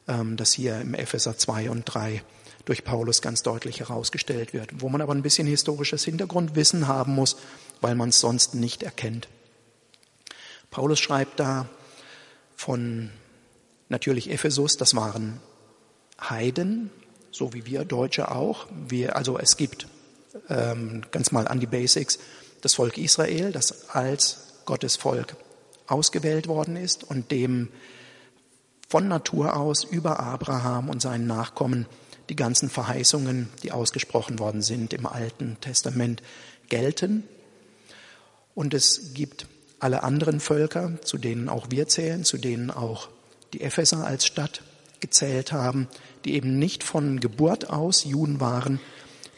ähm, 0.09 0.37
das 0.37 0.53
hier 0.53 0.81
im 0.81 0.95
Epheser 0.95 1.37
2 1.37 1.71
und 1.71 1.85
3 1.85 2.23
durch 2.65 2.85
Paulus 2.85 3.23
ganz 3.23 3.43
deutlich 3.43 3.81
herausgestellt 3.81 4.53
wird, 4.53 4.81
wo 4.81 4.89
man 4.89 5.01
aber 5.01 5.15
ein 5.15 5.23
bisschen 5.23 5.47
historisches 5.47 6.05
Hintergrundwissen 6.05 6.89
haben 6.89 7.15
muss, 7.15 7.37
weil 7.81 7.95
man 7.95 8.09
es 8.09 8.21
sonst 8.21 8.55
nicht 8.55 8.83
erkennt. 8.83 9.29
Paulus 10.71 10.99
schreibt 10.99 11.39
da 11.41 11.69
von 12.57 13.11
natürlich 13.89 14.31
Ephesus, 14.31 14.77
das 14.77 14.95
waren 14.95 15.41
Heiden, 16.21 16.91
so 17.31 17.53
wie 17.53 17.67
wir 17.67 17.85
Deutsche 17.85 18.31
auch. 18.31 18.67
Wir, 18.89 19.17
also 19.17 19.39
es 19.39 19.57
gibt 19.57 19.87
ähm, 20.49 21.03
ganz 21.11 21.33
mal 21.33 21.49
an 21.49 21.61
die 21.61 21.67
Basics, 21.67 22.19
das 22.63 22.75
Volk 22.75 22.99
Israel, 22.99 23.53
das 23.53 23.91
als 23.91 24.63
Gottes 24.65 24.97
Volk 24.97 25.37
ausgewählt 25.87 26.49
worden 26.49 26.77
ist 26.77 27.05
und 27.05 27.31
dem 27.31 27.69
von 28.89 29.09
Natur 29.09 29.57
aus 29.57 29.85
über 29.85 30.21
Abraham 30.21 30.89
und 30.89 31.03
seinen 31.03 31.27
Nachkommen 31.27 31.87
die 32.29 32.37
ganzen 32.37 32.69
Verheißungen, 32.69 33.49
die 33.63 33.73
ausgesprochen 33.73 34.39
worden 34.39 34.63
sind 34.63 34.93
im 34.93 35.07
Alten 35.07 35.57
Testament, 35.61 36.23
gelten. 36.69 37.25
Und 38.55 38.75
es 38.75 39.15
gibt 39.15 39.47
alle 39.79 40.03
anderen 40.03 40.41
Völker, 40.41 41.01
zu 41.03 41.19
denen 41.19 41.49
auch 41.49 41.67
wir 41.71 41.87
zählen, 41.89 42.25
zu 42.25 42.39
denen 42.39 42.71
auch 42.71 43.09
die 43.57 43.63
Epheser 43.63 44.07
als 44.07 44.27
Stadt 44.27 44.61
gezählt 45.01 45.51
haben, 45.51 45.89
die 46.27 46.35
eben 46.35 46.59
nicht 46.59 46.85
von 46.85 47.21
Geburt 47.21 47.71
aus 47.71 48.05
Juden 48.05 48.39
waren, 48.39 48.81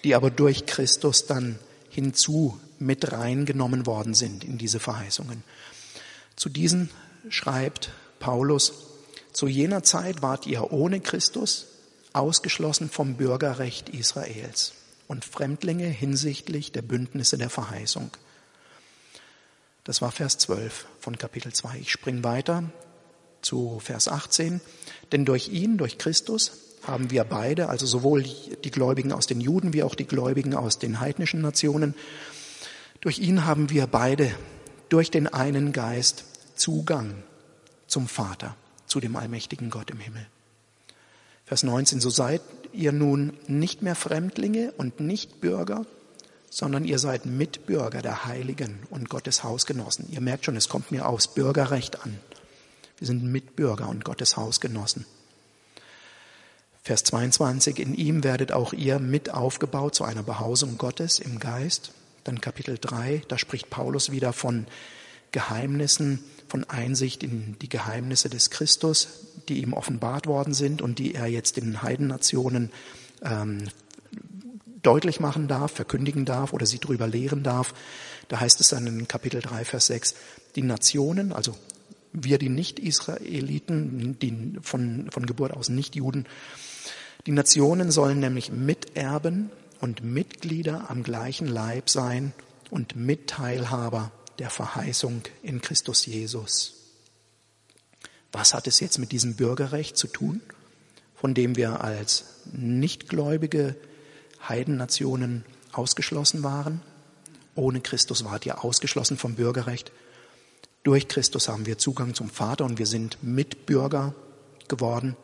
die 0.02 0.16
aber 0.16 0.30
durch 0.30 0.66
Christus 0.66 1.26
dann 1.26 1.60
hinzu 1.88 2.58
mit 2.80 3.12
reingenommen 3.12 3.86
worden 3.86 4.14
sind 4.14 4.42
in 4.42 4.58
diese 4.58 4.80
Verheißungen. 4.80 5.44
Zu 6.34 6.48
diesen 6.48 6.90
schreibt 7.28 7.92
Paulus, 8.18 8.72
zu 9.32 9.46
jener 9.46 9.84
Zeit 9.84 10.20
wart 10.20 10.48
ihr 10.48 10.72
ohne 10.72 10.98
Christus 10.98 11.66
ausgeschlossen 12.12 12.90
vom 12.90 13.14
Bürgerrecht 13.14 13.88
Israels 13.88 14.72
und 15.06 15.24
Fremdlinge 15.24 15.86
hinsichtlich 15.86 16.72
der 16.72 16.82
Bündnisse 16.82 17.38
der 17.38 17.50
Verheißung. 17.50 18.10
Das 19.84 20.02
war 20.02 20.10
Vers 20.10 20.38
12 20.38 20.86
von 20.98 21.16
Kapitel 21.18 21.52
2. 21.52 21.78
Ich 21.78 21.92
springe 21.92 22.24
weiter 22.24 22.64
zu 23.42 23.78
Vers 23.80 24.08
18. 24.08 24.60
Denn 25.12 25.24
durch 25.24 25.48
ihn, 25.48 25.78
durch 25.78 25.98
Christus, 25.98 26.52
haben 26.82 27.10
wir 27.10 27.24
beide, 27.24 27.68
also 27.68 27.86
sowohl 27.86 28.24
die 28.64 28.70
Gläubigen 28.70 29.12
aus 29.12 29.26
den 29.26 29.40
Juden 29.40 29.72
wie 29.72 29.82
auch 29.82 29.94
die 29.94 30.06
Gläubigen 30.06 30.54
aus 30.54 30.78
den 30.78 31.00
heidnischen 31.00 31.40
Nationen, 31.40 31.94
durch 33.00 33.18
ihn 33.18 33.44
haben 33.44 33.70
wir 33.70 33.86
beide 33.86 34.34
durch 34.88 35.10
den 35.10 35.26
einen 35.26 35.72
Geist 35.72 36.24
Zugang 36.56 37.22
zum 37.86 38.08
Vater, 38.08 38.56
zu 38.86 39.00
dem 39.00 39.16
allmächtigen 39.16 39.70
Gott 39.70 39.90
im 39.90 40.00
Himmel. 40.00 40.26
Vers 41.44 41.62
19, 41.62 42.00
so 42.00 42.10
seid 42.10 42.42
ihr 42.72 42.92
nun 42.92 43.32
nicht 43.46 43.82
mehr 43.82 43.94
Fremdlinge 43.94 44.72
und 44.76 45.00
nicht 45.00 45.40
Bürger, 45.40 45.86
sondern 46.50 46.84
ihr 46.84 46.98
seid 46.98 47.26
Mitbürger 47.26 48.02
der 48.02 48.24
Heiligen 48.24 48.80
und 48.90 49.08
Gottes 49.08 49.44
Hausgenossen. 49.44 50.08
Ihr 50.10 50.20
merkt 50.20 50.44
schon, 50.44 50.56
es 50.56 50.68
kommt 50.68 50.90
mir 50.90 51.08
aufs 51.08 51.28
Bürgerrecht 51.28 52.02
an. 52.02 52.18
Wir 52.98 53.06
sind 53.06 53.22
Mitbürger 53.24 53.88
und 53.88 54.04
Gottes 54.04 54.36
Hausgenossen. 54.36 55.06
Vers 56.82 57.04
22, 57.04 57.78
in 57.78 57.94
ihm 57.94 58.24
werdet 58.24 58.50
auch 58.50 58.72
ihr 58.72 58.98
mit 58.98 59.30
aufgebaut 59.30 59.94
zu 59.94 60.04
einer 60.04 60.22
Behausung 60.22 60.78
Gottes 60.78 61.18
im 61.18 61.38
Geist. 61.38 61.92
Dann 62.24 62.40
Kapitel 62.40 62.78
3, 62.80 63.22
da 63.28 63.38
spricht 63.38 63.70
Paulus 63.70 64.10
wieder 64.10 64.32
von 64.32 64.66
Geheimnissen, 65.32 66.24
von 66.48 66.64
Einsicht 66.64 67.22
in 67.22 67.56
die 67.60 67.68
Geheimnisse 67.68 68.30
des 68.30 68.50
Christus, 68.50 69.08
die 69.48 69.60
ihm 69.60 69.74
offenbart 69.74 70.26
worden 70.26 70.54
sind 70.54 70.80
und 70.80 70.98
die 70.98 71.14
er 71.14 71.26
jetzt 71.26 71.58
den 71.58 71.82
Heidennationen 71.82 72.70
ähm, 73.22 73.64
deutlich 74.82 75.20
machen 75.20 75.46
darf, 75.46 75.72
verkündigen 75.72 76.24
darf 76.24 76.52
oder 76.52 76.64
sie 76.64 76.78
darüber 76.78 77.06
lehren 77.06 77.42
darf. 77.42 77.74
Da 78.28 78.40
heißt 78.40 78.60
es 78.60 78.68
dann 78.68 78.86
in 78.86 79.08
Kapitel 79.08 79.42
3, 79.42 79.64
Vers 79.64 79.86
6, 79.86 80.14
die 80.56 80.62
Nationen, 80.62 81.32
also 81.32 81.54
wir 82.24 82.38
die 82.38 82.48
Nicht-Israeliten, 82.48 84.18
die 84.18 84.58
von, 84.60 85.10
von 85.10 85.26
Geburt 85.26 85.52
aus 85.52 85.68
Nicht-Juden, 85.68 86.26
die 87.26 87.32
Nationen 87.32 87.90
sollen 87.90 88.20
nämlich 88.20 88.50
Miterben 88.52 89.50
und 89.80 90.02
Mitglieder 90.02 90.90
am 90.90 91.02
gleichen 91.02 91.46
Leib 91.46 91.90
sein 91.90 92.32
und 92.70 92.96
Mitteilhaber 92.96 94.12
der 94.38 94.50
Verheißung 94.50 95.22
in 95.42 95.60
Christus 95.60 96.06
Jesus. 96.06 96.74
Was 98.32 98.54
hat 98.54 98.66
es 98.66 98.80
jetzt 98.80 98.98
mit 98.98 99.12
diesem 99.12 99.34
Bürgerrecht 99.36 99.96
zu 99.96 100.06
tun, 100.06 100.40
von 101.14 101.34
dem 101.34 101.56
wir 101.56 101.82
als 101.82 102.24
nichtgläubige 102.52 103.74
Heidennationen 104.48 105.44
ausgeschlossen 105.72 106.42
waren? 106.42 106.82
Ohne 107.54 107.80
Christus 107.80 108.24
wart 108.24 108.46
ihr 108.46 108.64
ausgeschlossen 108.64 109.16
vom 109.16 109.34
Bürgerrecht. 109.34 109.90
Durch 110.88 111.06
Christus 111.06 111.48
haben 111.48 111.66
wir 111.66 111.76
Zugang 111.76 112.14
zum 112.14 112.30
Vater 112.30 112.64
und 112.64 112.78
wir 112.78 112.86
sind 112.86 113.22
Mitbürger 113.22 114.14
geworden. 114.68 115.18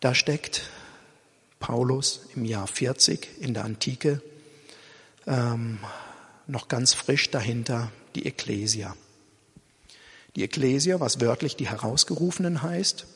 Da 0.00 0.12
steckt 0.12 0.68
Paulus 1.60 2.22
im 2.34 2.44
Jahr 2.44 2.66
40 2.66 3.28
in 3.38 3.54
der 3.54 3.64
Antike 3.64 4.22
ähm, 5.24 5.78
noch 6.48 6.66
ganz 6.66 6.94
frisch 6.94 7.30
dahinter 7.30 7.92
die 8.16 8.26
Ekklesia. 8.26 8.96
Die 10.34 10.42
Ekklesia, 10.42 10.98
was 10.98 11.20
wörtlich 11.20 11.54
die 11.54 11.68
Herausgerufenen 11.68 12.62
heißt, 12.62 13.06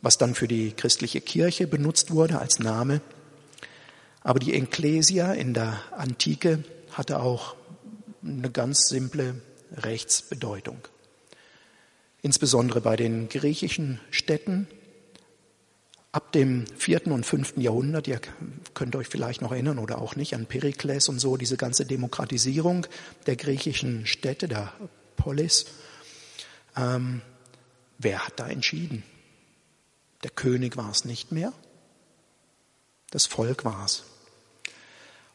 was 0.00 0.16
dann 0.16 0.34
für 0.34 0.48
die 0.48 0.72
christliche 0.72 1.20
Kirche 1.20 1.66
benutzt 1.66 2.10
wurde 2.10 2.38
als 2.38 2.58
Name. 2.58 3.02
Aber 4.22 4.38
die 4.38 4.54
Ekklesia 4.54 5.34
in 5.34 5.52
der 5.52 5.78
Antike 5.94 6.64
hatte 6.90 7.20
auch 7.20 7.54
eine 8.22 8.50
ganz 8.50 8.88
simple 8.88 9.42
Rechtsbedeutung. 9.76 10.78
Insbesondere 12.22 12.80
bei 12.80 12.96
den 12.96 13.28
griechischen 13.28 14.00
Städten 14.10 14.66
ab 16.12 16.32
dem 16.32 16.66
vierten 16.76 17.12
und 17.12 17.24
fünften 17.24 17.60
Jahrhundert, 17.60 18.08
ihr 18.08 18.20
könnt 18.74 18.96
euch 18.96 19.08
vielleicht 19.08 19.42
noch 19.42 19.52
erinnern 19.52 19.78
oder 19.78 20.00
auch 20.00 20.16
nicht, 20.16 20.34
an 20.34 20.46
Perikles 20.46 21.08
und 21.08 21.18
so, 21.18 21.36
diese 21.36 21.56
ganze 21.56 21.86
Demokratisierung 21.86 22.86
der 23.26 23.36
griechischen 23.36 24.06
Städte, 24.06 24.48
der 24.48 24.72
Polis. 25.16 25.66
Ähm, 26.76 27.22
wer 27.98 28.26
hat 28.26 28.40
da 28.40 28.48
entschieden? 28.48 29.04
Der 30.22 30.30
König 30.30 30.76
war 30.76 30.90
es 30.90 31.04
nicht 31.04 31.32
mehr, 31.32 31.52
das 33.10 33.26
Volk 33.26 33.64
war 33.64 33.84
es. 33.84 34.04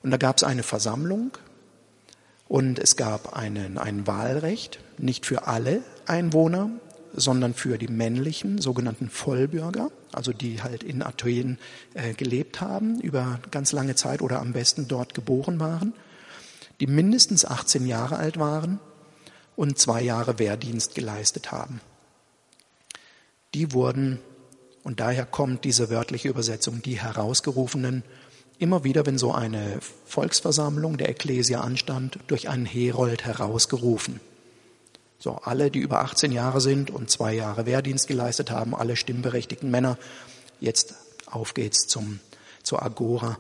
Und 0.03 0.11
da 0.11 0.17
gab 0.17 0.38
es 0.38 0.43
eine 0.43 0.61
Versammlung 0.61 1.31
und 2.48 2.80
es 2.80 2.96
gab 2.96 3.36
einen, 3.36 3.78
ein 3.78 4.08
Wahlrecht, 4.08 4.80
nicht 4.98 5.26
für 5.26 5.48
alle 5.48 5.82
Einwohner, 6.06 6.70
sondern 7.14 7.54
für 7.54 7.78
die 7.78 7.88
männlichen 7.88 8.62
sogenannten 8.62 9.10
Vollbürger, 9.10 9.89
also 10.12 10.34
die 10.34 10.62
halt 10.62 10.84
in 10.84 11.02
Athen 11.02 11.58
äh, 11.93 12.14
gelebt 12.14 12.62
haben 12.62 13.00
über 13.00 13.39
ganz 13.52 13.72
lange 13.72 13.96
Zeit 13.96 14.22
oder 14.22 14.41
am 14.41 14.54
besten 14.54 14.88
dort 14.88 15.14
geboren 15.14 15.60
waren, 15.60 15.93
die 16.80 16.88
mindestens 16.88 17.46
18 17.46 17.88
Jahre 17.88 18.18
alt 18.18 18.38
waren 18.38 18.80
und 19.56 19.80
zwei 19.80 20.02
Jahre 20.02 20.39
Wehrdienst 20.39 20.93
geleistet 20.93 21.52
haben. 21.52 21.80
Die 23.54 23.72
wurden, 23.72 24.20
und 24.84 25.00
daher 25.00 25.26
kommt 25.26 25.64
diese 25.64 25.89
wörtliche 25.89 26.28
Übersetzung, 26.28 26.82
die 26.82 27.00
Herausgerufenen, 27.00 28.04
immer 28.60 28.84
wieder, 28.84 29.06
wenn 29.06 29.18
so 29.18 29.32
eine 29.34 29.80
Volksversammlung 30.06 30.97
der 30.97 31.10
Ekklesia 31.10 31.62
anstand, 31.62 32.20
durch 32.28 32.49
einen 32.49 32.66
Herold 32.66 33.26
herausgerufen. 33.26 34.20
So, 35.20 35.36
alle, 35.36 35.72
die 35.72 35.80
über 35.80 36.01
18 36.01 36.32
Jahre 36.32 36.62
sind 36.62 36.91
und 36.91 37.10
zwei 37.10 37.34
Jahre 37.34 37.66
Wehrdienst 37.66 38.08
geleistet 38.08 38.51
haben, 38.51 38.76
alle 38.76 38.95
stimmberechtigten 38.95 39.72
Männer, 39.72 39.97
jetzt 40.60 40.95
auf 41.26 41.53
geht's 41.53 41.88
zum, 41.88 42.20
zur 42.64 42.84
Agora, 42.84 43.38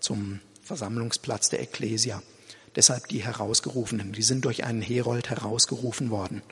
zum 0.00 0.40
Versammlungsplatz 0.62 1.48
der 1.48 1.60
Ekklesia. 1.60 2.22
Deshalb 2.74 3.08
die 3.08 3.24
Herausgerufenen, 3.24 4.12
die 4.12 4.22
sind 4.22 4.44
durch 4.44 4.64
einen 4.64 4.82
Herold 4.82 5.30
herausgerufen 5.30 6.10
worden. 6.10 6.42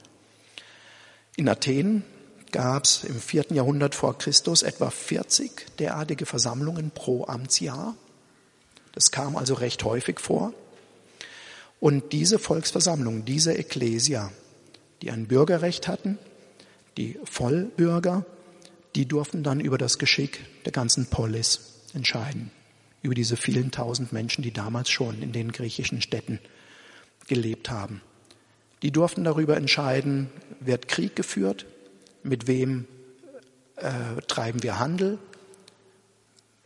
In 1.37 1.49
Athen 1.49 2.05
gab 2.53 2.85
es 2.85 3.05
im 3.05 3.21
vierten 3.21 3.55
Jahrhundert 3.55 3.95
vor 3.95 4.17
Christus 4.17 4.62
etwa 4.62 4.89
40 4.89 5.77
derartige 5.79 6.25
Versammlungen 6.25 6.93
pro 6.93 7.27
Amtsjahr. 7.27 7.97
Das 8.95 9.11
kam 9.11 9.36
also 9.36 9.55
recht 9.55 9.82
häufig 9.84 10.20
vor. 10.20 10.53
Und 11.80 12.12
diese 12.12 12.38
Volksversammlung, 12.38 13.24
diese 13.24 13.53
Ekklesia, 13.59 14.32
die 15.03 15.11
ein 15.11 15.26
Bürgerrecht 15.26 15.88
hatten, 15.88 16.18
die 16.97 17.18
Vollbürger, 17.24 18.24
die 18.95 19.07
durften 19.07 19.42
dann 19.42 19.61
über 19.61 19.76
das 19.76 19.99
Geschick 19.99 20.40
der 20.64 20.72
ganzen 20.72 21.07
Polis 21.07 21.82
entscheiden, 21.92 22.51
über 23.03 23.14
diese 23.14 23.36
vielen 23.36 23.70
tausend 23.70 24.12
Menschen, 24.12 24.42
die 24.42 24.53
damals 24.53 24.88
schon 24.88 25.20
in 25.20 25.32
den 25.32 25.53
griechischen 25.53 26.01
Städten 26.01 26.38
gelebt 27.26 27.70
haben. 27.70 28.01
Die 28.82 28.92
durften 28.92 29.24
darüber 29.24 29.57
entscheiden, 29.57 30.30
wird 30.61 30.88
Krieg 30.88 31.16
geführt, 31.16 31.66
mit 32.22 32.47
wem 32.47 32.86
äh, 33.76 34.20
treiben 34.28 34.62
wir 34.62 34.78
Handel, 34.78 35.18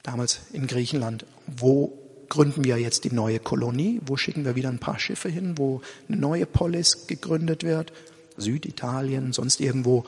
damals 0.03 0.41
in 0.53 0.67
Griechenland, 0.67 1.27
wo 1.47 1.98
gründen 2.29 2.65
wir 2.65 2.79
jetzt 2.79 3.05
die 3.05 3.13
neue 3.13 3.39
Kolonie, 3.39 4.01
wo 4.07 4.17
schicken 4.17 4.45
wir 4.45 4.55
wieder 4.55 4.69
ein 4.69 4.79
paar 4.79 4.99
Schiffe 4.99 5.29
hin, 5.29 5.57
wo 5.57 5.81
eine 6.09 6.19
neue 6.19 6.47
Polis 6.47 7.07
gegründet 7.07 7.65
wird, 7.65 7.93
Süditalien, 8.37 9.33
sonst 9.33 9.61
irgendwo. 9.61 10.05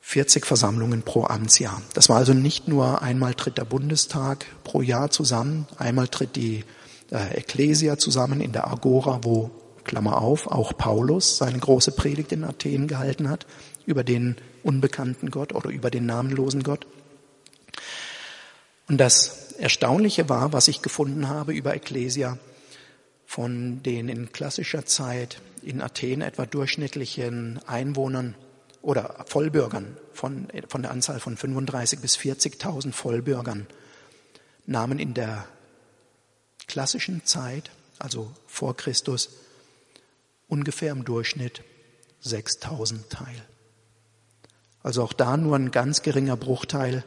40 0.00 0.46
Versammlungen 0.46 1.02
pro 1.02 1.24
Amtsjahr. 1.24 1.82
Das 1.92 2.08
war 2.08 2.16
also 2.16 2.32
nicht 2.32 2.66
nur 2.66 3.02
einmal 3.02 3.34
tritt 3.34 3.58
der 3.58 3.66
Bundestag 3.66 4.46
pro 4.64 4.80
Jahr 4.80 5.10
zusammen, 5.10 5.66
einmal 5.76 6.08
tritt 6.08 6.34
die 6.34 6.64
äh, 7.10 7.36
Ecclesia 7.36 7.98
zusammen 7.98 8.40
in 8.40 8.52
der 8.52 8.68
Agora, 8.68 9.20
wo, 9.22 9.50
Klammer 9.84 10.20
auf, 10.22 10.46
auch 10.46 10.76
Paulus 10.76 11.38
seine 11.38 11.58
große 11.58 11.92
Predigt 11.92 12.30
in 12.32 12.44
Athen 12.44 12.86
gehalten 12.86 13.28
hat 13.28 13.46
über 13.86 14.04
den 14.04 14.36
unbekannten 14.62 15.30
Gott 15.30 15.54
oder 15.54 15.70
über 15.70 15.90
den 15.90 16.06
namenlosen 16.06 16.62
Gott. 16.62 16.86
Und 18.88 18.98
das 18.98 19.52
Erstaunliche 19.52 20.28
war, 20.28 20.52
was 20.52 20.68
ich 20.68 20.82
gefunden 20.82 21.28
habe 21.28 21.52
über 21.52 21.74
Ecclesia, 21.74 22.38
von 23.26 23.82
den 23.82 24.08
in 24.08 24.32
klassischer 24.32 24.86
Zeit 24.86 25.42
in 25.62 25.82
Athen 25.82 26.22
etwa 26.22 26.46
durchschnittlichen 26.46 27.60
Einwohnern 27.66 28.34
oder 28.80 29.24
Vollbürgern 29.26 29.98
von, 30.14 30.48
von 30.68 30.82
der 30.82 30.90
Anzahl 30.90 31.20
von 31.20 31.36
35 31.36 32.00
bis 32.00 32.16
40.000 32.16 32.92
Vollbürgern 32.92 33.66
nahmen 34.64 34.98
in 34.98 35.12
der 35.12 35.46
klassischen 36.66 37.24
Zeit, 37.26 37.70
also 37.98 38.32
vor 38.46 38.76
Christus, 38.76 39.30
ungefähr 40.48 40.92
im 40.92 41.04
Durchschnitt 41.04 41.62
6.000 42.24 43.08
teil. 43.10 43.44
Also 44.82 45.02
auch 45.02 45.12
da 45.12 45.36
nur 45.36 45.56
ein 45.56 45.70
ganz 45.70 46.00
geringer 46.00 46.36
Bruchteil, 46.36 47.04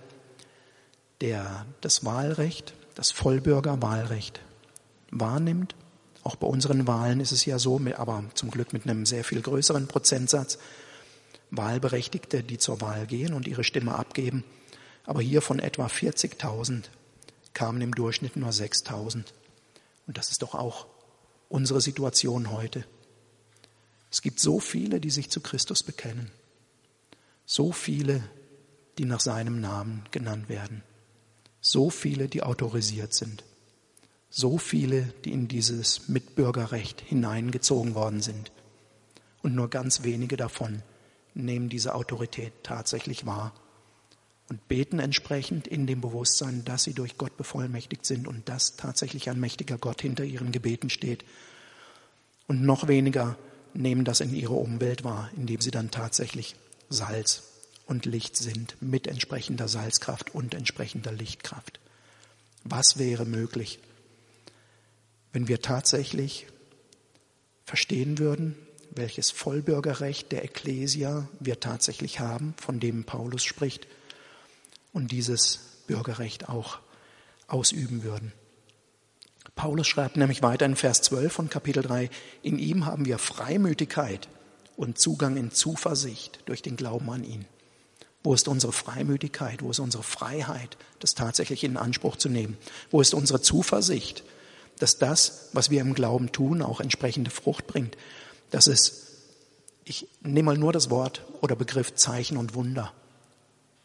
der 1.21 1.65
das 1.79 2.03
Wahlrecht, 2.03 2.73
das 2.95 3.11
Vollbürgerwahlrecht 3.11 4.41
wahrnimmt 5.11 5.75
auch 6.23 6.35
bei 6.35 6.47
unseren 6.47 6.87
Wahlen 6.87 7.19
ist 7.19 7.31
es 7.31 7.45
ja 7.45 7.57
so, 7.57 7.81
aber 7.95 8.23
zum 8.35 8.51
Glück 8.51 8.73
mit 8.73 8.83
einem 8.83 9.05
sehr 9.05 9.23
viel 9.23 9.41
größeren 9.41 9.87
Prozentsatz. 9.87 10.59
Wahlberechtigte, 11.49 12.43
die 12.43 12.57
zur 12.57 12.79
Wahl 12.79 13.07
gehen 13.07 13.33
und 13.33 13.47
ihre 13.47 13.63
Stimme 13.63 13.95
abgeben. 13.95 14.43
Aber 15.03 15.21
hier 15.21 15.41
von 15.41 15.59
etwa 15.59 15.87
40.000 15.87 16.83
kamen 17.53 17.81
im 17.81 17.93
Durchschnitt 17.93 18.35
nur 18.35 18.51
6.000. 18.51 19.25
Und 20.07 20.17
das 20.17 20.29
ist 20.29 20.43
doch 20.43 20.53
auch 20.53 20.87
unsere 21.49 21.81
Situation 21.81 22.51
heute. 22.51 22.85
Es 24.11 24.21
gibt 24.21 24.39
so 24.39 24.59
viele, 24.59 25.01
die 25.01 25.09
sich 25.09 25.29
zu 25.29 25.41
Christus 25.41 25.83
bekennen. 25.83 26.31
So 27.45 27.71
viele, 27.71 28.23
die 28.97 29.05
nach 29.05 29.19
seinem 29.19 29.59
Namen 29.59 30.03
genannt 30.11 30.47
werden. 30.49 30.83
So 31.61 31.91
viele, 31.91 32.27
die 32.27 32.41
autorisiert 32.41 33.13
sind. 33.13 33.43
So 34.31 34.57
viele, 34.57 35.13
die 35.23 35.31
in 35.31 35.47
dieses 35.47 36.09
Mitbürgerrecht 36.09 37.01
hineingezogen 37.01 37.93
worden 37.93 38.21
sind. 38.21 38.51
Und 39.43 39.53
nur 39.53 39.69
ganz 39.69 40.03
wenige 40.03 40.37
davon 40.37 40.81
nehmen 41.35 41.69
diese 41.69 41.93
Autorität 41.93 42.51
tatsächlich 42.63 43.25
wahr 43.25 43.53
und 44.49 44.67
beten 44.67 44.99
entsprechend 44.99 45.67
in 45.67 45.85
dem 45.85 46.01
Bewusstsein, 46.01 46.65
dass 46.65 46.83
sie 46.83 46.93
durch 46.93 47.17
Gott 47.17 47.37
bevollmächtigt 47.37 48.05
sind 48.05 48.27
und 48.27 48.49
dass 48.49 48.75
tatsächlich 48.75 49.29
ein 49.29 49.39
mächtiger 49.39 49.77
Gott 49.77 50.01
hinter 50.01 50.23
ihren 50.23 50.51
Gebeten 50.51 50.89
steht. 50.89 51.23
Und 52.47 52.63
noch 52.63 52.87
weniger 52.87 53.37
nehmen 53.73 54.03
das 54.03 54.19
in 54.19 54.33
ihre 54.33 54.55
Umwelt 54.55 55.03
wahr, 55.03 55.29
indem 55.37 55.61
sie 55.61 55.71
dann 55.71 55.91
tatsächlich 55.91 56.55
Salz 56.89 57.50
und 57.91 58.05
Licht 58.05 58.37
sind, 58.37 58.77
mit 58.81 59.05
entsprechender 59.05 59.67
Salzkraft 59.67 60.33
und 60.33 60.55
entsprechender 60.55 61.11
Lichtkraft. 61.11 61.81
Was 62.63 62.97
wäre 62.97 63.25
möglich, 63.25 63.79
wenn 65.33 65.49
wir 65.49 65.61
tatsächlich 65.61 66.47
verstehen 67.65 68.17
würden, 68.17 68.55
welches 68.91 69.29
Vollbürgerrecht 69.29 70.31
der 70.31 70.45
Ekklesia 70.45 71.27
wir 71.41 71.59
tatsächlich 71.59 72.21
haben, 72.21 72.53
von 72.55 72.79
dem 72.79 73.03
Paulus 73.03 73.43
spricht, 73.43 73.87
und 74.93 75.11
dieses 75.11 75.59
Bürgerrecht 75.87 76.47
auch 76.47 76.79
ausüben 77.47 78.03
würden. 78.03 78.31
Paulus 79.55 79.87
schreibt 79.87 80.15
nämlich 80.15 80.41
weiter 80.41 80.65
in 80.65 80.77
Vers 80.77 81.01
12 81.01 81.33
von 81.33 81.49
Kapitel 81.49 81.83
3, 81.83 82.09
in 82.41 82.57
ihm 82.57 82.85
haben 82.85 83.05
wir 83.05 83.17
Freimütigkeit 83.17 84.29
und 84.77 84.97
Zugang 84.97 85.35
in 85.35 85.51
Zuversicht 85.51 86.39
durch 86.45 86.61
den 86.61 86.77
Glauben 86.77 87.09
an 87.09 87.25
ihn. 87.25 87.45
Wo 88.23 88.33
ist 88.33 88.47
unsere 88.47 88.71
Freimütigkeit? 88.71 89.63
Wo 89.63 89.71
ist 89.71 89.79
unsere 89.79 90.03
Freiheit, 90.03 90.77
das 90.99 91.15
tatsächlich 91.15 91.63
in 91.63 91.77
Anspruch 91.77 92.17
zu 92.17 92.29
nehmen? 92.29 92.57
Wo 92.91 93.01
ist 93.01 93.13
unsere 93.13 93.41
Zuversicht, 93.41 94.23
dass 94.77 94.97
das, 94.97 95.49
was 95.53 95.69
wir 95.69 95.81
im 95.81 95.93
Glauben 95.93 96.31
tun, 96.31 96.61
auch 96.61 96.79
entsprechende 96.79 97.31
Frucht 97.31 97.67
bringt? 97.67 97.97
dass 98.51 98.67
es, 98.67 99.07
ich 99.85 100.07
nehme 100.21 100.47
mal 100.47 100.57
nur 100.57 100.71
das 100.71 100.91
Wort 100.91 101.25
oder 101.41 101.55
Begriff 101.55 101.95
Zeichen 101.95 102.37
und 102.37 102.53
Wunder, 102.53 102.93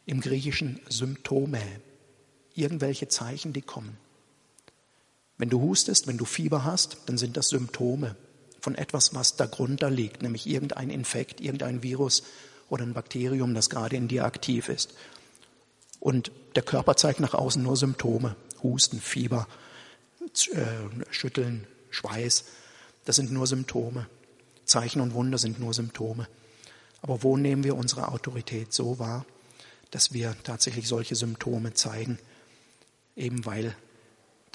im 0.04 0.20
Griechischen 0.20 0.80
Symptome, 0.88 1.60
irgendwelche 2.54 3.08
Zeichen, 3.08 3.52
die 3.52 3.62
kommen. 3.62 3.96
Wenn 5.38 5.50
du 5.50 5.60
hustest, 5.60 6.06
wenn 6.06 6.18
du 6.18 6.24
Fieber 6.24 6.64
hast, 6.64 6.98
dann 7.06 7.18
sind 7.18 7.36
das 7.36 7.48
Symptome 7.48 8.16
von 8.60 8.74
etwas, 8.74 9.14
was 9.14 9.36
darunter 9.36 9.90
liegt, 9.90 10.22
nämlich 10.22 10.46
irgendein 10.46 10.90
Infekt, 10.90 11.40
irgendein 11.40 11.82
Virus 11.82 12.22
oder 12.68 12.84
ein 12.84 12.94
Bakterium, 12.94 13.54
das 13.54 13.70
gerade 13.70 13.96
in 13.96 14.08
dir 14.08 14.24
aktiv 14.24 14.68
ist. 14.68 14.94
Und 16.00 16.30
der 16.54 16.62
Körper 16.62 16.96
zeigt 16.96 17.20
nach 17.20 17.34
außen 17.34 17.62
nur 17.62 17.76
Symptome, 17.76 18.36
Husten, 18.62 19.00
Fieber, 19.00 19.46
äh, 20.52 21.12
Schütteln, 21.12 21.66
Schweiß, 21.90 22.44
das 23.04 23.16
sind 23.16 23.32
nur 23.32 23.46
Symptome. 23.46 24.06
Zeichen 24.64 25.00
und 25.00 25.14
Wunder 25.14 25.38
sind 25.38 25.60
nur 25.60 25.72
Symptome. 25.72 26.28
Aber 27.00 27.22
wo 27.22 27.36
nehmen 27.36 27.62
wir 27.62 27.76
unsere 27.76 28.08
Autorität 28.08 28.72
so 28.72 28.98
wahr, 28.98 29.24
dass 29.92 30.12
wir 30.12 30.34
tatsächlich 30.42 30.88
solche 30.88 31.14
Symptome 31.14 31.74
zeigen, 31.74 32.18
eben 33.14 33.46
weil 33.46 33.76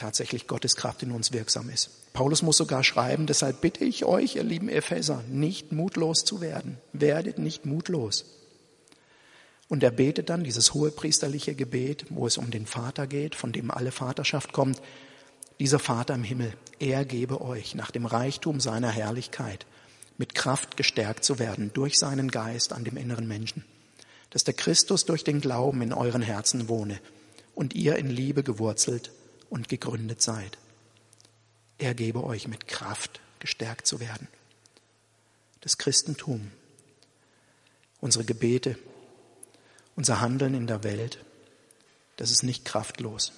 tatsächlich 0.02 0.48
Gottes 0.48 0.76
Kraft 0.76 1.04
in 1.04 1.12
uns 1.12 1.32
wirksam 1.32 1.70
ist. 1.70 2.12
Paulus 2.14 2.42
muss 2.42 2.58
sogar 2.58 2.84
schreiben, 2.84 3.28
deshalb 3.28 3.62
bitte 3.62 3.86
ich 3.86 4.04
euch, 4.04 4.36
ihr 4.36 4.44
lieben 4.44 4.68
Epheser, 4.68 5.24
nicht 5.30 5.72
mutlos 5.72 6.26
zu 6.26 6.42
werden. 6.42 6.78
Werdet 6.92 7.38
nicht 7.38 7.66
mutlos. 7.66 8.26
Und 9.70 9.84
er 9.84 9.92
betet 9.92 10.30
dann 10.30 10.44
dieses 10.44 10.74
hohe 10.74 10.90
priesterliche 10.92 11.54
Gebet, 11.54 12.06
wo 12.10 12.26
es 12.26 12.38
um 12.38 12.50
den 12.50 12.66
Vater 12.66 13.06
geht, 13.06 13.36
von 13.36 13.52
dem 13.52 13.70
alle 13.70 13.92
Vaterschaft 13.92 14.54
kommt. 14.54 14.82
Dieser 15.60 15.80
Vater 15.80 16.16
im 16.16 16.24
Himmel, 16.24 16.54
er 16.80 17.06
gebe 17.06 17.40
euch 17.40 17.76
nach 17.76 17.92
dem 17.92 18.08
Reichtum 18.08 18.60
seiner 18.60 18.90
Herrlichkeit 18.90 19.68
mit 20.18 20.34
Kraft 20.34 20.78
gestärkt 20.78 21.24
zu 21.24 21.38
werden 21.38 21.72
durch 21.74 21.98
seinen 22.00 22.32
Geist 22.32 22.74
an 22.74 22.84
dem 22.84 22.98
inneren 22.98 23.28
Menschen, 23.28 23.64
dass 24.32 24.44
der 24.44 24.56
Christus 24.56 25.06
durch 25.06 25.24
den 25.24 25.42
Glauben 25.42 25.82
in 25.84 25.94
euren 25.94 26.24
Herzen 26.24 26.68
wohne 26.68 27.00
und 27.54 27.76
ihr 27.76 27.98
in 27.98 28.10
Liebe 28.10 28.44
gewurzelt 28.44 29.12
und 29.52 29.70
gegründet 29.70 30.24
seid. 30.24 30.58
Er 31.78 31.94
gebe 31.94 32.24
euch 32.24 32.48
mit 32.48 32.68
Kraft 32.68 33.20
gestärkt 33.40 33.86
zu 33.86 34.00
werden. 34.00 34.28
Das 35.60 35.78
Christentum, 35.78 36.52
unsere 38.00 38.24
Gebete, 38.24 38.80
unser 39.96 40.22
Handeln 40.22 40.56
in 40.56 40.66
der 40.66 40.84
Welt, 40.84 41.20
das 42.18 42.32
ist 42.32 42.44
nicht 42.44 42.66
kraftlos. 42.66 43.34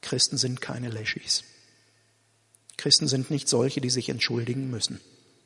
Christen 0.00 0.38
sind 0.38 0.60
keine 0.60 0.88
Leschis. 0.88 1.44
Christen 2.76 3.08
sind 3.08 3.30
nicht 3.30 3.48
solche, 3.48 3.80
die 3.80 3.90
sich 3.90 4.08
entschuldigen 4.08 4.70
müssen. 4.70 5.00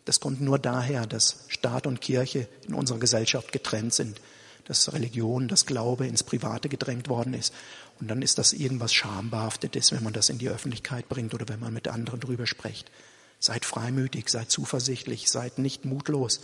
Das 0.04 0.20
kommt 0.20 0.40
nur 0.40 0.58
daher, 0.58 1.06
dass 1.06 1.44
Staat 1.48 1.86
und 1.86 2.00
Kirche 2.00 2.48
in 2.66 2.74
unserer 2.74 2.98
Gesellschaft 2.98 3.52
getrennt 3.52 3.94
sind, 3.94 4.20
dass 4.64 4.92
Religion, 4.92 5.48
das 5.48 5.66
Glaube 5.66 6.06
ins 6.06 6.22
Private 6.22 6.68
gedrängt 6.68 7.08
worden 7.08 7.34
ist. 7.34 7.54
Und 8.00 8.08
dann 8.08 8.22
ist 8.22 8.38
das 8.38 8.54
irgendwas 8.54 8.94
Schambehaftetes, 8.94 9.92
wenn 9.92 10.02
man 10.02 10.14
das 10.14 10.30
in 10.30 10.38
die 10.38 10.48
Öffentlichkeit 10.48 11.08
bringt 11.08 11.34
oder 11.34 11.48
wenn 11.48 11.60
man 11.60 11.72
mit 11.72 11.86
anderen 11.86 12.20
drüber 12.20 12.46
spricht. 12.46 12.90
Seid 13.38 13.64
freimütig, 13.64 14.28
seid 14.30 14.50
zuversichtlich, 14.50 15.30
seid 15.30 15.58
nicht 15.58 15.84
mutlos. 15.84 16.40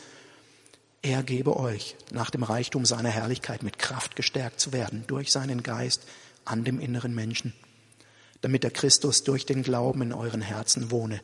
Er 1.02 1.22
gebe 1.22 1.56
euch, 1.56 1.96
nach 2.10 2.30
dem 2.30 2.42
Reichtum 2.42 2.84
seiner 2.84 3.08
Herrlichkeit 3.08 3.62
mit 3.62 3.78
Kraft 3.78 4.16
gestärkt 4.16 4.60
zu 4.60 4.72
werden, 4.72 5.04
durch 5.06 5.32
seinen 5.32 5.62
Geist 5.62 6.02
an 6.44 6.64
dem 6.64 6.78
inneren 6.78 7.14
Menschen, 7.14 7.54
damit 8.42 8.62
der 8.62 8.70
Christus 8.70 9.24
durch 9.24 9.46
den 9.46 9.62
Glauben 9.62 10.02
in 10.02 10.12
euren 10.12 10.42
Herzen 10.42 10.90
wohne 10.90 11.20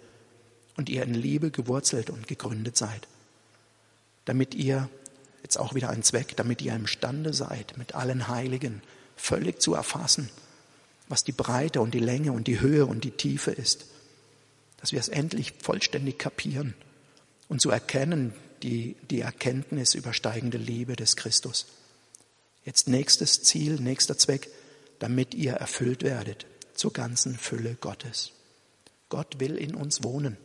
und 0.77 0.89
ihr 0.89 1.03
in 1.03 1.15
Liebe 1.15 1.51
gewurzelt 1.51 2.11
und 2.11 2.27
gegründet 2.27 2.77
seid, 2.77 3.07
damit 4.25 4.55
ihr, 4.55 4.89
jetzt 5.43 5.59
auch 5.59 5.75
wieder 5.75 5.91
ein 5.91 6.03
Zweck, 6.03 6.37
damit 6.37 6.63
ihr 6.63 6.75
imstande 6.75 7.35
seid, 7.35 7.77
mit 7.77 7.95
allen 7.95 8.29
Heiligen 8.29 8.83
völlig 9.23 9.63
zu 9.63 9.75
erfassen, 9.75 10.29
was 11.09 11.23
die 11.23 11.33
Breite 11.33 11.81
und 11.81 11.95
die 11.95 12.01
Länge 12.01 12.33
und 12.33 12.49
die 12.49 12.61
Höhe 12.61 12.87
und 12.87 13.05
die 13.05 13.13
Tiefe 13.13 13.53
ist, 13.53 13.87
dass 14.79 14.91
wir 14.91 14.99
es 14.99 15.09
endlich 15.09 15.55
vollständig 15.63 16.19
kapieren 16.19 16.75
und 17.49 17.61
zu 17.61 17.71
erkennen, 17.71 18.35
die, 18.65 18.97
die 19.11 19.21
Erkenntnis 19.21 19.95
übersteigende 19.95 20.59
Liebe 20.59 20.97
des 20.97 21.15
Christus. 21.15 21.67
Jetzt 22.65 22.89
nächstes 22.89 23.43
Ziel, 23.43 23.77
nächster 23.77 24.19
Zweck, 24.19 24.51
damit 24.99 25.35
ihr 25.35 25.53
erfüllt 25.53 26.03
werdet 26.03 26.47
zur 26.75 26.93
ganzen 26.93 27.37
Fülle 27.39 27.77
Gottes. 27.81 28.33
Gott 29.09 29.39
will 29.39 29.57
in 29.57 29.77
uns 29.77 30.03
wohnen. 30.03 30.37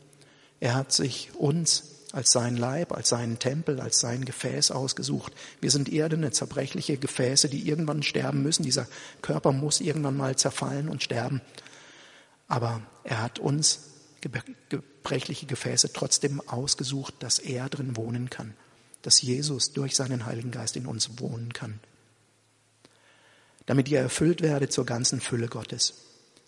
Er 0.59 0.75
hat 0.75 0.91
sich 0.91 1.33
uns 1.35 1.96
als 2.17 2.31
sein 2.31 2.57
Leib, 2.57 2.93
als 2.93 3.09
seinen 3.09 3.37
Tempel, 3.37 3.79
als 3.79 3.99
sein 3.99 4.25
Gefäß 4.25 4.71
ausgesucht. 4.71 5.33
Wir 5.61 5.69
sind 5.69 5.87
erdene, 5.87 6.31
zerbrechliche 6.31 6.97
Gefäße, 6.97 7.47
die 7.47 7.67
irgendwann 7.67 8.01
sterben 8.01 8.41
müssen. 8.41 8.63
Dieser 8.63 8.87
Körper 9.21 9.51
muss 9.51 9.81
irgendwann 9.81 10.17
mal 10.17 10.35
zerfallen 10.35 10.89
und 10.89 11.03
sterben. 11.03 11.41
Aber 12.47 12.81
er 13.03 13.21
hat 13.21 13.37
uns 13.37 13.81
gebrechliche 14.19 15.45
Gefäße 15.45 15.93
trotzdem 15.93 16.41
ausgesucht, 16.47 17.13
dass 17.19 17.37
er 17.37 17.69
drin 17.69 17.95
wohnen 17.95 18.31
kann, 18.31 18.55
dass 19.03 19.21
Jesus 19.21 19.73
durch 19.73 19.95
seinen 19.95 20.25
Heiligen 20.25 20.49
Geist 20.49 20.75
in 20.75 20.87
uns 20.87 21.19
wohnen 21.19 21.53
kann. 21.53 21.79
Damit 23.67 23.89
ihr 23.89 23.99
erfüllt 23.99 24.41
werdet 24.41 24.73
zur 24.73 24.87
ganzen 24.87 25.21
Fülle 25.21 25.49
Gottes. 25.49 25.93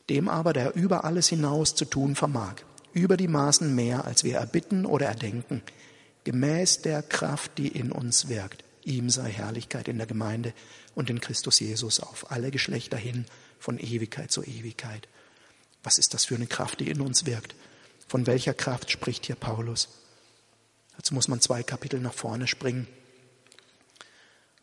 Dem 0.10 0.30
aber, 0.30 0.52
der 0.52 0.76
über 0.76 1.04
alles 1.04 1.28
hinaus 1.28 1.76
zu 1.76 1.86
tun 1.86 2.16
vermag, 2.16 2.56
über 2.94 3.18
die 3.18 3.28
Maßen 3.28 3.74
mehr, 3.74 4.06
als 4.06 4.24
wir 4.24 4.38
erbitten 4.38 4.86
oder 4.86 5.08
erdenken, 5.08 5.62
gemäß 6.24 6.82
der 6.82 7.02
Kraft, 7.02 7.58
die 7.58 7.68
in 7.68 7.92
uns 7.92 8.30
wirkt. 8.30 8.64
Ihm 8.84 9.10
sei 9.10 9.30
Herrlichkeit 9.30 9.88
in 9.88 9.98
der 9.98 10.08
Gemeinde 10.08 10.54
und 10.96 11.10
in 11.10 11.20
Christus 11.20 11.60
Jesus 11.60 12.00
auf 12.00 12.32
alle 12.32 12.52
Geschlechter 12.52 12.98
hin, 12.98 13.26
von 13.60 13.78
Ewigkeit 13.78 14.32
zu 14.32 14.44
Ewigkeit. 14.44 15.08
Was 15.84 15.98
ist 15.98 16.14
das 16.14 16.26
für 16.26 16.36
eine 16.36 16.48
Kraft, 16.48 16.80
die 16.80 16.90
in 16.90 17.02
uns 17.02 17.26
wirkt? 17.26 17.56
Von 18.08 18.26
welcher 18.26 18.54
Kraft 18.54 18.90
spricht 18.90 19.26
hier 19.26 19.36
Paulus? 19.36 19.90
Dazu 20.98 21.14
muss 21.14 21.28
man 21.28 21.42
zwei 21.42 21.64
Kapitel 21.64 22.00
nach 22.00 22.14
vorne 22.14 22.48
springen, 22.48 22.88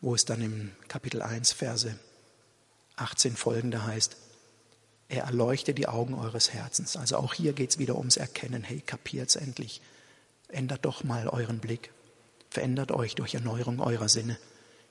wo 0.01 0.15
es 0.15 0.25
dann 0.25 0.43
im 0.43 0.73
Kapitel 0.89 1.23
1, 1.23 1.53
Verse 1.53 1.99
18 2.97 3.37
folgende 3.37 3.87
heißt, 3.87 4.17
er 5.09 5.25
erleuchte 5.25 5.73
die 5.73 5.89
Augen 5.89 6.15
eures 6.15 6.53
Herzens. 6.53 6.97
Also 6.97 7.17
auch 7.17 7.35
hier 7.35 7.53
geht 7.53 7.71
es 7.71 7.79
wieder 7.79 7.97
ums 7.97 8.17
Erkennen. 8.17 8.65
Hey, 8.65 8.81
kapiert's 8.81 9.37
endlich. 9.37 9.81
Ändert 10.49 10.85
doch 10.85 11.05
mal 11.05 11.29
euren 11.29 11.59
Blick. 11.59 11.93
verändert 12.49 12.91
euch 12.93 13.15
durch 13.15 13.35
Erneuerung 13.35 13.81
eurer 13.81 14.09
Sinne. 14.09 14.39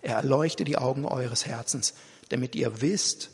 Er 0.02 0.18
erleuchte 0.18 0.66
die 0.66 0.78
Augen 0.78 1.06
eures 1.06 1.48
Herzens, 1.48 1.96
damit 2.30 2.54
ihr 2.56 2.82
wisst, 2.82 3.32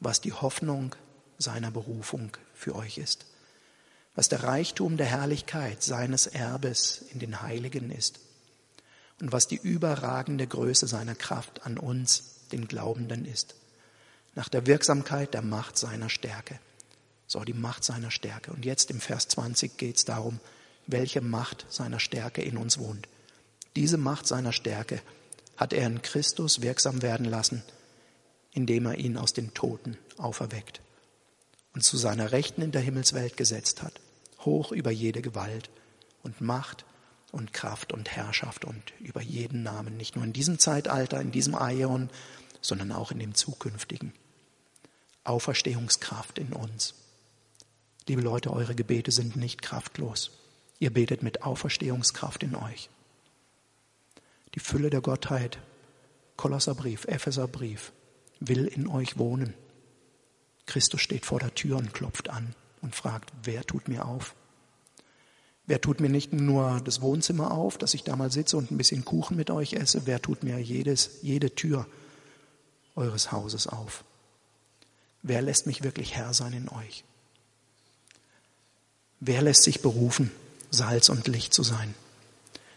was 0.00 0.20
die 0.20 0.32
Hoffnung 0.32 0.94
seiner 1.38 1.70
Berufung 1.70 2.36
für 2.52 2.74
euch 2.74 2.98
ist, 2.98 3.26
was 4.14 4.28
der 4.28 4.42
Reichtum 4.42 4.98
der 4.98 5.06
Herrlichkeit 5.06 5.82
seines 5.82 6.26
Erbes 6.26 7.04
in 7.12 7.20
den 7.20 7.40
Heiligen 7.40 7.90
ist 7.90 8.20
und 9.20 9.32
was 9.32 9.48
die 9.48 9.56
überragende 9.56 10.46
Größe 10.46 10.86
seiner 10.86 11.14
Kraft 11.14 11.64
an 11.64 11.78
uns, 11.78 12.46
den 12.52 12.68
Glaubenden, 12.68 13.24
ist, 13.24 13.54
nach 14.34 14.48
der 14.48 14.66
Wirksamkeit 14.66 15.34
der 15.34 15.42
Macht 15.42 15.78
seiner 15.78 16.08
Stärke. 16.08 16.58
So 17.26 17.40
die 17.44 17.54
Macht 17.54 17.84
seiner 17.84 18.10
Stärke. 18.10 18.52
Und 18.52 18.64
jetzt 18.64 18.90
im 18.90 19.00
Vers 19.00 19.28
20 19.28 19.76
geht 19.76 19.96
es 19.96 20.04
darum, 20.04 20.40
welche 20.86 21.20
Macht 21.20 21.66
seiner 21.68 22.00
Stärke 22.00 22.42
in 22.42 22.56
uns 22.56 22.78
wohnt. 22.78 23.08
Diese 23.76 23.96
Macht 23.96 24.26
seiner 24.26 24.52
Stärke 24.52 25.00
hat 25.56 25.72
er 25.72 25.86
in 25.86 26.02
Christus 26.02 26.62
wirksam 26.62 27.02
werden 27.02 27.26
lassen, 27.26 27.62
indem 28.52 28.86
er 28.86 28.98
ihn 28.98 29.16
aus 29.16 29.32
den 29.32 29.54
Toten 29.54 29.96
auferweckt 30.16 30.80
und 31.74 31.82
zu 31.82 31.96
seiner 31.96 32.32
Rechten 32.32 32.62
in 32.62 32.72
der 32.72 32.82
Himmelswelt 32.82 33.36
gesetzt 33.36 33.82
hat, 33.82 34.00
hoch 34.40 34.72
über 34.72 34.90
jede 34.90 35.22
Gewalt 35.22 35.70
und 36.22 36.40
Macht 36.40 36.84
und 37.32 37.52
Kraft 37.52 37.92
und 37.92 38.10
Herrschaft 38.10 38.64
und 38.64 38.92
über 39.00 39.20
jeden 39.20 39.62
Namen, 39.64 39.96
nicht 39.96 40.14
nur 40.14 40.24
in 40.24 40.32
diesem 40.32 40.58
Zeitalter, 40.58 41.20
in 41.20 41.32
diesem 41.32 41.54
Aion, 41.54 42.10
sondern 42.60 42.92
auch 42.92 43.10
in 43.10 43.18
dem 43.18 43.34
zukünftigen. 43.34 44.12
Auferstehungskraft 45.24 46.38
in 46.38 46.52
uns. 46.52 46.94
Liebe 48.06 48.22
Leute, 48.22 48.52
eure 48.52 48.74
Gebete 48.74 49.10
sind 49.10 49.36
nicht 49.36 49.62
kraftlos. 49.62 50.30
Ihr 50.78 50.92
betet 50.92 51.22
mit 51.22 51.42
Auferstehungskraft 51.42 52.42
in 52.42 52.54
euch. 52.54 52.90
Die 54.54 54.60
Fülle 54.60 54.90
der 54.90 55.00
Gottheit, 55.00 55.58
Kolosserbrief, 56.36 57.06
Epheserbrief, 57.06 57.92
will 58.40 58.66
in 58.66 58.86
euch 58.86 59.18
wohnen. 59.18 59.54
Christus 60.66 61.00
steht 61.00 61.24
vor 61.24 61.40
der 61.40 61.54
Tür 61.54 61.78
und 61.78 61.94
klopft 61.94 62.28
an 62.28 62.54
und 62.82 62.94
fragt, 62.94 63.32
wer 63.42 63.64
tut 63.64 63.88
mir 63.88 64.06
auf? 64.06 64.34
Wer 65.66 65.80
tut 65.80 66.00
mir 66.00 66.10
nicht 66.10 66.32
nur 66.32 66.82
das 66.84 67.00
Wohnzimmer 67.00 67.52
auf, 67.52 67.78
dass 67.78 67.94
ich 67.94 68.04
da 68.04 68.16
mal 68.16 68.30
sitze 68.30 68.58
und 68.58 68.70
ein 68.70 68.76
bisschen 68.76 69.04
Kuchen 69.04 69.36
mit 69.36 69.50
euch 69.50 69.72
esse? 69.72 70.02
Wer 70.04 70.20
tut 70.20 70.42
mir 70.42 70.58
jedes, 70.58 71.22
jede 71.22 71.54
Tür 71.54 71.86
eures 72.96 73.32
Hauses 73.32 73.66
auf? 73.66 74.04
Wer 75.24 75.40
lässt 75.40 75.66
mich 75.66 75.82
wirklich 75.82 76.14
Herr 76.14 76.34
sein 76.34 76.52
in 76.52 76.68
euch? 76.68 77.02
Wer 79.20 79.40
lässt 79.40 79.62
sich 79.62 79.80
berufen, 79.80 80.30
Salz 80.70 81.08
und 81.08 81.26
Licht 81.28 81.54
zu 81.54 81.62
sein? 81.62 81.94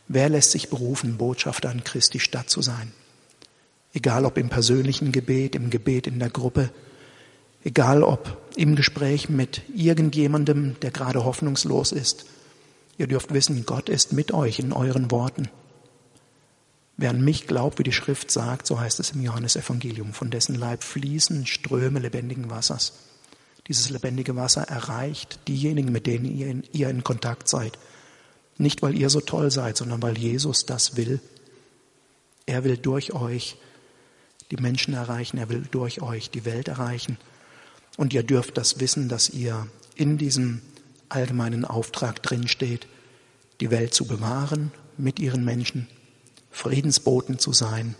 Wer 0.07 0.29
lässt 0.29 0.51
sich 0.51 0.69
berufen, 0.69 1.17
Botschafter 1.17 1.69
an 1.69 1.83
Christi 1.83 2.21
Stadt 2.21 2.49
zu 2.49 2.61
sein? 2.61 2.93
Egal 3.93 4.23
ob 4.23 4.37
im 4.37 4.47
persönlichen 4.47 5.11
Gebet, 5.11 5.55
im 5.55 5.69
Gebet 5.69 6.07
in 6.07 6.19
der 6.19 6.29
Gruppe, 6.29 6.71
egal 7.65 8.01
ob 8.01 8.37
im 8.55 8.77
Gespräch 8.77 9.27
mit 9.27 9.63
irgendjemandem, 9.75 10.79
der 10.81 10.91
gerade 10.91 11.25
hoffnungslos 11.25 11.91
ist. 11.91 12.27
Ihr 12.97 13.07
dürft 13.07 13.33
wissen, 13.33 13.65
Gott 13.65 13.89
ist 13.89 14.13
mit 14.13 14.31
euch 14.33 14.59
in 14.59 14.71
euren 14.71 15.11
Worten. 15.11 15.49
Wer 16.97 17.11
an 17.11 17.23
mich 17.23 17.45
glaubt, 17.45 17.77
wie 17.77 17.83
die 17.83 17.93
Schrift 17.93 18.31
sagt, 18.31 18.65
so 18.65 18.79
heißt 18.79 18.99
es 18.99 19.11
im 19.11 19.21
Johannesevangelium, 19.21 20.13
von 20.13 20.31
dessen 20.31 20.55
Leib 20.55 20.83
fließen 20.83 21.45
Ströme 21.45 21.99
lebendigen 21.99 22.49
Wassers. 22.49 22.93
Dieses 23.67 23.91
lebendige 23.91 24.35
Wasser 24.35 24.63
erreicht 24.63 25.39
diejenigen, 25.47 25.91
mit 25.91 26.07
denen 26.07 26.25
ihr 26.25 26.47
in, 26.47 26.63
ihr 26.73 26.89
in 26.89 27.03
Kontakt 27.03 27.47
seid. 27.47 27.77
Nicht, 28.57 28.81
weil 28.81 28.97
ihr 28.97 29.11
so 29.11 29.21
toll 29.21 29.51
seid, 29.51 29.77
sondern 29.77 30.01
weil 30.01 30.17
Jesus 30.17 30.65
das 30.65 30.97
will. 30.97 31.19
Er 32.47 32.63
will 32.63 32.77
durch 32.77 33.13
euch 33.13 33.57
die 34.49 34.57
Menschen 34.57 34.95
erreichen, 34.95 35.37
er 35.37 35.49
will 35.49 35.67
durch 35.69 36.01
euch 36.01 36.31
die 36.31 36.45
Welt 36.45 36.67
erreichen. 36.67 37.17
Und 37.97 38.13
ihr 38.13 38.23
dürft 38.23 38.57
das 38.57 38.79
wissen, 38.79 39.09
dass 39.09 39.29
ihr 39.29 39.67
in 39.95 40.17
diesem 40.17 40.61
allgemeinen 41.09 41.65
Auftrag 41.65 42.23
drinsteht, 42.23 42.87
die 43.59 43.69
Welt 43.69 43.93
zu 43.93 44.05
bewahren 44.05 44.71
mit 44.97 45.19
ihren 45.19 45.43
Menschen, 45.43 45.87
Friedensboten 46.57 47.37
zu 47.37 47.53
sein, 47.53 47.93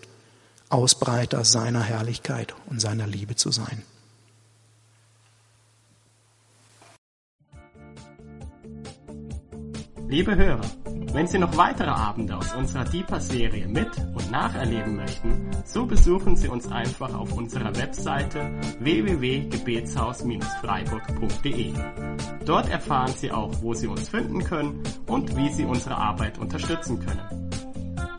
Ausbreiter 0.70 1.46
seiner 1.46 1.84
Herrlichkeit 1.84 2.56
und 2.66 2.82
seiner 2.82 3.06
Liebe 3.06 3.36
zu 3.36 3.52
sein. 3.52 3.84
Liebe 10.08 10.36
Hörer, 10.36 10.66
wenn 11.14 11.28
Sie 11.28 11.38
noch 11.38 11.56
weitere 11.56 11.92
Abende 11.92 12.36
aus 12.36 12.52
unserer 12.56 12.86
Deeper-Serie 12.86 13.68
mit 13.68 13.92
und 14.16 14.32
nacherleben 14.32 14.96
möchten, 14.96 15.52
so 15.64 15.86
besuchen 15.86 16.36
Sie 16.36 16.48
uns 16.48 16.66
einfach 16.72 17.14
auf 17.14 17.32
unserer 17.34 17.76
Webseite 17.76 18.60
www.gebetshaus-freiburg.de. 18.80 21.74
Dort 22.44 22.70
erfahren 22.70 23.14
Sie 23.16 23.32
auch, 23.32 23.52
wo 23.62 23.76
Sie 23.76 23.88
uns 23.88 24.10
finden 24.10 24.44
können 24.44 24.82
und 25.06 25.38
wie 25.38 25.54
Sie 25.54 25.66
unsere 25.66 25.96
Arbeit 25.96 26.40
unterstützen 26.40 27.00
können. 27.00 27.47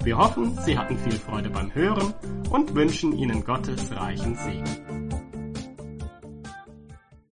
Wir 0.09 0.17
hoffen, 0.17 0.57
Sie 0.65 0.79
hatten 0.79 0.97
viel 0.97 1.19
Freude 1.19 1.51
beim 1.51 1.75
Hören 1.75 2.15
und 2.49 2.75
wünschen 2.75 3.13
Ihnen 3.13 3.45
Gottes 3.45 3.95
reichen 3.95 4.35
Segen. 4.37 5.08